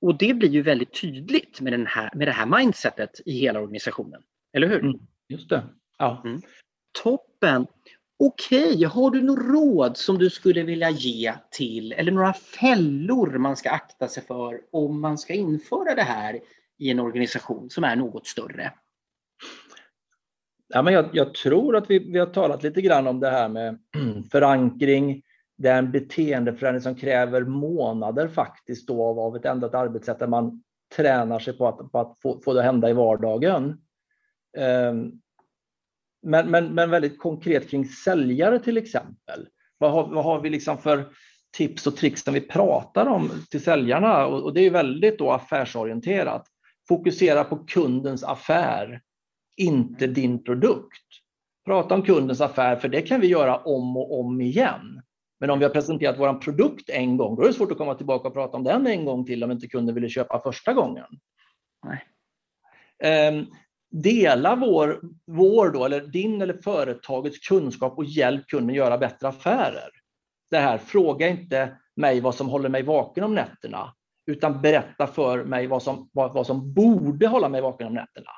Och 0.00 0.18
det 0.18 0.34
blir 0.34 0.48
ju 0.48 0.62
väldigt 0.62 1.00
tydligt 1.00 1.60
med, 1.60 1.72
den 1.72 1.86
här, 1.86 2.10
med 2.14 2.28
det 2.28 2.32
här 2.32 2.46
mindsetet 2.46 3.20
i 3.26 3.32
hela 3.38 3.60
organisationen. 3.60 4.22
Eller 4.52 4.66
hur? 4.66 4.80
Mm, 4.80 4.98
just 5.28 5.48
det. 5.48 5.62
Ja. 5.98 6.22
Mm. 6.24 6.40
Toppen! 7.02 7.66
Okej, 8.18 8.74
okay. 8.74 8.84
har 8.84 9.10
du 9.10 9.22
några 9.22 9.42
råd 9.42 9.96
som 9.96 10.18
du 10.18 10.30
skulle 10.30 10.62
vilja 10.62 10.90
ge 10.90 11.34
till, 11.50 11.92
eller 11.92 12.12
några 12.12 12.32
fällor 12.32 13.38
man 13.38 13.56
ska 13.56 13.70
akta 13.70 14.08
sig 14.08 14.22
för 14.22 14.60
om 14.72 15.00
man 15.00 15.18
ska 15.18 15.34
införa 15.34 15.94
det 15.94 16.02
här 16.02 16.40
i 16.78 16.90
en 16.90 17.00
organisation 17.00 17.70
som 17.70 17.84
är 17.84 17.96
något 17.96 18.26
större? 18.26 18.72
Ja, 20.68 20.82
men 20.82 20.94
jag, 20.94 21.08
jag 21.12 21.34
tror 21.34 21.76
att 21.76 21.90
vi, 21.90 21.98
vi 21.98 22.18
har 22.18 22.26
talat 22.26 22.62
lite 22.62 22.80
grann 22.80 23.06
om 23.06 23.20
det 23.20 23.30
här 23.30 23.48
med 23.48 23.78
förankring, 24.32 25.22
det 25.56 25.68
är 25.68 25.78
en 25.78 25.92
beteendeförändring 25.92 26.82
som 26.82 26.94
kräver 26.94 27.44
månader 27.44 28.28
faktiskt 28.28 28.88
då 28.88 29.02
av, 29.04 29.18
av 29.18 29.36
ett 29.36 29.44
ändrat 29.44 29.74
arbetssätt 29.74 30.18
där 30.18 30.26
man 30.26 30.62
tränar 30.96 31.38
sig 31.38 31.58
på 31.58 31.68
att, 31.68 31.92
på 31.92 31.98
att 31.98 32.16
få, 32.22 32.40
få 32.40 32.52
det 32.52 32.60
att 32.60 32.66
hända 32.66 32.90
i 32.90 32.92
vardagen. 32.92 33.80
Um, 34.58 35.20
men, 36.22 36.50
men, 36.50 36.74
men 36.74 36.90
väldigt 36.90 37.18
konkret 37.18 37.70
kring 37.70 37.84
säljare 37.84 38.58
till 38.58 38.76
exempel. 38.76 39.48
Vad 39.78 39.92
har, 39.92 40.08
vad 40.08 40.24
har 40.24 40.40
vi 40.40 40.50
liksom 40.50 40.78
för 40.78 41.12
tips 41.56 41.86
och 41.86 41.96
tricks 41.96 42.26
när 42.26 42.32
vi 42.32 42.40
pratar 42.40 43.06
om 43.06 43.30
till 43.50 43.62
säljarna? 43.62 44.26
Och, 44.26 44.42
och 44.42 44.54
det 44.54 44.60
är 44.60 44.70
väldigt 44.70 45.18
då 45.18 45.30
affärsorienterat. 45.30 46.46
Fokusera 46.88 47.44
på 47.44 47.56
kundens 47.56 48.24
affär, 48.24 49.00
inte 49.56 50.06
din 50.06 50.44
produkt. 50.44 51.06
Prata 51.64 51.94
om 51.94 52.02
kundens 52.02 52.40
affär, 52.40 52.76
för 52.76 52.88
det 52.88 53.02
kan 53.02 53.20
vi 53.20 53.26
göra 53.26 53.56
om 53.56 53.96
och 53.96 54.20
om 54.20 54.40
igen. 54.40 55.02
Men 55.40 55.50
om 55.50 55.58
vi 55.58 55.64
har 55.64 55.72
presenterat 55.72 56.18
vår 56.18 56.34
produkt 56.34 56.90
en 56.90 57.16
gång, 57.16 57.36
då 57.36 57.42
är 57.42 57.46
det 57.46 57.54
svårt 57.54 57.72
att 57.72 57.78
komma 57.78 57.94
tillbaka 57.94 58.28
och 58.28 58.34
prata 58.34 58.56
om 58.56 58.64
den 58.64 58.86
en 58.86 59.04
gång 59.04 59.24
till 59.24 59.44
om 59.44 59.50
inte 59.50 59.68
kunden 59.68 59.94
ville 59.94 60.08
köpa 60.08 60.40
första 60.40 60.72
gången. 60.72 61.06
Nej. 61.84 62.04
Dela 63.92 64.56
vår, 64.56 65.00
vår 65.26 65.70
då, 65.70 65.84
eller 65.84 66.00
din 66.00 66.42
eller 66.42 66.54
företagets 66.54 67.48
kunskap 67.48 67.98
och 67.98 68.04
hjälp 68.04 68.46
kunden 68.46 68.76
göra 68.76 68.98
bättre 68.98 69.28
affärer. 69.28 69.90
Det 70.50 70.58
här, 70.58 70.78
fråga 70.78 71.28
inte 71.28 71.76
mig 71.96 72.20
vad 72.20 72.34
som 72.34 72.48
håller 72.48 72.68
mig 72.68 72.82
vaken 72.82 73.24
om 73.24 73.34
nätterna, 73.34 73.94
utan 74.26 74.62
berätta 74.62 75.06
för 75.06 75.44
mig 75.44 75.66
vad 75.66 75.82
som, 75.82 76.10
vad, 76.12 76.34
vad 76.34 76.46
som 76.46 76.72
borde 76.74 77.26
hålla 77.26 77.48
mig 77.48 77.60
vaken 77.60 77.86
om 77.86 77.94
nätterna. 77.94 78.30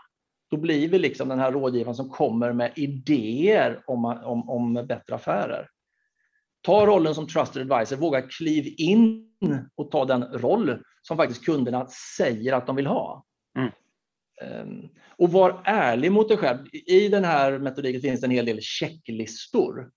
Då 0.50 0.57
blir 0.57 0.88
vi 0.88 0.98
liksom 0.98 1.28
den 1.28 1.38
här 1.38 1.52
rådgivaren 1.52 1.94
som 1.94 2.11
kommer 2.11 2.52
med 2.52 2.72
idéer 2.76 3.82
om, 3.86 4.05
om, 4.05 4.50
om 4.50 4.74
bättre 4.74 5.14
affärer. 5.14 5.68
Ta 6.62 6.86
rollen 6.86 7.14
som 7.14 7.26
trusted 7.26 7.72
advisor, 7.72 7.96
våga 7.96 8.22
kliv 8.22 8.74
in 8.76 9.28
och 9.74 9.90
ta 9.90 10.05
den 10.05 10.24
roll 10.24 10.82
som 11.02 11.16
faktiskt 11.16 11.44
kunderna 11.44 11.86
säger 12.16 12.52
att 12.52 12.66
de 12.66 12.76
vill 12.76 12.86
ha. 12.86 13.24
Um, 14.43 14.89
och 15.16 15.32
var 15.32 15.62
ärlig 15.64 16.12
mot 16.12 16.28
dig 16.28 16.37
själv. 16.37 16.59
I 16.72 17.09
den 17.09 17.24
här 17.24 17.59
metodiken 17.59 18.01
finns 18.01 18.20
det 18.20 18.26
en 18.26 18.30
hel 18.30 18.47
del 18.47 18.61
checklistor. 18.61 19.91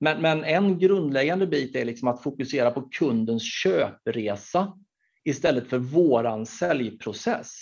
Men, 0.00 0.22
men 0.22 0.44
en 0.44 0.78
grundläggande 0.78 1.46
bit 1.46 1.76
är 1.76 1.84
liksom 1.84 2.08
att 2.08 2.22
fokusera 2.22 2.70
på 2.70 2.82
kundens 2.82 3.42
köpresa 3.42 4.78
istället 5.24 5.66
för 5.66 5.78
våran 5.78 6.46
säljprocess. 6.46 7.54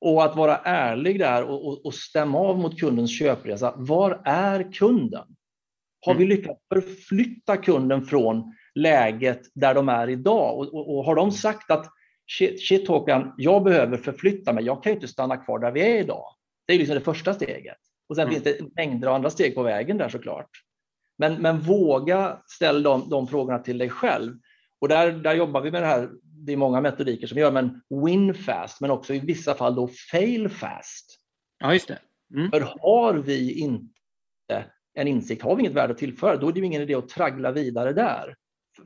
Och 0.00 0.24
att 0.24 0.36
vara 0.36 0.56
ärlig 0.56 1.18
där 1.18 1.44
och, 1.44 1.66
och, 1.66 1.86
och 1.86 1.94
stämma 1.94 2.38
av 2.38 2.58
mot 2.58 2.80
kundens 2.80 3.18
köpresa. 3.18 3.74
Var 3.76 4.22
är 4.24 4.72
kunden? 4.72 5.26
Har 6.00 6.14
vi 6.14 6.24
mm. 6.24 6.36
lyckats 6.36 6.60
förflytta 6.74 7.56
kunden 7.56 8.04
från 8.04 8.54
läget 8.74 9.40
där 9.54 9.74
de 9.74 9.88
är 9.88 10.08
idag? 10.08 10.58
Och, 10.58 10.74
och, 10.74 10.96
och 10.96 11.04
har 11.04 11.14
de 11.14 11.32
sagt 11.32 11.70
att 11.70 11.86
shit, 12.30 12.60
shit 12.60 12.88
Håkan, 12.88 13.34
jag 13.36 13.64
behöver 13.64 13.96
förflytta 13.96 14.52
mig, 14.52 14.64
jag 14.64 14.82
kan 14.82 14.92
ju 14.92 14.94
inte 14.94 15.08
stanna 15.08 15.36
kvar 15.36 15.58
där 15.58 15.72
vi 15.72 15.80
är 15.80 16.00
idag. 16.00 16.34
Det 16.66 16.72
är 16.72 16.78
liksom 16.78 16.94
det 16.94 17.00
första 17.00 17.34
steget. 17.34 17.78
Och 18.08 18.16
sen 18.16 18.28
mm. 18.28 18.34
finns 18.34 18.44
det 18.44 18.74
mängder 18.76 19.08
av 19.08 19.14
andra 19.14 19.30
steg 19.30 19.54
på 19.54 19.62
vägen 19.62 19.98
där 19.98 20.08
såklart. 20.08 20.50
Men, 21.18 21.42
men 21.42 21.60
våga 21.60 22.42
ställa 22.46 22.80
de, 22.90 23.08
de 23.10 23.26
frågorna 23.26 23.58
till 23.58 23.78
dig 23.78 23.90
själv. 23.90 24.36
Och 24.80 24.88
där, 24.88 25.12
där 25.12 25.34
jobbar 25.34 25.60
vi 25.60 25.70
med 25.70 25.82
det 25.82 25.86
här, 25.86 26.10
det 26.22 26.52
är 26.52 26.56
många 26.56 26.80
metodiker 26.80 27.26
som 27.26 27.38
gör, 27.38 27.52
men 27.52 27.80
win 28.04 28.34
fast, 28.34 28.80
men 28.80 28.90
också 28.90 29.14
i 29.14 29.18
vissa 29.18 29.54
fall 29.54 29.74
då 29.74 29.88
fail 30.10 30.48
fast. 30.48 31.20
Ja, 31.58 31.72
just 31.72 31.88
det. 31.88 31.98
Mm. 32.34 32.50
För 32.50 32.60
har 32.80 33.14
vi 33.14 33.60
inte 33.60 34.64
en 34.94 35.08
insikt, 35.08 35.42
har 35.42 35.56
vi 35.56 35.60
inget 35.60 35.74
värde 35.74 35.92
att 35.92 35.98
tillföra, 35.98 36.36
då 36.36 36.48
är 36.48 36.52
det 36.52 36.60
ingen 36.60 36.82
idé 36.82 36.94
att 36.94 37.08
traggla 37.08 37.52
vidare 37.52 37.92
där 37.92 38.36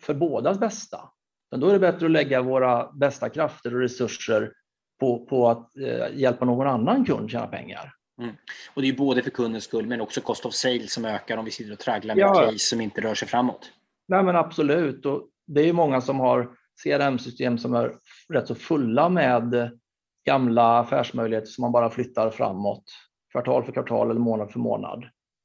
för 0.00 0.14
bådas 0.14 0.58
bästa. 0.58 1.11
Men 1.52 1.60
då 1.60 1.68
är 1.68 1.72
det 1.72 1.78
bättre 1.78 2.06
att 2.06 2.12
lägga 2.12 2.42
våra 2.42 2.92
bästa 2.92 3.28
krafter 3.28 3.74
och 3.74 3.80
resurser 3.80 4.52
på, 5.00 5.26
på 5.26 5.48
att 5.48 5.76
eh, 5.76 6.18
hjälpa 6.18 6.44
någon 6.44 6.66
annan 6.66 7.04
kund 7.04 7.30
tjäna 7.30 7.46
pengar. 7.46 7.92
Mm. 8.20 8.34
Och 8.74 8.82
det 8.82 8.88
är 8.88 8.96
både 8.96 9.22
för 9.22 9.30
kundens 9.30 9.64
skull 9.64 9.86
men 9.86 10.00
också 10.00 10.20
cost 10.20 10.46
of 10.46 10.54
sale 10.54 10.86
som 10.86 11.04
ökar 11.04 11.36
om 11.36 11.44
vi 11.44 11.50
sitter 11.50 11.72
och 11.72 11.78
tragglar 11.78 12.14
med 12.14 12.22
ja. 12.22 12.34
case 12.34 12.58
som 12.58 12.80
inte 12.80 13.00
rör 13.00 13.14
sig 13.14 13.28
framåt. 13.28 13.72
Nej 14.08 14.22
men 14.22 14.36
absolut. 14.36 15.06
Och 15.06 15.28
det 15.46 15.68
är 15.68 15.72
många 15.72 16.00
som 16.00 16.20
har 16.20 16.50
CRM-system 16.82 17.58
som 17.58 17.74
är 17.74 17.94
rätt 18.28 18.46
så 18.46 18.54
fulla 18.54 19.08
med 19.08 19.78
gamla 20.26 20.78
affärsmöjligheter 20.78 21.48
som 21.48 21.62
man 21.62 21.72
bara 21.72 21.90
flyttar 21.90 22.30
framåt 22.30 22.84
kvartal 23.32 23.64
för 23.64 23.72
kvartal 23.72 24.10
eller 24.10 24.20
månad 24.20 24.52
för 24.52 24.58
månad. 24.58 25.04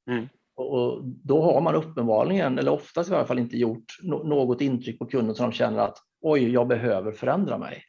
Mm. 0.09 0.27
Och 0.57 1.01
då 1.03 1.41
har 1.41 1.61
man 1.61 1.75
uppenbarligen, 1.75 2.59
eller 2.59 2.71
oftast 2.71 3.09
i 3.09 3.13
alla 3.13 3.25
fall, 3.25 3.39
inte 3.39 3.57
gjort 3.57 3.97
något 4.03 4.61
intryck 4.61 4.99
på 4.99 5.05
kunden 5.05 5.35
som 5.35 5.49
de 5.49 5.55
känner 5.55 5.79
att 5.79 5.97
oj, 6.21 6.51
jag 6.51 6.67
behöver 6.67 7.11
förändra 7.11 7.57
mig. 7.57 7.83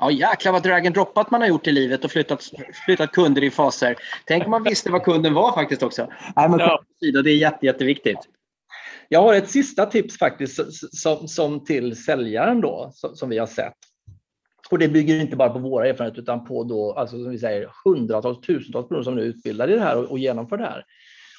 Ja 0.00 0.10
jäklar 0.10 0.52
vad 0.52 0.62
drag 0.62 0.86
and 0.86 0.94
droppat 0.94 1.30
man 1.30 1.40
har 1.40 1.48
gjort 1.48 1.66
i 1.66 1.72
livet 1.72 2.04
och 2.04 2.10
flyttat, 2.10 2.44
flyttat 2.86 3.12
kunder 3.12 3.44
i 3.44 3.50
faser. 3.50 3.96
Tänk 4.26 4.44
om 4.44 4.50
man 4.50 4.62
visste 4.62 4.90
vad 4.90 5.02
kunden 5.02 5.34
var 5.34 5.52
faktiskt 5.52 5.82
också. 5.82 6.08
Nej, 6.36 6.48
men 6.48 6.58
ja. 6.58 6.82
Det 7.00 7.30
är 7.30 7.36
jätte, 7.36 7.66
jätteviktigt. 7.66 8.18
Jag 9.08 9.22
har 9.22 9.34
ett 9.34 9.50
sista 9.50 9.86
tips 9.86 10.18
faktiskt 10.18 10.60
som, 10.96 11.28
som 11.28 11.64
till 11.64 12.04
säljaren 12.04 12.60
då, 12.60 12.90
som, 12.94 13.16
som, 13.16 13.28
vi 13.28 13.38
har 13.38 13.46
sett. 13.46 13.74
Och 14.70 14.78
det 14.78 14.88
bygger 14.88 15.20
inte 15.20 15.36
bara 15.36 15.50
på 15.50 15.58
våra 15.58 15.88
erfarenheter 15.88 16.22
utan 16.22 16.44
på 16.44 16.64
då, 16.64 16.92
alltså 16.92 17.22
som 17.22 17.30
vi 17.30 17.38
säger, 17.38 17.70
hundratals, 17.84 18.40
tusentals 18.40 18.88
personer 18.88 19.02
som 19.02 19.14
nu 19.14 19.22
är 19.22 19.26
utbildade 19.26 19.72
i 19.72 19.76
det 19.76 19.82
här 19.82 19.96
och, 19.96 20.10
och 20.10 20.18
genomför 20.18 20.56
det 20.56 20.64
här. 20.64 20.84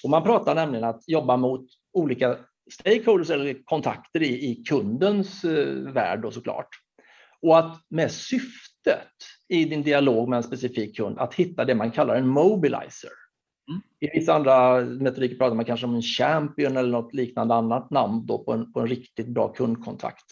Och 0.03 0.09
man 0.09 0.23
pratar 0.23 0.55
nämligen 0.55 0.83
att 0.83 1.03
jobba 1.07 1.37
mot 1.37 1.65
olika 1.93 2.37
stakeholders 2.71 3.29
eller 3.29 3.63
kontakter 3.63 4.21
i, 4.21 4.51
i 4.51 4.55
kundens 4.55 5.43
eh, 5.43 5.93
värld 5.93 6.21
då 6.21 6.31
såklart. 6.31 6.67
Och 7.41 7.59
att 7.59 7.77
med 7.89 8.11
syftet 8.11 9.07
i 9.47 9.65
din 9.65 9.83
dialog 9.83 10.29
med 10.29 10.37
en 10.37 10.43
specifik 10.43 10.97
kund 10.97 11.19
att 11.19 11.33
hitta 11.33 11.65
det 11.65 11.75
man 11.75 11.91
kallar 11.91 12.15
en 12.15 12.27
mobilizer. 12.27 13.11
Mm. 13.69 13.81
I 13.99 14.19
vissa 14.19 14.33
andra 14.33 14.81
metodiker 14.81 15.35
pratar 15.35 15.55
man 15.55 15.65
kanske 15.65 15.85
om 15.85 15.95
en 15.95 16.01
champion 16.01 16.77
eller 16.77 16.91
något 16.91 17.13
liknande 17.13 17.53
annat 17.55 17.91
namn 17.91 18.25
då 18.25 18.43
på, 18.43 18.53
en, 18.53 18.73
på 18.73 18.79
en 18.79 18.87
riktigt 18.87 19.27
bra 19.27 19.47
kundkontakt. 19.47 20.25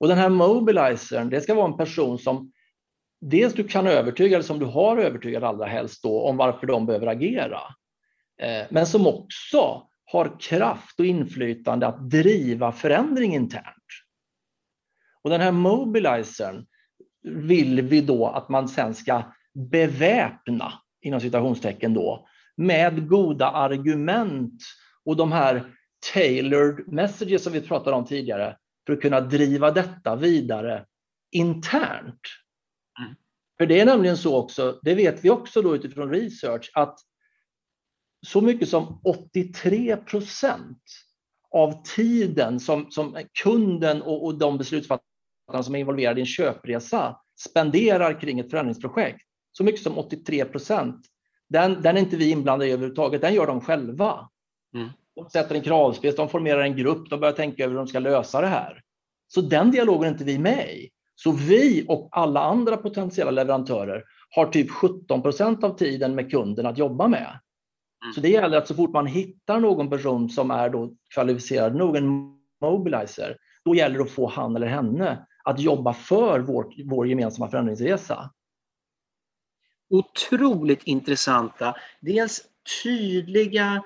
Och 0.00 0.08
den 0.08 0.18
här 0.18 0.28
mobilizern, 0.28 1.30
det 1.30 1.40
ska 1.40 1.54
vara 1.54 1.66
en 1.66 1.76
person 1.76 2.18
som 2.18 2.52
dels 3.20 3.54
du 3.54 3.64
kan 3.64 3.86
övertyga, 3.86 4.36
eller 4.36 4.44
som 4.44 4.58
du 4.58 4.66
har 4.66 4.96
övertygat 4.96 5.42
allra 5.42 5.66
helst 5.66 6.02
då, 6.02 6.22
om 6.22 6.36
varför 6.36 6.66
de 6.66 6.86
behöver 6.86 7.06
agera. 7.06 7.60
Eh, 8.44 8.66
men 8.70 8.86
som 8.86 9.06
också 9.06 9.88
har 10.04 10.40
kraft 10.40 11.00
och 11.00 11.06
inflytande 11.06 11.86
att 11.86 12.10
driva 12.10 12.72
förändring 12.72 13.34
internt. 13.34 13.84
Och 15.22 15.30
den 15.30 15.40
här 15.40 15.52
mobilizern 15.52 16.66
vill 17.22 17.82
vi 17.82 18.00
då 18.00 18.26
att 18.26 18.48
man 18.48 18.68
sen 18.68 18.94
ska 18.94 19.22
beväpna, 19.54 20.72
inom 21.00 21.20
citationstecken 21.20 21.94
då, 21.94 22.28
med 22.56 23.08
goda 23.08 23.50
argument 23.50 24.62
och 25.04 25.16
de 25.16 25.32
här 25.32 25.64
tailored 26.12 26.92
messages 26.92 27.44
som 27.44 27.52
vi 27.52 27.60
pratade 27.60 27.96
om 27.96 28.04
tidigare 28.04 28.56
för 28.86 28.92
att 28.92 29.00
kunna 29.00 29.20
driva 29.20 29.70
detta 29.70 30.16
vidare 30.16 30.84
internt. 31.32 32.20
Mm. 33.00 33.14
För 33.58 33.66
det 33.66 33.80
är 33.80 33.86
nämligen 33.86 34.16
så 34.16 34.36
också, 34.36 34.80
det 34.82 34.94
vet 34.94 35.24
vi 35.24 35.30
också 35.30 35.62
då 35.62 35.74
utifrån 35.76 36.10
research, 36.10 36.70
att 36.74 36.98
så 38.24 38.40
mycket 38.40 38.68
som 38.68 39.00
83 39.04 39.96
procent 39.96 40.82
av 41.50 41.82
tiden 41.96 42.60
som, 42.60 42.90
som 42.90 43.18
kunden 43.42 44.02
och, 44.02 44.24
och 44.24 44.38
de 44.38 44.58
beslutsfattarna 44.58 45.62
som 45.62 45.74
är 45.74 45.78
involverade 45.78 46.20
i 46.20 46.22
en 46.22 46.26
köpresa 46.26 47.16
spenderar 47.40 48.20
kring 48.20 48.40
ett 48.40 48.50
förändringsprojekt, 48.50 49.20
så 49.52 49.64
mycket 49.64 49.82
som 49.82 49.98
83 49.98 50.44
procent, 50.44 51.06
den, 51.48 51.82
den 51.82 51.96
är 51.96 52.00
inte 52.00 52.16
vi 52.16 52.30
inblandade 52.30 52.70
i 52.70 52.72
överhuvudtaget, 52.72 53.20
den 53.20 53.34
gör 53.34 53.46
de 53.46 53.60
själva. 53.60 54.28
Mm. 54.74 54.88
De 55.14 55.30
sätter 55.30 55.54
en 55.54 55.62
kravspec, 55.62 56.16
de 56.16 56.28
formerar 56.28 56.60
en 56.60 56.76
grupp, 56.76 57.10
de 57.10 57.20
börjar 57.20 57.34
tänka 57.34 57.64
över 57.64 57.70
hur 57.70 57.78
de 57.78 57.86
ska 57.86 57.98
lösa 57.98 58.40
det 58.40 58.46
här. 58.46 58.80
Så 59.28 59.40
den 59.40 59.70
dialogen 59.70 60.08
är 60.08 60.12
inte 60.12 60.24
vi 60.24 60.38
med 60.38 60.76
i. 60.76 60.90
Så 61.14 61.32
vi 61.32 61.84
och 61.88 62.08
alla 62.12 62.40
andra 62.40 62.76
potentiella 62.76 63.30
leverantörer 63.30 64.04
har 64.30 64.46
typ 64.46 64.70
17 64.70 65.22
procent 65.22 65.64
av 65.64 65.78
tiden 65.78 66.14
med 66.14 66.30
kunden 66.30 66.66
att 66.66 66.78
jobba 66.78 67.08
med. 67.08 67.40
Så 68.14 68.20
det 68.20 68.28
gäller 68.28 68.58
att 68.58 68.68
så 68.68 68.74
fort 68.74 68.92
man 68.92 69.06
hittar 69.06 69.60
någon 69.60 69.90
person 69.90 70.30
som 70.30 70.50
är 70.50 70.70
då 70.70 70.94
kvalificerad 71.14 71.74
nog, 71.74 71.96
en 71.96 72.34
mobilizer, 72.60 73.36
då 73.64 73.74
gäller 73.74 73.98
det 73.98 74.04
att 74.04 74.10
få 74.10 74.28
han 74.28 74.56
eller 74.56 74.66
henne 74.66 75.26
att 75.44 75.60
jobba 75.60 75.94
för 75.94 76.40
vår, 76.40 76.72
vår 76.84 77.08
gemensamma 77.08 77.50
förändringsresa. 77.50 78.30
Otroligt 79.90 80.82
intressanta, 80.82 81.76
dels 82.00 82.42
tydliga 82.82 83.82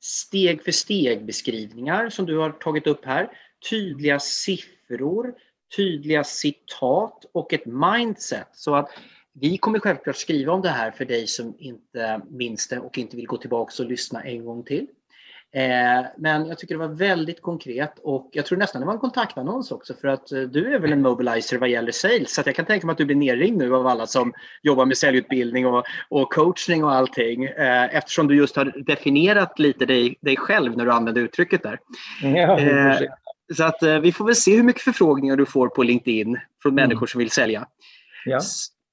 steg 0.00 0.64
för 0.64 0.72
steg 0.72 1.26
beskrivningar 1.26 2.10
som 2.10 2.26
du 2.26 2.38
har 2.38 2.50
tagit 2.50 2.86
upp 2.86 3.04
här, 3.04 3.28
tydliga 3.70 4.20
siffror, 4.20 5.34
tydliga 5.76 6.24
citat 6.24 7.24
och 7.32 7.52
ett 7.52 7.66
mindset. 7.66 8.48
Så 8.52 8.74
att 8.74 8.90
vi 9.40 9.58
kommer 9.58 9.78
självklart 9.78 10.16
skriva 10.16 10.52
om 10.52 10.62
det 10.62 10.68
här 10.68 10.90
för 10.90 11.04
dig 11.04 11.26
som 11.26 11.56
inte 11.58 12.20
minns 12.30 12.68
det 12.68 12.78
och 12.78 12.98
inte 12.98 13.16
vill 13.16 13.26
gå 13.26 13.36
tillbaka 13.36 13.82
och 13.82 13.88
lyssna 13.88 14.22
en 14.22 14.44
gång 14.44 14.64
till. 14.64 14.86
Eh, 15.54 16.06
men 16.18 16.46
jag 16.46 16.58
tycker 16.58 16.74
det 16.74 16.88
var 16.88 16.94
väldigt 16.94 17.42
konkret 17.42 17.98
och 18.02 18.30
jag 18.32 18.46
tror 18.46 18.58
nästan 18.58 18.80
det 18.80 18.86
var 18.86 18.94
en 18.94 19.00
kontaktannons 19.00 19.72
också 19.72 19.94
för 19.94 20.08
att 20.08 20.32
eh, 20.32 20.40
du 20.40 20.74
är 20.74 20.78
väl 20.78 20.92
en 20.92 21.02
mobilizer 21.02 21.58
vad 21.58 21.68
gäller 21.68 21.92
sales 21.92 22.34
så 22.34 22.42
jag 22.46 22.56
kan 22.56 22.64
tänka 22.64 22.86
mig 22.86 22.92
att 22.92 22.98
du 22.98 23.04
blir 23.04 23.16
nerringd 23.16 23.58
nu 23.58 23.74
av 23.74 23.86
alla 23.86 24.06
som 24.06 24.32
jobbar 24.62 24.86
med 24.86 24.98
säljutbildning 24.98 25.66
och, 25.66 25.84
och 26.08 26.32
coachning 26.32 26.84
och 26.84 26.92
allting 26.92 27.44
eh, 27.44 27.96
eftersom 27.96 28.28
du 28.28 28.36
just 28.36 28.56
har 28.56 28.84
definierat 28.86 29.58
lite 29.58 29.86
dig, 29.86 30.18
dig 30.20 30.36
själv 30.36 30.76
när 30.76 30.84
du 30.84 30.92
använde 30.92 31.20
uttrycket 31.20 31.62
där. 31.62 31.78
Ja, 32.22 32.58
så 33.56 33.64
att 33.64 34.02
vi 34.02 34.12
får 34.12 34.24
väl 34.24 34.34
se 34.34 34.56
hur 34.56 34.62
mycket 34.62 34.82
förfrågningar 34.82 35.36
du 35.36 35.46
får 35.46 35.68
på 35.68 35.82
LinkedIn 35.82 36.38
från 36.62 36.72
mm. 36.72 36.88
människor 36.88 37.06
som 37.06 37.18
vill 37.18 37.30
sälja. 37.30 37.66
Ja. 38.24 38.40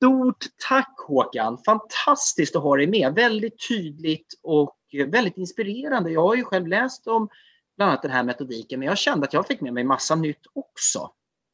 Stort 0.01 0.45
tack 0.69 0.95
Håkan! 1.07 1.57
Fantastiskt 1.57 2.55
att 2.55 2.63
ha 2.63 2.75
dig 2.75 2.87
med. 2.87 3.13
Väldigt 3.15 3.67
tydligt 3.67 4.39
och 4.43 4.77
väldigt 5.07 5.37
inspirerande. 5.37 6.11
Jag 6.11 6.21
har 6.21 6.35
ju 6.35 6.43
själv 6.43 6.67
läst 6.67 7.07
om 7.07 7.29
bland 7.77 7.91
annat 7.91 8.01
den 8.01 8.11
här 8.11 8.23
metodiken, 8.23 8.79
men 8.79 8.87
jag 8.87 8.97
kände 8.97 9.27
att 9.27 9.33
jag 9.33 9.47
fick 9.47 9.61
med 9.61 9.73
mig 9.73 9.83
massa 9.83 10.15
nytt 10.15 10.41
också. 10.53 11.11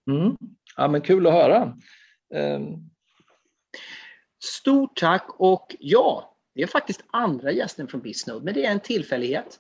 Mm. 0.09 0.37
Ja, 0.77 0.87
men 0.87 1.01
kul 1.01 1.27
att 1.27 1.33
höra. 1.33 1.77
Um... 2.33 2.89
Stort 4.43 4.99
tack 4.99 5.25
och 5.37 5.75
ja, 5.79 6.37
det 6.55 6.61
är 6.61 6.67
faktiskt 6.67 7.03
andra 7.07 7.51
gästen 7.51 7.87
från 7.87 8.01
Bisnode, 8.01 8.45
men 8.45 8.53
det 8.53 8.65
är 8.65 8.71
en 8.71 8.79
tillfällighet. 8.79 9.59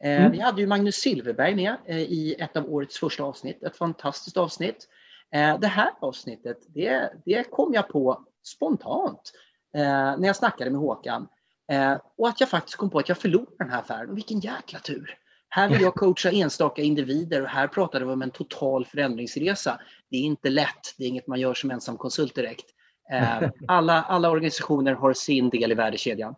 Eh, 0.00 0.20
mm. 0.20 0.32
Vi 0.32 0.40
hade 0.40 0.60
ju 0.60 0.66
Magnus 0.66 0.96
Silverberg 0.96 1.54
med 1.54 1.76
eh, 1.86 1.98
i 1.98 2.36
ett 2.38 2.56
av 2.56 2.72
årets 2.72 2.98
första 2.98 3.22
avsnitt, 3.22 3.62
ett 3.62 3.76
fantastiskt 3.76 4.36
avsnitt. 4.36 4.88
Eh, 5.34 5.58
det 5.58 5.66
här 5.66 5.90
avsnittet, 6.00 6.58
det, 6.74 7.12
det 7.24 7.50
kom 7.50 7.74
jag 7.74 7.88
på 7.88 8.24
spontant 8.44 9.32
eh, 9.74 9.82
när 10.18 10.26
jag 10.26 10.36
snackade 10.36 10.70
med 10.70 10.80
Håkan. 10.80 11.28
Eh, 11.72 11.96
och 12.18 12.28
att 12.28 12.40
jag 12.40 12.48
faktiskt 12.48 12.76
kom 12.76 12.90
på 12.90 12.98
att 12.98 13.08
jag 13.08 13.18
förlorade 13.18 13.56
den 13.58 13.70
här 13.70 13.78
affären. 13.78 14.14
vilken 14.14 14.40
jäkla 14.40 14.78
tur! 14.78 15.18
Här 15.50 15.68
vill 15.68 15.80
jag 15.80 15.94
coacha 15.94 16.30
enstaka 16.30 16.82
individer 16.82 17.42
och 17.42 17.48
här 17.48 17.68
pratade 17.68 18.04
vi 18.04 18.12
om 18.12 18.22
en 18.22 18.30
total 18.30 18.86
förändringsresa. 18.86 19.80
Det 20.10 20.16
är 20.16 20.20
inte 20.20 20.50
lätt, 20.50 20.94
det 20.98 21.04
är 21.04 21.08
inget 21.08 21.26
man 21.26 21.40
gör 21.40 21.54
som 21.54 21.70
ensam 21.70 21.96
konsult 21.96 22.34
direkt. 22.34 22.64
Eh, 23.12 23.48
alla, 23.68 24.02
alla 24.02 24.30
organisationer 24.30 24.92
har 24.92 25.12
sin 25.12 25.50
del 25.50 25.72
i 25.72 25.74
värdekedjan. 25.74 26.34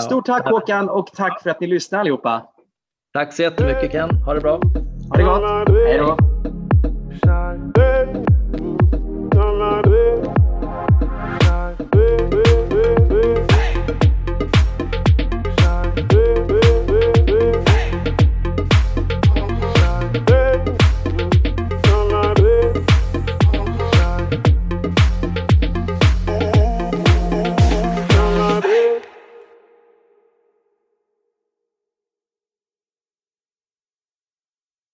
Stort 0.00 0.26
tack 0.26 0.48
Håkan 0.48 0.88
och 0.88 1.06
tack 1.06 1.42
för 1.42 1.50
att 1.50 1.60
ni 1.60 1.66
lyssnade 1.66 2.00
allihopa. 2.00 2.46
Tack 3.12 3.34
så 3.34 3.42
jättemycket 3.42 3.92
Ken. 3.92 4.10
Ha 4.10 4.34
det 4.34 4.40
bra. 4.40 4.60
Ha 5.10 5.16
det 5.16 5.22
gott. 5.22 5.68
Hej 5.86 5.98
då. 5.98 6.31
la 9.62 9.91